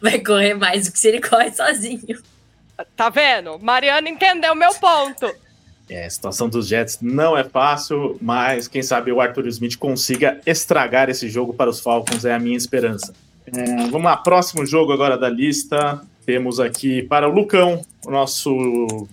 [0.00, 2.22] Vai correr mais do que se ele corre sozinho.
[2.96, 3.58] Tá vendo?
[3.58, 5.30] Mariana entendeu meu ponto.
[5.88, 10.40] É, a situação dos Jets não é fácil, mas quem sabe o Arthur Smith consiga
[10.44, 13.14] estragar esse jogo para os Falcons, é a minha esperança.
[13.46, 16.02] É, vamos lá, próximo jogo agora da lista.
[16.24, 19.06] Temos aqui para o Lucão, o nosso,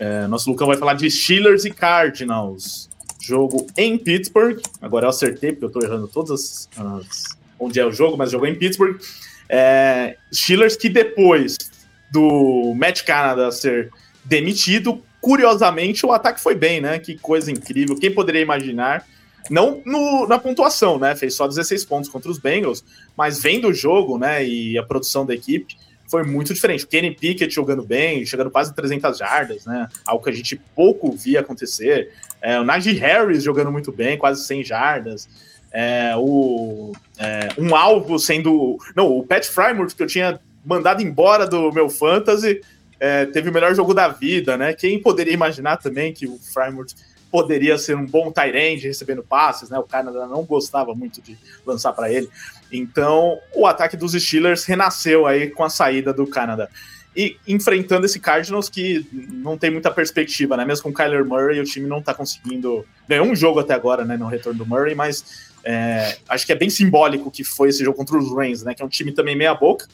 [0.00, 2.88] é, nosso Lucão vai falar de Steelers e Cardinals.
[3.22, 4.58] Jogo em Pittsburgh.
[4.82, 8.32] Agora eu acertei, porque eu tô errando todas as, as- onde é o jogo, mas
[8.32, 9.00] jogou em Pittsburgh.
[9.48, 11.56] É, Steelers que depois
[12.10, 13.90] do Matt Canada ser
[14.24, 17.00] demitido, curiosamente o ataque foi bem, né?
[17.00, 17.98] Que coisa incrível.
[17.98, 19.04] Quem poderia imaginar?
[19.50, 21.16] Não no- na pontuação, né?
[21.16, 22.84] Fez só 16 pontos contra os Bengals,
[23.16, 24.46] mas vendo o jogo, né?
[24.46, 25.76] E a produção da equipe
[26.08, 26.86] foi muito diferente.
[26.86, 29.88] Kenny Pickett jogando bem, chegando quase 300 jardas, né?
[30.06, 32.12] Algo que a gente pouco via acontecer.
[32.40, 35.28] É, o Najee Harris jogando muito bem, quase 100 jardas.
[35.72, 38.78] É, o, é, um alvo sendo.
[38.94, 42.60] Não, o Pat Frymouth, que eu tinha mandado embora do meu fantasy,
[42.98, 44.72] é, teve o melhor jogo da vida, né?
[44.72, 46.94] Quem poderia imaginar também que o Frymouth
[47.30, 49.78] poderia ser um bom tight end recebendo passes, né?
[49.78, 51.36] O Canadá não gostava muito de
[51.66, 52.28] lançar para ele.
[52.72, 56.68] Então, o ataque dos Steelers renasceu aí com a saída do Canadá.
[57.14, 60.64] E enfrentando esse Cardinals que não tem muita perspectiva, né?
[60.64, 62.86] Mesmo com o Kyler Murray, o time não tá conseguindo.
[63.08, 64.16] Ganhou um jogo até agora, né?
[64.16, 67.96] No retorno do Murray, mas é, acho que é bem simbólico que foi esse jogo
[67.96, 68.74] contra os Rams, né?
[68.74, 69.86] Que é um time também meia-boca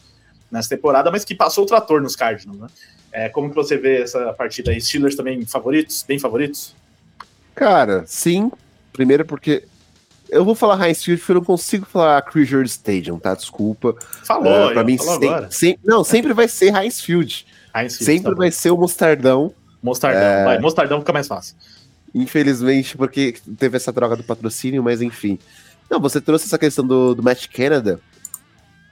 [0.52, 2.66] nessa temporada, mas que passou o trator nos Cardinals, né?
[3.10, 4.80] É, como que você vê essa partida aí?
[4.80, 6.04] Steelers também favoritos?
[6.06, 6.74] Bem favoritos?
[7.54, 8.50] Cara, sim.
[8.92, 9.64] Primeiro porque.
[10.30, 13.34] Eu vou falar Heinz Field porque eu não consigo falar Cruiser Stadium, tá?
[13.34, 13.94] Desculpa.
[14.24, 15.50] Falou, aí, pra mim, falou sem- agora.
[15.50, 17.46] sem- não, sempre vai ser Heinz Field.
[17.76, 18.36] Heinz Field, sempre tá bom.
[18.36, 19.52] vai ser o Mostardão.
[19.82, 20.44] Mostardão, É.
[20.44, 20.58] vai.
[20.58, 21.54] Mostardão fica mais fácil.
[22.14, 25.38] Infelizmente, porque teve essa troca do patrocínio, mas enfim.
[25.90, 28.00] Não, você trouxe essa questão do, do Match Canada.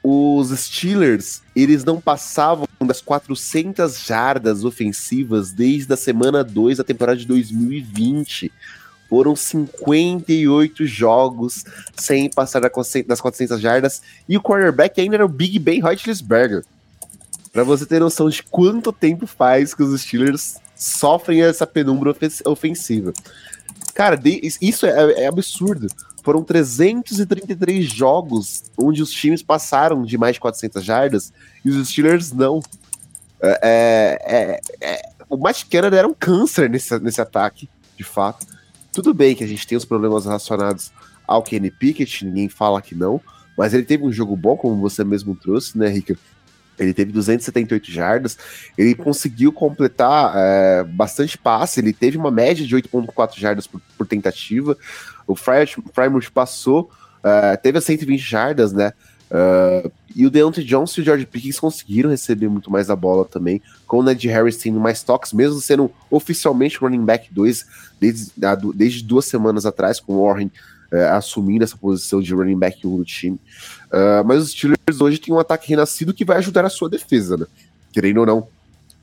[0.03, 7.19] Os Steelers, eles não passavam das 400 jardas ofensivas desde a semana 2 da temporada
[7.19, 8.51] de 2020.
[9.09, 11.65] Foram 58 jogos
[11.97, 14.01] sem passar da 400 das 400 jardas.
[14.29, 16.65] E o quarterback ainda era o Big Ben Roethlisberger.
[17.53, 22.31] Pra você ter noção de quanto tempo faz que os Steelers sofrem essa penumbra ofen-
[22.47, 23.13] ofensiva.
[23.93, 24.19] Cara,
[24.63, 25.89] isso é, é absurdo.
[26.23, 31.33] Foram 333 jogos onde os times passaram de mais de 400 jardas
[31.65, 32.61] e os Steelers não.
[33.43, 38.47] É, é- é- o Matt Canada era um câncer nesse, nesse ataque, de fato.
[38.93, 40.91] Tudo bem que a gente tem os problemas relacionados
[41.27, 43.21] ao Kenny Pickett, ninguém fala que não,
[43.57, 46.19] mas ele teve um jogo bom, como você mesmo trouxe, né, Rica?
[46.79, 48.39] Ele teve 278 jardas,
[48.77, 54.07] ele conseguiu completar é, bastante passe, ele teve uma média de 8,4 jardas por, por
[54.07, 54.77] tentativa.
[55.33, 56.91] O Frymouth passou,
[57.23, 58.93] é, teve as 120 jardas, né?
[59.31, 63.25] É, e o Deontay Johnson e o George Pickens conseguiram receber muito mais a bola
[63.25, 67.65] também, com o Ned Harris tendo mais toques, mesmo sendo oficialmente running back 2
[68.01, 70.51] desde, a- do- desde duas semanas atrás, com o Warren
[70.93, 73.39] é, assumindo essa posição de running back 1 do time.
[73.93, 77.37] Uh, mas os Steelers hoje têm um ataque renascido que vai ajudar a sua defesa,
[77.37, 77.47] né?
[77.93, 78.49] Querendo ou não.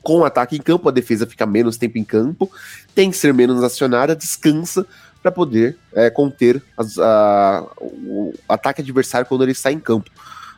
[0.03, 2.49] Com o ataque em campo, a defesa fica menos tempo em campo,
[2.93, 4.85] tem que ser menos acionada, descansa
[5.27, 10.09] para poder é, conter as- a- o ataque adversário quando ele está em campo.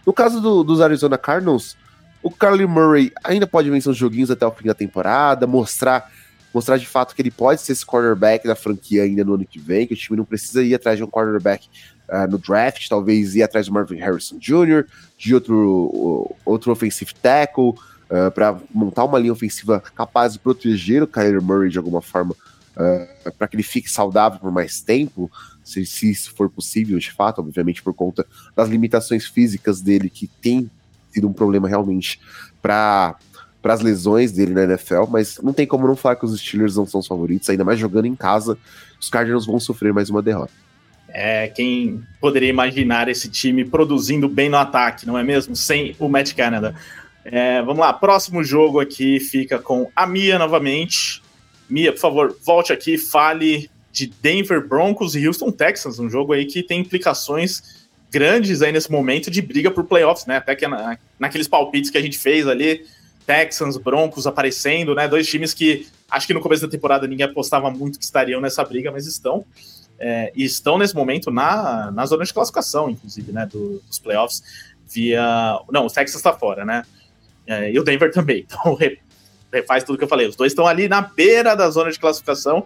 [0.06, 1.76] No caso do- dos Arizona Cardinals,
[2.22, 6.12] o Carly Murray ainda pode vencer os joguinhos até o fim da temporada, mostrar,
[6.54, 9.60] mostrar de fato que ele pode ser esse quarterback da franquia ainda no ano que
[9.60, 11.68] vem, que o time não precisa ir atrás de um quarterback
[12.08, 14.86] ah, no draft, talvez ir atrás do Marvin Harrison Jr.,
[15.18, 17.74] de outro, outro offensive tackle,
[18.34, 22.36] para montar uma linha ofensiva capaz de proteger o Kyler Murray de alguma forma,
[23.38, 25.30] para que ele fique saudável por mais tempo,
[25.64, 28.26] se, se isso for possível de fato, obviamente por conta
[28.56, 30.70] das limitações físicas dele, que tem
[31.12, 32.20] sido um problema realmente
[32.62, 33.16] para
[33.62, 36.78] para as lesões dele na NFL, mas não tem como não falar que os Steelers
[36.78, 38.58] não são os favoritos, ainda mais jogando em casa,
[38.98, 40.54] os Cardinals vão sofrer mais uma derrota.
[41.10, 45.58] É, quem poderia imaginar esse time produzindo bem no ataque, não é mesmo?
[45.58, 46.74] Sem o Matt Canada.
[47.26, 51.22] É, vamos lá, próximo jogo aqui fica com a Mia novamente.
[51.70, 56.46] Mia, por favor, volte aqui, fale de Denver Broncos e Houston Texans, um jogo aí
[56.46, 60.38] que tem implicações grandes aí nesse momento de briga por playoffs, né?
[60.38, 62.86] Até que na, naqueles palpites que a gente fez ali,
[63.26, 65.08] Texans, Broncos aparecendo, né?
[65.08, 68.64] Dois times que acho que no começo da temporada ninguém apostava muito que estariam nessa
[68.64, 69.46] briga, mas estão.
[70.00, 73.46] É, e estão nesse momento na, na zona de classificação, inclusive, né?
[73.46, 74.42] Do, dos playoffs,
[74.88, 75.60] via.
[75.72, 76.84] Não, o Texas está fora, né?
[77.46, 78.46] É, e o Denver também.
[78.50, 78.78] Então
[79.52, 80.28] refaz tudo que eu falei.
[80.28, 82.66] Os dois estão ali na beira da zona de classificação,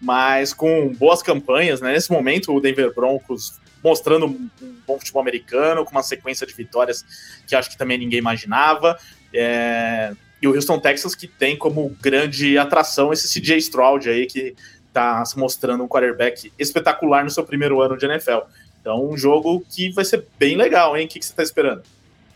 [0.00, 1.92] mas com boas campanhas, né?
[1.92, 4.50] Nesse momento, o Denver Broncos mostrando um
[4.86, 7.04] bom futebol americano, com uma sequência de vitórias
[7.46, 8.96] que acho que também ninguém imaginava.
[9.34, 10.12] É...
[10.40, 14.54] E o Houston Texas, que tem como grande atração esse CJ Stroud aí, que
[14.88, 18.40] está se mostrando um quarterback espetacular no seu primeiro ano de NFL.
[18.80, 21.06] Então, um jogo que vai ser bem legal, hein?
[21.06, 21.82] O que, que você está esperando?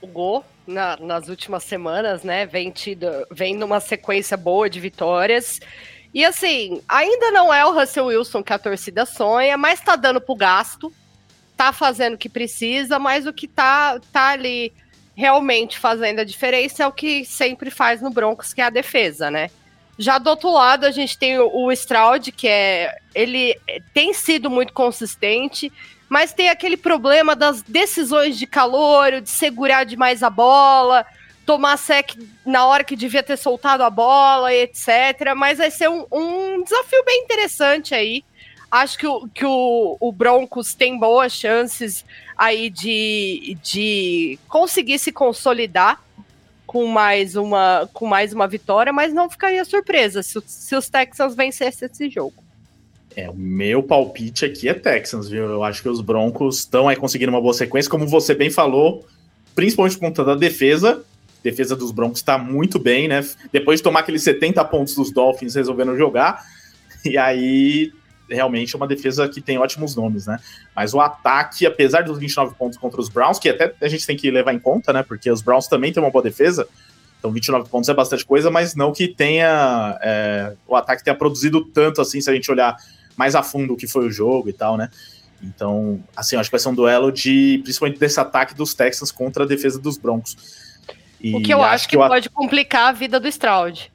[0.01, 5.61] O Go, na, nas últimas semanas, né, vem, tido, vem numa sequência boa de vitórias.
[6.13, 10.21] E assim, ainda não é o Russell Wilson que a torcida sonha, mas tá dando
[10.21, 10.93] pro gasto,
[11.57, 14.73] tá fazendo o que precisa, mas o que tá, tá ali
[15.15, 19.31] realmente fazendo a diferença é o que sempre faz no Broncos, que é a defesa,
[19.31, 19.51] né?
[19.99, 22.99] Já do outro lado, a gente tem o, o Stroud, que é.
[23.15, 23.59] Ele
[23.95, 25.73] tem sido muito consistente,
[26.09, 31.05] mas tem aquele problema das decisões de calor, de segurar demais a bola,
[31.45, 32.15] tomar sec
[32.45, 35.35] na hora que devia ter soltado a bola, etc.
[35.37, 38.25] Mas vai ser um, um desafio bem interessante aí.
[38.71, 42.05] Acho que, o, que o, o Broncos tem boas chances
[42.37, 46.03] aí de, de conseguir se consolidar
[46.67, 51.35] com mais uma com mais uma vitória, mas não ficaria surpresa se, se os Texans
[51.35, 52.46] vencessem esse jogo.
[53.17, 55.47] É, o meu palpite aqui é Texans, viu?
[55.47, 59.07] Eu acho que os Broncos estão aí conseguindo uma boa sequência, como você bem falou,
[59.55, 61.03] principalmente por conta da defesa.
[61.41, 63.27] A defesa dos Broncos está muito bem, né?
[63.51, 66.45] Depois de tomar aqueles 70 pontos dos Dolphins resolvendo jogar,
[67.07, 67.91] e aí
[68.29, 70.39] realmente é uma defesa que tem ótimos nomes, né?
[70.75, 74.17] Mas o ataque, apesar dos 29 pontos contra os Browns, que até a gente tem
[74.17, 75.03] que levar em conta, né?
[75.03, 76.69] Porque os Browns também têm uma boa defesa,
[77.19, 81.65] então 29 pontos é bastante coisa, mas não que tenha é, o ataque tenha produzido
[81.65, 82.77] tanto assim, se a gente olhar
[83.17, 84.91] mais a fundo o que foi o jogo e tal, né?
[85.43, 89.45] Então, assim, acho que vai ser um duelo de principalmente desse ataque dos Texans contra
[89.45, 90.37] a defesa dos Broncos.
[91.21, 93.93] E o que eu acho, acho que, que pode complicar a vida do Stroud.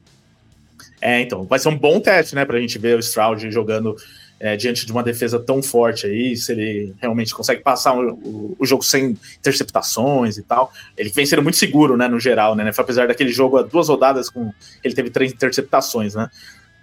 [1.00, 3.96] É, então, vai ser um bom teste, né, pra gente ver o Stroud jogando
[4.38, 8.56] é, diante de uma defesa tão forte aí, se ele realmente consegue passar o, o,
[8.58, 10.72] o, jogo sem interceptações e tal.
[10.96, 14.30] Ele vem sendo muito seguro, né, no geral, né, apesar daquele jogo a duas rodadas
[14.30, 16.28] com ele teve três interceptações, né.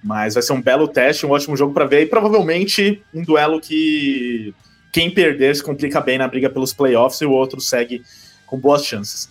[0.04, 3.60] Mas vai ser um belo teste, um ótimo jogo para ver e provavelmente um duelo
[3.60, 4.54] que
[4.92, 8.02] quem perder se complica bem na briga pelos playoffs e o outro segue
[8.46, 9.30] com boas chances.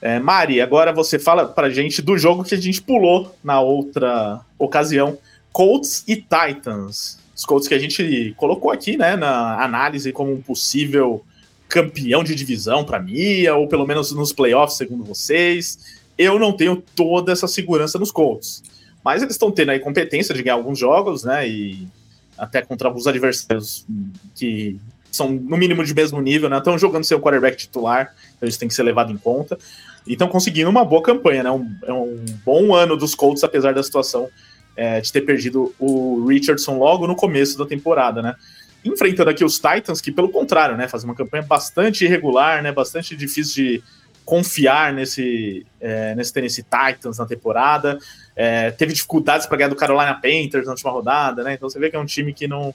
[0.00, 4.40] É, Mari, agora você fala pra gente do jogo que a gente pulou na outra
[4.58, 5.18] ocasião,
[5.52, 10.42] Colts e Titans os Colts que a gente colocou aqui, né, na análise como um
[10.42, 11.24] possível
[11.68, 15.78] campeão de divisão para mim, ou pelo menos nos playoffs, segundo vocês.
[16.18, 18.62] Eu não tenho toda essa segurança nos Colts.
[19.04, 21.48] Mas eles estão tendo aí competência de ganhar alguns jogos, né?
[21.48, 21.88] E
[22.36, 23.86] até contra alguns adversários
[24.34, 24.78] que
[25.10, 26.58] são no mínimo de mesmo nível, né?
[26.58, 29.58] Estão jogando seu quarterback titular, então isso tem que ser levado em conta.
[30.06, 31.50] E estão conseguindo uma boa campanha, né?
[31.50, 34.28] Um, é um bom ano dos Colts, apesar da situação
[34.76, 38.34] é, de ter perdido o Richardson logo no começo da temporada, né?
[38.84, 43.14] Enfrentando aqui os Titans, que pelo contrário, né, faz uma campanha bastante irregular, né, bastante
[43.14, 43.82] difícil de
[44.24, 47.98] confiar nesse, é, nesse Tennessee Titans na temporada.
[48.42, 51.52] É, teve dificuldades para ganhar do Carolina Panthers na última rodada, né?
[51.52, 52.74] Então você vê que é um time que não,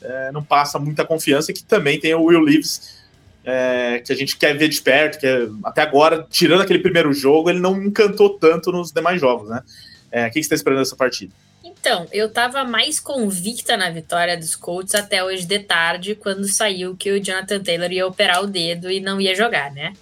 [0.00, 2.98] é, não passa muita confiança e que também tem o Will Leaves,
[3.44, 7.12] é, que a gente quer ver de perto, que é, até agora, tirando aquele primeiro
[7.12, 9.62] jogo, ele não encantou tanto nos demais jogos, né?
[10.10, 11.30] É, o que você está esperando dessa partida?
[11.62, 16.96] Então, eu estava mais convicta na vitória dos Colts até hoje de tarde, quando saiu
[16.96, 19.92] que o Jonathan Taylor ia operar o dedo e não ia jogar, né?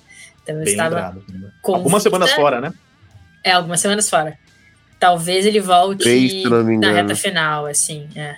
[0.40, 1.20] Então eu Bem estava.
[1.64, 2.72] Algumas semanas fora, né?
[3.42, 4.38] É, algumas semanas fora.
[5.00, 8.36] Talvez ele volte Três, na reta final, assim, é.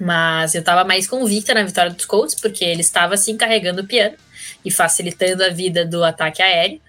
[0.00, 3.86] Mas eu estava mais convicta na vitória dos Colts, porque ele estava assim carregando o
[3.86, 4.16] piano
[4.64, 6.80] e facilitando a vida do ataque aéreo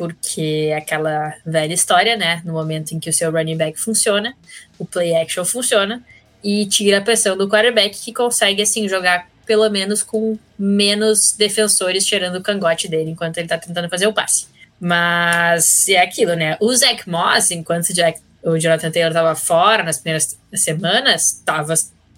[0.00, 2.40] porque é aquela velha história, né?
[2.42, 4.34] No momento em que o seu running back funciona,
[4.78, 6.02] o play action funciona
[6.42, 12.06] e tira a pressão do quarterback que consegue assim jogar pelo menos com menos defensores
[12.06, 14.46] tirando o cangote dele enquanto ele tá tentando fazer o passe.
[14.80, 16.56] Mas é aquilo, né?
[16.60, 21.74] O Zach Moss, enquanto o, Jack, o Jonathan Taylor estava fora nas primeiras semanas, estava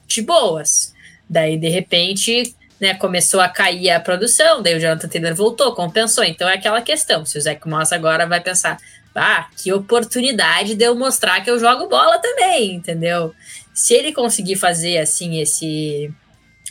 [0.06, 0.94] de boas.
[1.28, 6.24] Daí, de repente, né, começou a cair a produção, daí o Jonathan Taylor voltou, compensou.
[6.24, 7.24] Então é aquela questão.
[7.24, 8.78] Se o Zach Moss agora vai pensar,
[9.14, 13.34] ah, que oportunidade de eu mostrar que eu jogo bola também, entendeu?
[13.74, 16.12] Se ele conseguir fazer assim esse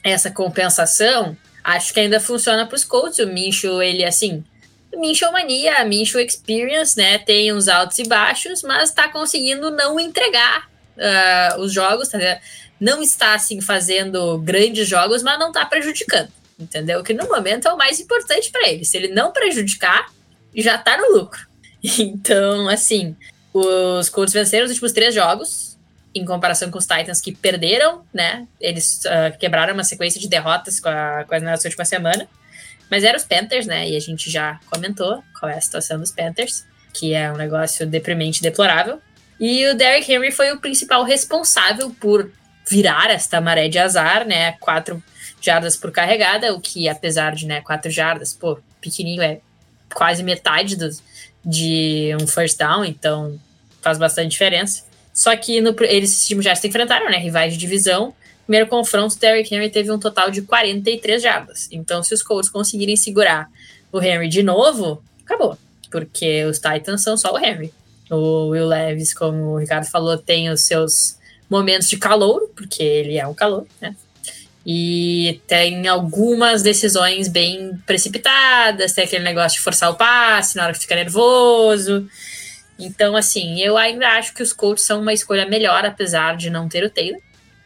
[0.03, 3.19] essa compensação, acho que ainda funciona para os Colts.
[3.19, 4.43] O Mincho, ele assim,
[4.95, 7.17] Mincho mania, Mincho experience, né?
[7.17, 12.17] Tem uns altos e baixos, mas está conseguindo não entregar uh, os jogos, tá
[12.79, 17.03] não está assim fazendo grandes jogos, mas não está prejudicando, entendeu?
[17.03, 18.83] Que no momento é o mais importante para ele.
[18.83, 20.11] Se ele não prejudicar,
[20.55, 21.49] já está no lucro.
[21.97, 23.15] Então, assim,
[23.51, 25.77] os Colts venceram os últimos três jogos,
[26.13, 28.47] em comparação com os Titans que perderam, né?
[28.59, 32.27] Eles uh, quebraram uma sequência de derrotas com a, com a última semana.
[32.91, 33.89] Mas eram os Panthers, né?
[33.89, 37.87] E a gente já comentou qual é a situação dos Panthers, que é um negócio
[37.87, 39.01] deprimente deplorável.
[39.39, 42.29] E o Derrick Henry foi o principal responsável por
[42.69, 44.51] virar esta maré de azar, né?
[44.59, 45.01] Quatro
[45.41, 49.39] jardas por carregada, o que, apesar de né, quatro jardas, pô, pequenininho é
[49.91, 51.01] quase metade dos,
[51.43, 53.39] de um first down, então
[53.81, 54.83] faz bastante diferença.
[55.13, 57.17] Só que no, eles, esses times já se enfrentaram, né?
[57.17, 58.13] Rivais de divisão.
[58.51, 61.69] Primeiro confronto, Derrick Henry teve um total de 43 jardas.
[61.71, 63.49] Então, se os Colts conseguirem segurar
[63.93, 65.57] o Henry de novo, acabou.
[65.89, 67.73] Porque os Titans são só o Henry.
[68.09, 71.17] O Will Levis, como o Ricardo falou, tem os seus
[71.49, 73.95] momentos de calor, porque ele é um calor, né?
[74.65, 80.73] E tem algumas decisões bem precipitadas, tem aquele negócio de forçar o passe na hora
[80.73, 82.05] que fica nervoso.
[82.77, 86.67] Então, assim, eu ainda acho que os Colts são uma escolha melhor, apesar de não
[86.67, 87.21] ter o Taylor.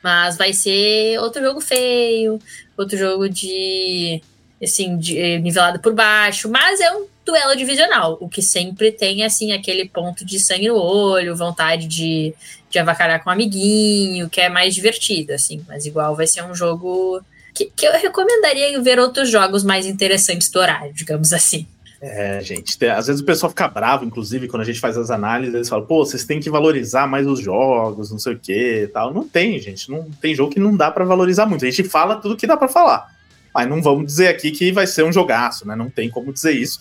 [0.06, 2.40] Mas vai ser outro jogo feio,
[2.78, 4.22] outro jogo de
[4.64, 9.52] assim, de, nivelado por baixo, mas é um duelo divisional, o que sempre tem, assim,
[9.52, 12.36] aquele ponto de sangue no olho, vontade de,
[12.70, 16.54] de avacalhar com um amiguinho, que é mais divertido, assim, mas igual vai ser um
[16.54, 17.20] jogo
[17.52, 21.66] que, que eu recomendaria ver outros jogos mais interessantes do horário, digamos assim.
[22.08, 25.56] É, gente, às vezes o pessoal fica bravo, inclusive, quando a gente faz as análises,
[25.56, 29.12] eles falam, pô, vocês têm que valorizar mais os jogos, não sei o que tal.
[29.12, 31.66] Não tem, gente, não tem jogo que não dá para valorizar muito.
[31.66, 33.12] A gente fala tudo que dá para falar.
[33.52, 35.76] Mas não vamos dizer aqui que vai ser um jogaço, né?
[35.76, 36.80] Não tem como dizer isso.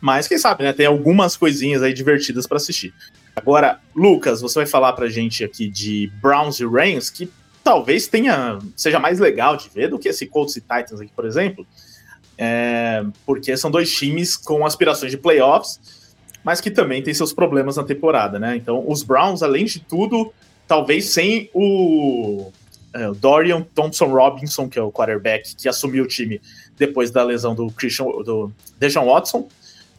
[0.00, 0.72] Mas quem sabe, né?
[0.72, 2.94] Tem algumas coisinhas aí divertidas para assistir.
[3.34, 7.28] Agora, Lucas, você vai falar pra gente aqui de Browns e Rams, que
[7.64, 11.24] talvez tenha seja mais legal de ver do que esse Colts e Titans aqui, por
[11.24, 11.66] exemplo.
[12.44, 15.78] É, porque são dois times com aspirações de playoffs,
[16.42, 18.56] mas que também têm seus problemas na temporada, né?
[18.56, 20.34] Então, os Browns, além de tudo,
[20.66, 22.50] talvez sem o
[22.94, 26.42] é, o Dorian Thompson Robinson, que é o quarterback que assumiu o time
[26.76, 29.48] depois da lesão do Christian do Deshaun Watson.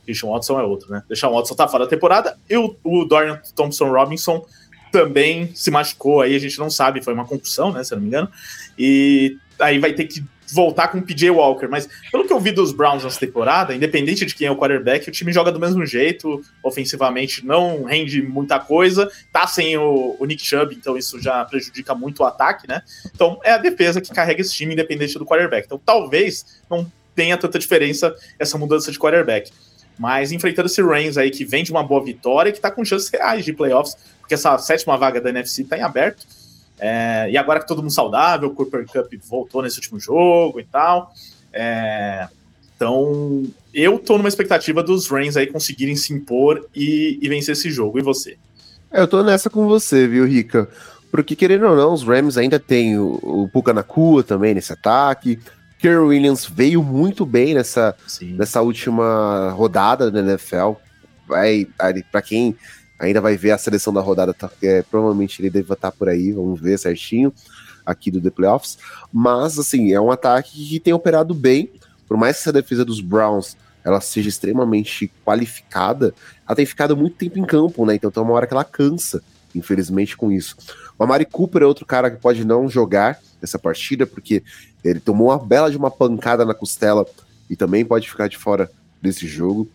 [0.04, 1.02] Christian Watson é outro, né?
[1.08, 4.46] Deshaun Watson tá fora da temporada e o, o Dorian Thompson Robinson
[4.92, 8.02] também se machucou aí, a gente não sabe, foi uma concussão, né, se eu não
[8.04, 8.30] me engano.
[8.78, 10.24] E aí vai ter que
[10.54, 14.24] voltar com o PJ Walker, mas pelo que eu vi dos Browns nessa temporada, independente
[14.26, 18.60] de quem é o quarterback, o time joga do mesmo jeito, ofensivamente não rende muita
[18.60, 22.84] coisa, tá sem o, o Nick Chubb, então isso já prejudica muito o ataque, né?
[23.14, 25.66] Então é a defesa que carrega esse time independente do quarterback.
[25.66, 29.52] Então talvez não tenha tanta diferença essa mudança de quarterback.
[29.98, 32.84] Mas enfrentando esse Reigns aí que vem de uma boa vitória e que tá com
[32.84, 36.26] chances reais de playoffs, porque essa sétima vaga da NFC tá em aberto.
[36.86, 40.66] É, e agora que todo mundo saudável, o Cooper Cup voltou nesse último jogo e
[40.66, 41.14] tal.
[41.54, 42.28] É,
[42.76, 47.72] então, eu tô numa expectativa dos Reigns aí conseguirem se impor e, e vencer esse
[47.72, 48.00] jogo.
[48.00, 48.36] E você?
[48.92, 50.68] Eu tô nessa com você, viu, Rica?
[51.10, 55.40] Porque, querendo ou não, os Rams ainda tem o, o Puka Nakua também nesse ataque.
[55.80, 60.74] Kerr Williams veio muito bem nessa, nessa última rodada da NFL.
[61.26, 61.66] Vai,
[62.12, 62.58] para quem
[63.04, 66.32] ainda vai ver a seleção da rodada, tá, é, provavelmente ele deve estar por aí,
[66.32, 67.34] vamos ver certinho
[67.86, 68.78] aqui do The Playoffs.
[69.12, 71.70] Mas, assim, é um ataque que tem operado bem,
[72.08, 76.14] por mais que essa defesa dos Browns ela seja extremamente qualificada,
[76.48, 77.96] ela tem ficado muito tempo em campo, né?
[77.96, 79.22] Então tem uma hora que ela cansa,
[79.54, 80.56] infelizmente, com isso.
[80.98, 84.42] O Amari Cooper é outro cara que pode não jogar nessa partida, porque
[84.84, 87.06] ele tomou uma bela de uma pancada na costela
[87.50, 88.72] e também pode ficar de fora
[89.02, 89.68] desse jogo.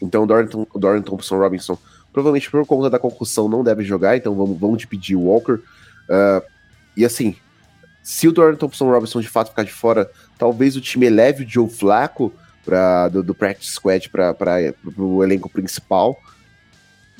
[0.00, 1.76] Então o Dorian Thompson Robinson
[2.14, 5.54] Provavelmente por conta da concussão não deve jogar, então vamos, vamos pedir o Walker.
[5.54, 6.40] Uh,
[6.96, 7.34] e assim,
[8.04, 10.08] se o Dorian Thompson Robinson de fato ficar de fora,
[10.38, 12.32] talvez o time eleve o Joe Flacco
[12.64, 14.36] pra, do, do Practice Squad para
[14.96, 16.16] o elenco principal.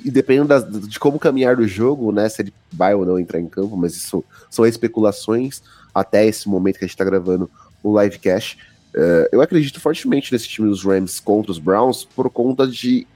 [0.05, 3.41] E dependendo das, de como caminhar do jogo, né, se ele vai ou não entrar
[3.41, 5.61] em campo, mas isso são especulações
[5.93, 7.51] até esse momento que a gente está gravando
[7.83, 8.59] o livecast.
[8.95, 13.09] Uh, eu acredito fortemente nesse time dos Rams contra os Browns por conta de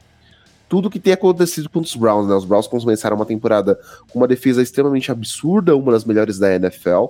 [0.68, 2.34] tudo que tem acontecido com os Browns, né?
[2.34, 3.78] Os Browns começaram uma temporada
[4.10, 7.06] com uma defesa extremamente absurda, uma das melhores da NFL,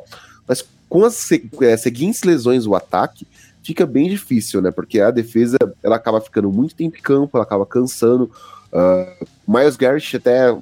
[0.47, 1.30] mas com as
[1.60, 3.26] é, seguintes lesões do ataque,
[3.62, 4.70] fica bem difícil, né?
[4.70, 8.30] Porque a defesa ela acaba ficando muito tempo em campo, ela acaba cansando.
[8.72, 10.56] Uh, Miles Garrett até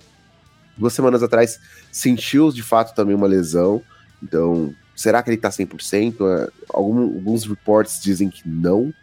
[0.76, 1.58] duas semanas atrás
[1.92, 3.82] sentiu de fato também uma lesão,
[4.22, 6.20] então Será que ele tá 100%?
[6.20, 8.94] Uh, algum, alguns reports dizem que não.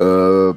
[0.00, 0.56] Uh,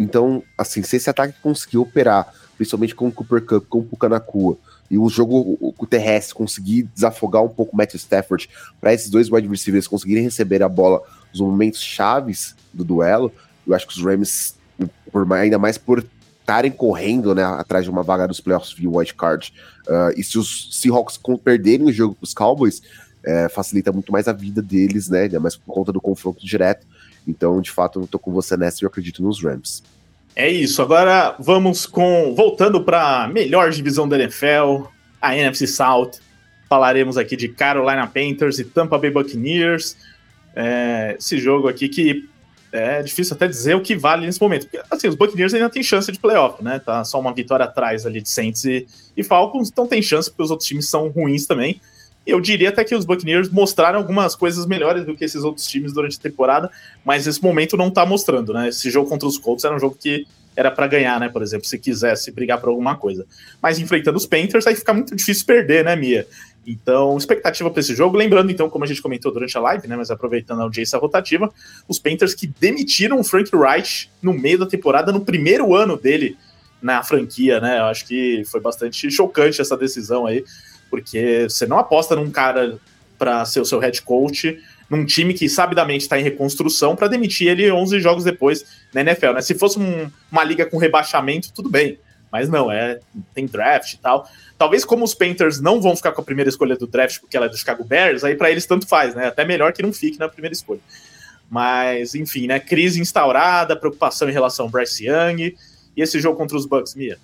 [0.00, 4.56] então, assim, se esse ataque conseguir operar, principalmente com o Cooper Cup, com o Pucanacua,
[4.90, 8.48] e o jogo o, terrestre conseguir desafogar um pouco o Matthew Stafford,
[8.80, 11.00] para esses dois wide receivers conseguirem receber a bola
[11.30, 13.32] nos momentos chaves do duelo,
[13.66, 14.56] eu acho que os Rams,
[15.12, 16.04] por, ainda mais por
[16.40, 19.52] estarem correndo né, atrás de uma vaga dos playoffs via white card,
[19.86, 22.82] uh, e se os Seahawks perderem o jogo para os Cowboys,
[23.24, 25.22] é, facilita muito mais a vida deles, né?
[25.22, 26.86] Ainda mais por conta do confronto direto.
[27.30, 29.82] Então, de fato, eu tô com você nessa eu acredito nos Rams.
[30.34, 30.82] É isso.
[30.82, 32.34] Agora vamos com.
[32.34, 34.86] Voltando para a melhor divisão da NFL,
[35.20, 36.12] a NFC South.
[36.68, 39.96] Falaremos aqui de Carolina Panthers e Tampa Bay Buccaneers.
[40.54, 42.28] É, esse jogo aqui que
[42.72, 44.68] é difícil até dizer o que vale nesse momento.
[44.68, 46.78] Porque, assim, os Buccaneers ainda têm chance de playoff, né?
[46.78, 48.86] Tá só uma vitória atrás ali de Saints e,
[49.16, 51.80] e Falcons, então tem chance porque os outros times são ruins também.
[52.26, 55.92] Eu diria até que os Buccaneers mostraram algumas coisas melhores do que esses outros times
[55.92, 56.70] durante a temporada,
[57.04, 58.68] mas esse momento não tá mostrando, né?
[58.68, 61.28] Esse jogo contra os Colts era um jogo que era para ganhar, né?
[61.28, 63.26] Por exemplo, se quisesse brigar por alguma coisa.
[63.62, 66.26] Mas enfrentando os Panthers, aí fica muito difícil perder, né, Mia?
[66.66, 68.16] Então, expectativa para esse jogo.
[68.16, 69.96] Lembrando, então, como a gente comentou durante a live, né?
[69.96, 71.50] Mas aproveitando a audiência rotativa,
[71.88, 76.36] os Panthers que demitiram o Frank Wright no meio da temporada, no primeiro ano dele
[76.82, 77.78] na franquia, né?
[77.78, 80.44] Eu acho que foi bastante chocante essa decisão aí
[80.90, 82.78] porque você não aposta num cara
[83.18, 84.58] para ser o seu head coach
[84.90, 89.32] num time que sabidamente está em reconstrução para demitir ele 11 jogos depois na NFL,
[89.34, 89.40] né?
[89.40, 91.98] Se fosse um, uma liga com rebaixamento, tudo bem,
[92.32, 92.98] mas não, é
[93.32, 94.28] tem draft e tal.
[94.58, 97.46] Talvez como os Panthers não vão ficar com a primeira escolha do draft porque ela
[97.46, 99.28] é do Chicago Bears, aí para eles tanto faz, né?
[99.28, 100.80] Até melhor que não fique na primeira escolha.
[101.48, 102.58] Mas, enfim, né?
[102.58, 105.56] Crise instaurada, preocupação em relação ao Bryce Young
[105.96, 107.16] e esse jogo contra os Bucks, Mia.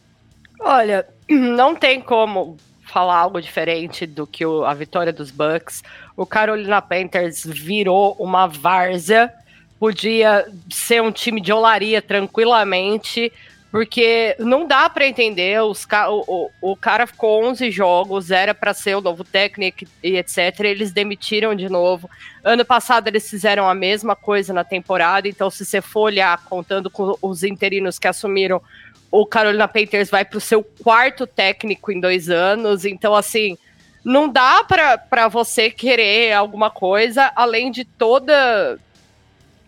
[0.61, 2.57] Olha, não tem como
[2.97, 5.85] falar algo diferente do que o, a vitória dos Bucks.
[6.17, 9.31] O Carolina Panthers virou uma várzea,
[9.79, 13.31] podia ser um time de olaria tranquilamente,
[13.71, 15.61] porque não dá para entender.
[15.61, 20.17] Os, o, o, o cara ficou 11 jogos, era para ser o novo técnico e
[20.17, 20.61] etc.
[20.61, 22.09] Eles demitiram de novo.
[22.43, 26.89] Ano passado eles fizeram a mesma coisa na temporada, então se você for olhar, contando
[26.89, 28.63] com os interinos que assumiram
[29.11, 33.57] o Carolina Panthers vai para o seu quarto técnico em dois anos, então assim
[34.05, 38.79] não dá para você querer alguma coisa além de toda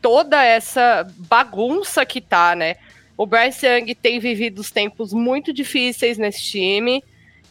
[0.01, 2.77] toda essa bagunça que tá, né?
[3.17, 7.03] O Bryce Young tem vivido os tempos muito difíceis nesse time,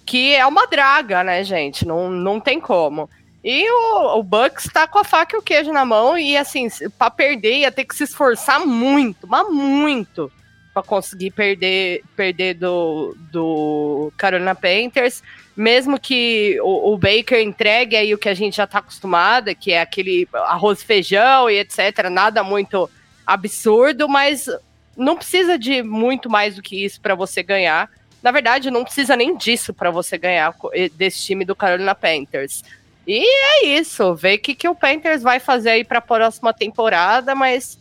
[0.06, 1.86] que é uma draga, né, gente?
[1.86, 3.10] Não, não tem como.
[3.44, 6.70] E o, o Bucks tá com a faca e o queijo na mão, e assim,
[6.98, 10.32] para perder ia ter que se esforçar muito, mas muito
[10.78, 15.24] para conseguir perder, perder do, do Carolina Panthers,
[15.56, 19.72] mesmo que o, o, Baker entregue aí o que a gente já está acostumado, que
[19.72, 22.88] é aquele arroz feijão e etc, nada muito
[23.26, 24.48] absurdo, mas
[24.96, 27.90] não precisa de muito mais do que isso para você ganhar.
[28.22, 30.54] Na verdade, não precisa nem disso para você ganhar
[30.94, 32.64] desse time do Carolina Panthers.
[33.08, 36.54] E é isso, ver o que, que o Panthers vai fazer aí para a próxima
[36.54, 37.80] temporada, mas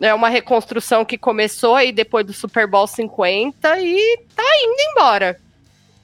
[0.00, 5.38] é uma reconstrução que começou aí depois do Super Bowl 50 e tá indo embora.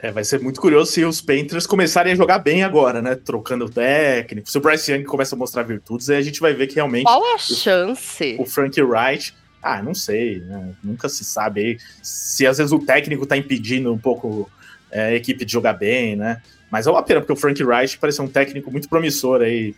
[0.01, 3.16] É, vai ser muito curioso se os Panthers começarem a jogar bem agora, né?
[3.16, 4.48] Trocando o técnico.
[4.48, 7.05] Se o Bryce Young começa a mostrar virtudes, aí a gente vai ver que realmente.
[7.05, 8.36] Qual a chance?
[8.39, 9.35] O, Frank Wright.
[9.60, 10.73] Ah, não sei, né?
[10.85, 11.78] Nunca se sabe aí.
[12.01, 14.48] Se às vezes o técnico tá impedindo um pouco
[14.89, 16.40] é, a equipe de jogar bem, né?
[16.70, 19.74] Mas é uma pena, porque o Frank Wright parece um técnico muito promissor aí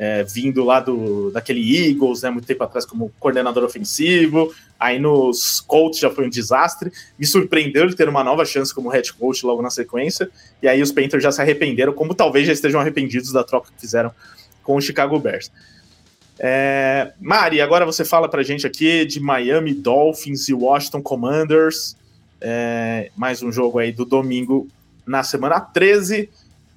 [0.00, 5.60] é, vindo lá do, daquele Eagles, né, muito tempo atrás como coordenador ofensivo, aí nos
[5.60, 9.44] Colts já foi um desastre, me surpreendeu de ter uma nova chance como head coach
[9.44, 10.30] logo na sequência,
[10.62, 13.78] e aí os Panthers já se arrependeram, como talvez já estejam arrependidos da troca que
[13.78, 14.10] fizeram
[14.62, 15.52] com o Chicago Bears.
[16.38, 21.94] É, Mari, agora você fala pra gente aqui de Miami Dolphins e Washington Commanders,
[22.40, 24.66] é, mais um jogo aí do domingo
[25.06, 26.30] na semana 13,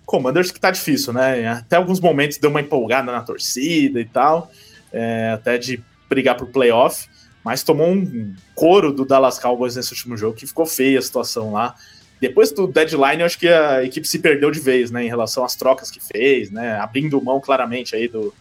[0.06, 1.48] Commanders que tá difícil, né?
[1.48, 4.52] Até alguns momentos deu uma empolgada na torcida e tal,
[4.92, 7.08] é, até de brigar pro playoff,
[7.44, 11.52] mas tomou um couro do Dallas Cowboys nesse último jogo que ficou feia a situação
[11.52, 11.76] lá.
[12.20, 15.44] Depois do deadline, eu acho que a equipe se perdeu de vez, né, em relação
[15.44, 18.34] às trocas que fez, né, abrindo mão claramente aí do,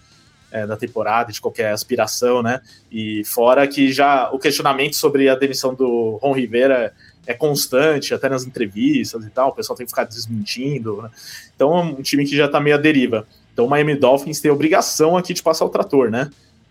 [0.52, 2.60] é, da temporada, de qualquer aspiração, né?
[2.90, 6.94] E fora que já o questionamento sobre a demissão do Ron Rivera
[7.26, 11.10] é constante, até nas entrevistas e tal, o pessoal tem que ficar desmentindo, né?
[11.54, 13.26] Então é um time que já tá meio à deriva.
[13.52, 16.30] Então o Miami Dolphins tem a obrigação aqui de passar o trator, né?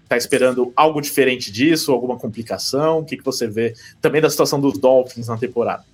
[0.09, 2.99] Tá esperando algo diferente disso, alguma complicação?
[2.99, 5.85] O que, que você vê também da situação dos Dolphins na temporada?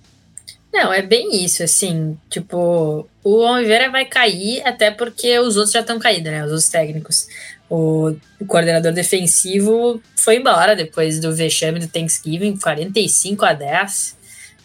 [0.72, 5.80] Não, é bem isso, assim, tipo, o Oliveira vai cair até porque os outros já
[5.80, 7.26] estão caídos, né, os outros técnicos.
[7.70, 14.17] O, o, coordenador defensivo foi embora depois do vexame do Thanksgiving, 45 a 10.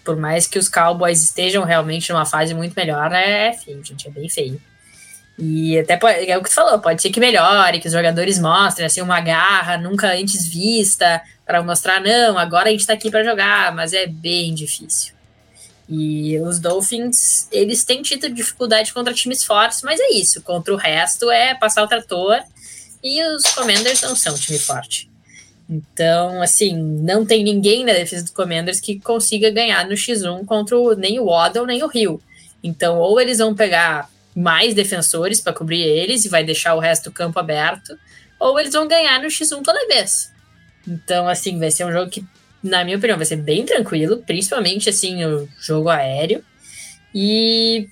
[0.03, 4.07] Por mais que os Cowboys estejam realmente numa fase muito melhor, é, é feio, gente,
[4.07, 4.61] é bem feio.
[5.37, 8.37] E até pode, é o que você falou, pode ser que melhore, que os jogadores
[8.37, 13.09] mostrem assim, uma garra nunca antes vista para mostrar, não, agora a gente está aqui
[13.09, 15.13] para jogar, mas é bem difícil.
[15.89, 20.77] E os Dolphins, eles têm tido dificuldade contra times fortes, mas é isso, contra o
[20.77, 22.39] resto é passar o trator
[23.03, 25.12] e os Commanders não são um time forte.
[25.69, 30.77] Então, assim, não tem ninguém na defesa dos Commanders que consiga ganhar no X1 contra
[30.77, 32.21] o, nem o Waddle nem o Rio.
[32.63, 37.05] Então, ou eles vão pegar mais defensores para cobrir eles e vai deixar o resto
[37.05, 37.97] do campo aberto,
[38.39, 40.31] ou eles vão ganhar no X1 toda vez.
[40.87, 42.25] Então, assim, vai ser um jogo que,
[42.61, 46.43] na minha opinião, vai ser bem tranquilo, principalmente, assim, o jogo aéreo.
[47.13, 47.87] E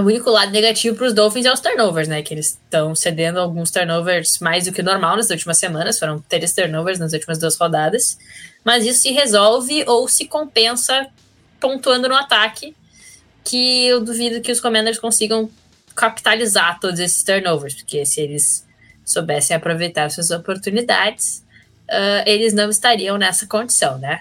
[0.00, 2.22] o único lado negativo para os Dolphins é os turnovers, né?
[2.22, 5.98] Que eles estão cedendo alguns turnovers mais do que normal nas últimas semanas.
[5.98, 8.18] Foram três turnovers nas últimas duas rodadas.
[8.64, 11.06] Mas isso se resolve ou se compensa
[11.60, 12.74] pontuando no ataque
[13.44, 15.50] que eu duvido que os Commanders consigam
[15.94, 18.64] capitalizar todos esses turnovers, porque se eles
[19.04, 21.42] soubessem aproveitar suas oportunidades,
[21.88, 24.20] uh, eles não estariam nessa condição, né?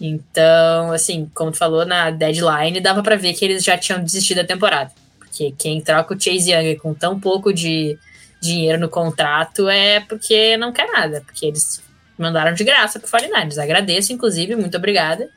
[0.00, 4.38] Então, assim, como tu falou na deadline, dava para ver que eles já tinham desistido
[4.38, 4.90] da temporada.
[5.34, 7.98] Porque quem troca o Chase Young com tão pouco de
[8.40, 11.82] dinheiro no contrato é porque não quer nada, porque eles
[12.16, 13.58] mandaram de graça pro 49ers.
[13.58, 15.28] Agradeço, inclusive, muito obrigada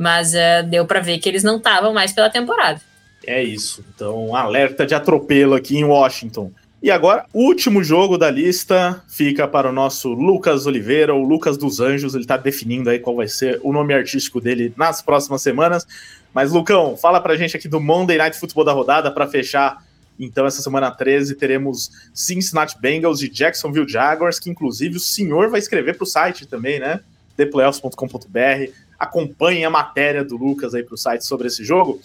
[0.00, 2.80] mas uh, deu para ver que eles não estavam mais pela temporada.
[3.26, 3.84] É isso.
[3.94, 6.50] Então, alerta de atropelo aqui em Washington.
[6.82, 11.78] E agora, último jogo da lista fica para o nosso Lucas Oliveira, ou Lucas dos
[11.78, 12.14] Anjos.
[12.14, 15.86] Ele está definindo aí qual vai ser o nome artístico dele nas próximas semanas.
[16.32, 19.84] Mas, Lucão, fala pra gente aqui do Monday Night Football da rodada para fechar.
[20.18, 25.60] Então, essa semana 13, teremos Cincinnati Bengals e Jacksonville Jaguars, que inclusive o senhor vai
[25.60, 27.00] escrever para o site também, né?
[27.36, 31.98] theplayoffs.com.br acompanhem a matéria do Lucas aí para o site sobre esse jogo.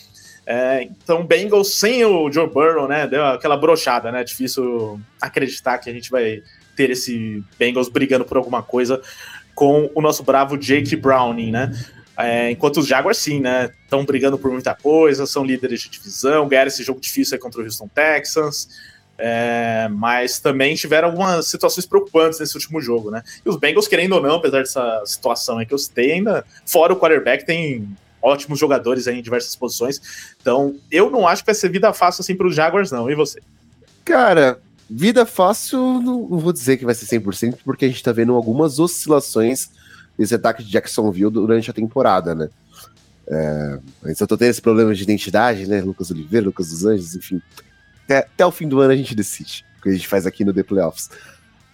[0.45, 3.07] É, então, Bengals sem o Joe Burrow, né?
[3.07, 4.23] Deu aquela brochada, né?
[4.23, 6.43] Difícil acreditar que a gente vai
[6.75, 9.01] ter esse Bengals brigando por alguma coisa
[9.55, 11.71] com o nosso bravo Jake Browning, né?
[12.17, 13.71] É, enquanto os Jaguars, sim, né?
[13.83, 17.63] Estão brigando por muita coisa, são líderes de divisão, ganharam esse jogo difícil contra o
[17.63, 18.69] Houston Texans.
[19.17, 23.23] É, mas também tiveram algumas situações preocupantes nesse último jogo, né?
[23.45, 26.99] E os Bengals, querendo ou não, apesar dessa situação que eu citei, ainda, fora o
[26.99, 27.87] quarterback, tem
[28.21, 30.01] ótimos jogadores aí em diversas posições.
[30.41, 33.09] Então, eu não acho que vai ser vida fácil assim para os Jaguars, não.
[33.09, 33.39] E você?
[34.03, 34.59] Cara,
[34.89, 38.79] vida fácil, não, vou dizer que vai ser 100%, porque a gente tá vendo algumas
[38.79, 39.69] oscilações
[40.17, 42.49] desse ataque de Jacksonville durante a temporada, né?
[43.27, 45.81] É, mas eu tô tendo esse problema de identidade, né?
[45.81, 47.41] Lucas Oliveira, Lucas dos Anjos, enfim.
[48.03, 50.45] Até, até o fim do ano a gente decide, o que a gente faz aqui
[50.45, 51.09] no The Playoffs.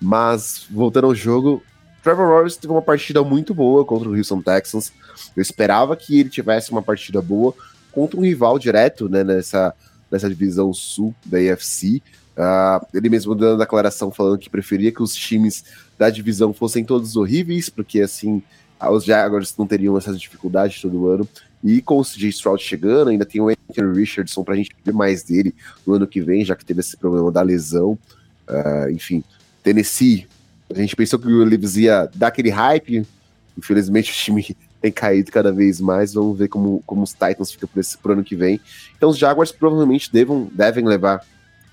[0.02, 1.62] Mas, voltando ao jogo,
[2.04, 4.92] Trevor Lawrence teve uma partida muito boa contra o Houston Texans.
[5.36, 7.54] Eu esperava que ele tivesse uma partida boa
[7.92, 9.74] contra um rival direto né, nessa,
[10.10, 12.02] nessa divisão sul da AFC.
[12.36, 15.66] Uh, ah, ele mesmo dando a declaração falando que preferia que os times
[15.98, 18.42] da divisão fossem todos horríveis, porque assim
[18.90, 21.28] os Jaguars não teriam essa dificuldade todo ano.
[21.64, 25.22] E com o CJ Stroud chegando, ainda tem o Anthony Richardson pra gente ver mais
[25.22, 25.54] dele
[25.86, 27.98] no ano que vem, já que teve esse problema da lesão.
[28.50, 29.24] Uh, enfim,
[29.62, 30.28] Tennessee,
[30.76, 33.06] a gente pensou que o Leaves ia dar aquele hype,
[33.58, 37.70] infelizmente o time tem caído cada vez mais, vamos ver como, como os Titans ficam
[37.72, 38.60] por esse pro ano que vem.
[38.98, 41.24] Então os Jaguars provavelmente devem levar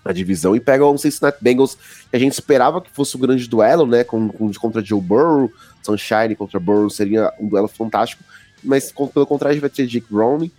[0.04, 1.76] a divisão e pegam o Cincinnati Bengals,
[2.10, 5.50] que a gente esperava que fosse um grande duelo, né, com, com, contra Joe Burrow,
[5.82, 8.22] Sunshine contra Burrow seria um duelo fantástico,
[8.62, 10.50] mas pelo contrário vai ter Jake Browning.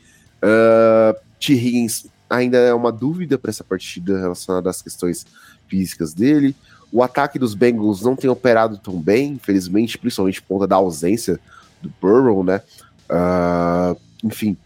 [0.41, 1.53] Uh, T.
[1.53, 5.25] Higgins ainda é uma dúvida para essa partida relacionada às questões
[5.67, 6.55] físicas dele.
[6.91, 11.39] O ataque dos Bengals não tem operado tão bem, infelizmente, principalmente por conta da ausência
[11.81, 12.61] do Burrow, né?
[13.09, 14.57] Uh, enfim,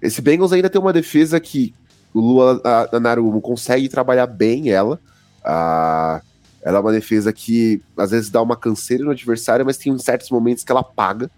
[0.00, 1.74] esse Bengals ainda tem uma defesa que
[2.12, 2.60] o Lua
[3.00, 5.00] Narumo consegue trabalhar bem ela.
[5.40, 6.22] Uh,
[6.62, 10.30] ela é uma defesa que às vezes dá uma canseira no adversário, mas tem certos
[10.30, 11.30] momentos que ela paga.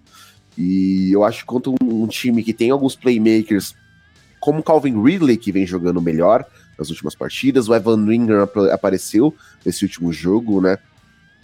[0.59, 3.75] E eu acho que contra um, um time que tem alguns playmakers,
[4.45, 6.45] como o Calvin Ridley, que vem jogando melhor
[6.79, 9.35] nas últimas partidas, o Evan Ringer ap apareceu
[9.65, 10.77] nesse último jogo, né?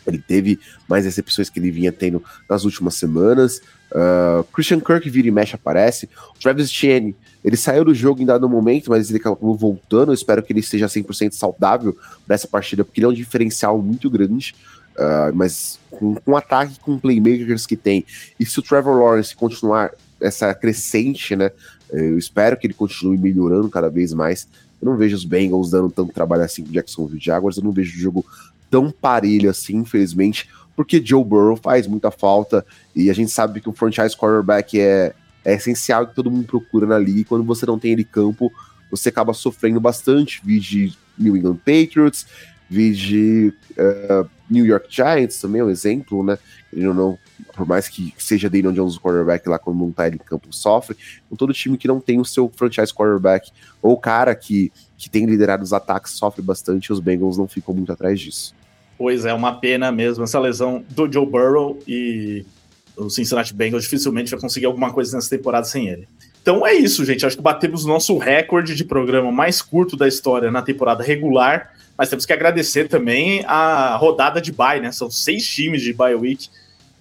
[0.06, 3.62] Ele teve mais recepções que ele vinha tendo nas últimas semanas.
[3.90, 6.10] Uh, Christian Kirk vira e mexe aparece.
[6.36, 10.10] O Travis Cheney, ele saiu do jogo em dado momento, mas ele acabou voltando.
[10.10, 11.96] Eu espero que ele esteja 100% saudável
[12.28, 14.54] nessa partida, porque ele é um diferencial muito grande.
[14.90, 18.04] Uh, mas com, com o ataque, com playmakers que tem,
[18.38, 19.90] e se o Trevor Lawrence continuar
[20.20, 21.50] essa crescente, né?
[21.92, 24.46] Eu espero que ele continue melhorando cada vez mais.
[24.80, 27.56] Eu não vejo os Bengals dando tanto trabalho assim com Jacksonville Jaguars.
[27.56, 28.24] Eu não vejo o jogo
[28.70, 32.64] tão parelho assim, infelizmente, porque Joe Burrow faz muita falta
[32.94, 35.12] e a gente sabe que o franchise quarterback é,
[35.44, 37.20] é essencial que todo mundo procura na liga.
[37.20, 38.52] E quando você não tem ele campo,
[38.90, 40.40] você acaba sofrendo bastante.
[40.44, 42.26] Vi de New England Patriots,
[42.68, 46.38] vi de uh, New York Giants também, é um exemplo, né?
[46.72, 47.18] Ele não,
[47.54, 50.48] por mais que seja Daniel Jones o quarterback lá quando não tá ele em campo,
[50.50, 50.96] sofre.
[51.28, 53.50] Com todo time que não tem o seu franchise quarterback
[53.80, 57.92] ou cara que, que tem liderado os ataques sofre bastante, os Bengals não ficam muito
[57.92, 58.54] atrás disso.
[58.98, 62.44] Pois é, uma pena mesmo essa lesão do Joe Burrow e
[62.96, 66.06] o Cincinnati Bengals dificilmente vai conseguir alguma coisa nessa temporada sem ele.
[66.42, 67.24] Então é isso, gente.
[67.24, 71.72] Acho que batemos o nosso recorde de programa mais curto da história na temporada regular,
[72.00, 74.90] mas temos que agradecer também a rodada de bye, né?
[74.90, 76.48] São seis times de bye week.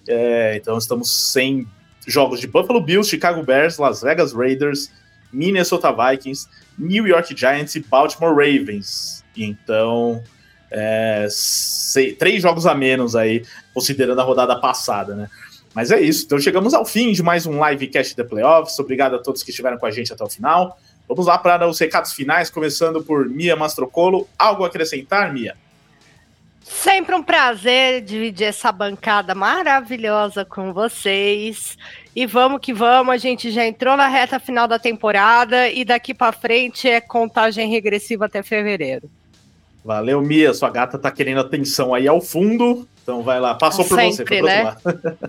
[0.06, 1.66] É, então estamos sem
[2.06, 4.90] jogos de Buffalo Bills, Chicago Bears, Las Vegas Raiders,
[5.32, 6.46] Minnesota Vikings,
[6.78, 9.24] New York Giants e Baltimore Ravens.
[9.34, 10.22] Então
[10.70, 15.30] é, sei, três jogos a menos aí, considerando a rodada passada, né?
[15.74, 16.26] Mas é isso.
[16.26, 18.78] Então chegamos ao fim de mais um livecast The Playoffs.
[18.78, 20.78] Obrigado a todos que estiveram com a gente até o final.
[21.10, 24.28] Vamos lá para os recados finais, começando por Mia Mastrocolo.
[24.38, 25.56] Algo a acrescentar, Mia?
[26.62, 31.76] Sempre um prazer dividir essa bancada maravilhosa com vocês.
[32.14, 36.14] E vamos que vamos, a gente já entrou na reta final da temporada e daqui
[36.14, 39.10] para frente é contagem regressiva até fevereiro.
[39.84, 40.54] Valeu, Mia.
[40.54, 42.86] Sua gata tá querendo atenção aí ao fundo.
[43.02, 43.56] Então vai lá.
[43.56, 44.76] Passou por você, foi né?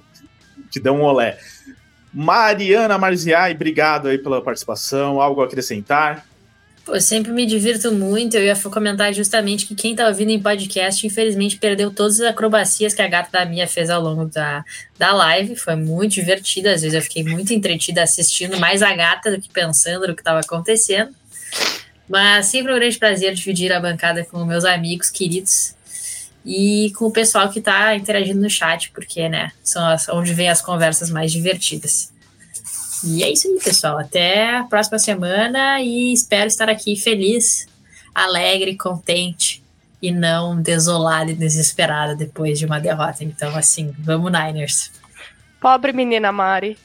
[0.69, 1.39] Te deu um olé.
[2.13, 5.21] Mariana Marziai, obrigado aí pela participação.
[5.21, 6.25] Algo a acrescentar?
[6.83, 8.35] Pô, eu sempre me divirto muito.
[8.35, 12.93] Eu ia comentar justamente que quem tá ouvindo em podcast, infelizmente, perdeu todas as acrobacias
[12.93, 14.65] que a gata da Mia fez ao longo da,
[14.97, 15.55] da live.
[15.55, 16.73] Foi muito divertida.
[16.73, 20.21] Às vezes eu fiquei muito entretida assistindo mais a gata do que pensando no que
[20.21, 21.11] estava acontecendo.
[22.09, 25.75] Mas sempre um grande prazer dividir a bancada com meus amigos queridos
[26.45, 30.49] e com o pessoal que está interagindo no chat, porque, né, são as, onde vem
[30.49, 32.11] as conversas mais divertidas.
[33.03, 33.97] E é isso aí, pessoal.
[33.97, 37.67] Até a próxima semana e espero estar aqui feliz,
[38.13, 39.63] alegre, contente
[40.01, 43.23] e não desolada e desesperada depois de uma derrota.
[43.23, 44.91] Então, assim, vamos Niners.
[45.59, 46.77] Pobre menina Mari.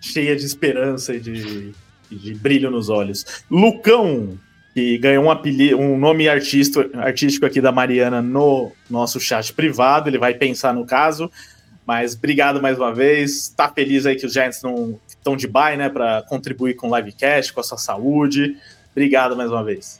[0.00, 1.72] Cheia de esperança e de,
[2.10, 3.24] de brilho nos olhos.
[3.50, 4.38] Lucão,
[4.76, 10.10] que ganhou um, apelido, um nome artístico, artístico aqui da Mariana no nosso chat privado.
[10.10, 11.30] Ele vai pensar no caso.
[11.86, 13.48] Mas obrigado mais uma vez.
[13.48, 15.88] Tá feliz aí que os Giants não estão de bye, né?
[15.88, 18.54] Para contribuir com o livecast, com a sua saúde.
[18.92, 19.98] Obrigado mais uma vez.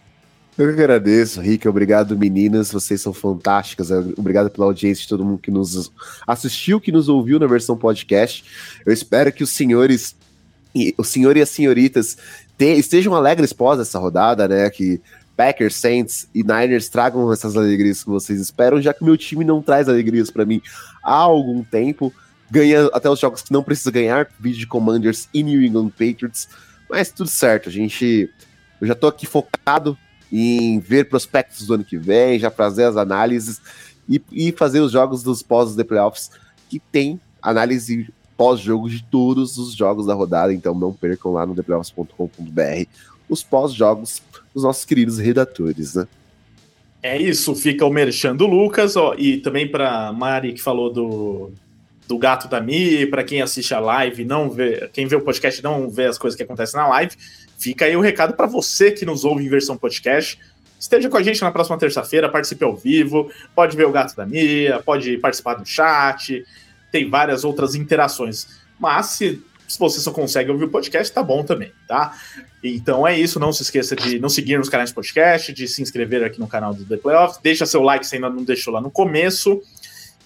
[0.59, 1.67] Eu que agradeço, Rick.
[1.67, 2.71] Obrigado, meninas.
[2.71, 3.91] Vocês são fantásticas.
[3.91, 5.91] Obrigado pela audiência de todo mundo que nos
[6.27, 8.45] assistiu, que nos ouviu na versão podcast.
[8.85, 10.15] Eu espero que os senhores,
[10.99, 12.19] o senhor e as senhoritas
[12.57, 14.69] te, estejam alegres pós essa rodada, né?
[14.71, 15.01] Que
[15.37, 19.61] Packers, Saints e Niners tragam essas alegrias que vocês esperam, já que meu time não
[19.61, 20.63] traz alegrias para mim
[21.03, 22.13] há algum tempo.
[22.51, 26.49] Ganha até os jogos que não precisa ganhar, vídeo de Commanders e New England Patriots.
[26.89, 28.31] Mas tudo certo, a gente.
[28.81, 29.99] Eu já tô aqui focado
[30.33, 33.61] em ver prospectos do ano que vem, já fazer as análises
[34.09, 36.31] e, e fazer os jogos dos pós de playoffs
[36.69, 41.55] que tem análise pós-jogo de todos os jogos da rodada, então não percam lá no
[41.55, 42.87] theplayoffs.com.br
[43.29, 44.23] os pós-jogos
[44.55, 46.07] dos nossos queridos redatores, né?
[47.03, 51.53] É isso, fica o merchan do Lucas, ó, e também para Mari que falou do,
[52.09, 55.63] do gato da Mi, para quem assiste a live, não vê, quem vê o podcast
[55.63, 57.13] não vê as coisas que acontecem na live,
[57.59, 60.39] fica aí o recado para você que nos ouve em versão podcast.
[60.79, 64.27] Esteja com a gente na próxima terça-feira, participe ao vivo, pode ver o gato da
[64.27, 66.45] Mia, pode participar do chat,
[66.91, 68.47] tem várias outras interações.
[68.79, 72.17] Mas se, se você só consegue ouvir o podcast, tá bom também, tá?
[72.63, 75.83] Então é isso, não se esqueça de nos seguir nos canais de podcast, de se
[75.83, 78.81] inscrever aqui no canal do The Playoffs, deixa seu like se ainda não deixou lá
[78.81, 79.63] no começo.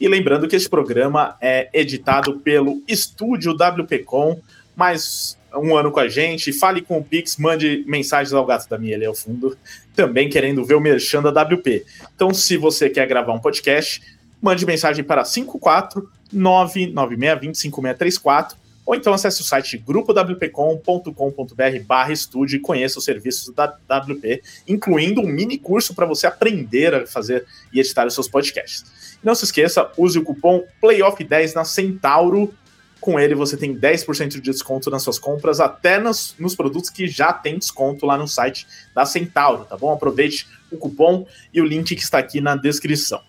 [0.00, 4.40] E lembrando que esse programa é editado pelo Estúdio WPcom,
[4.74, 6.52] mais um ano com a gente.
[6.52, 9.56] Fale com o Pix, mande mensagens ao gato da minha ali ao fundo,
[9.94, 11.84] também querendo ver o Merchan da WP.
[12.14, 14.00] Então, se você quer gravar um podcast,
[14.40, 18.54] mande mensagem para 54 996205634
[18.90, 25.20] ou então acesse o site grupowpcom.com.br barra estude e conheça os serviços da WP, incluindo
[25.20, 29.16] um mini curso para você aprender a fazer e editar os seus podcasts.
[29.22, 32.52] Não se esqueça, use o cupom PLAYOFF10 na Centauro.
[33.00, 37.06] Com ele você tem 10% de desconto nas suas compras, até nos, nos produtos que
[37.06, 39.92] já tem desconto lá no site da Centauro, tá bom?
[39.92, 43.22] Aproveite o cupom e o link que está aqui na descrição.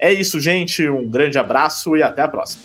[0.00, 0.88] É isso, gente.
[0.88, 2.62] Um grande abraço e até a próxima.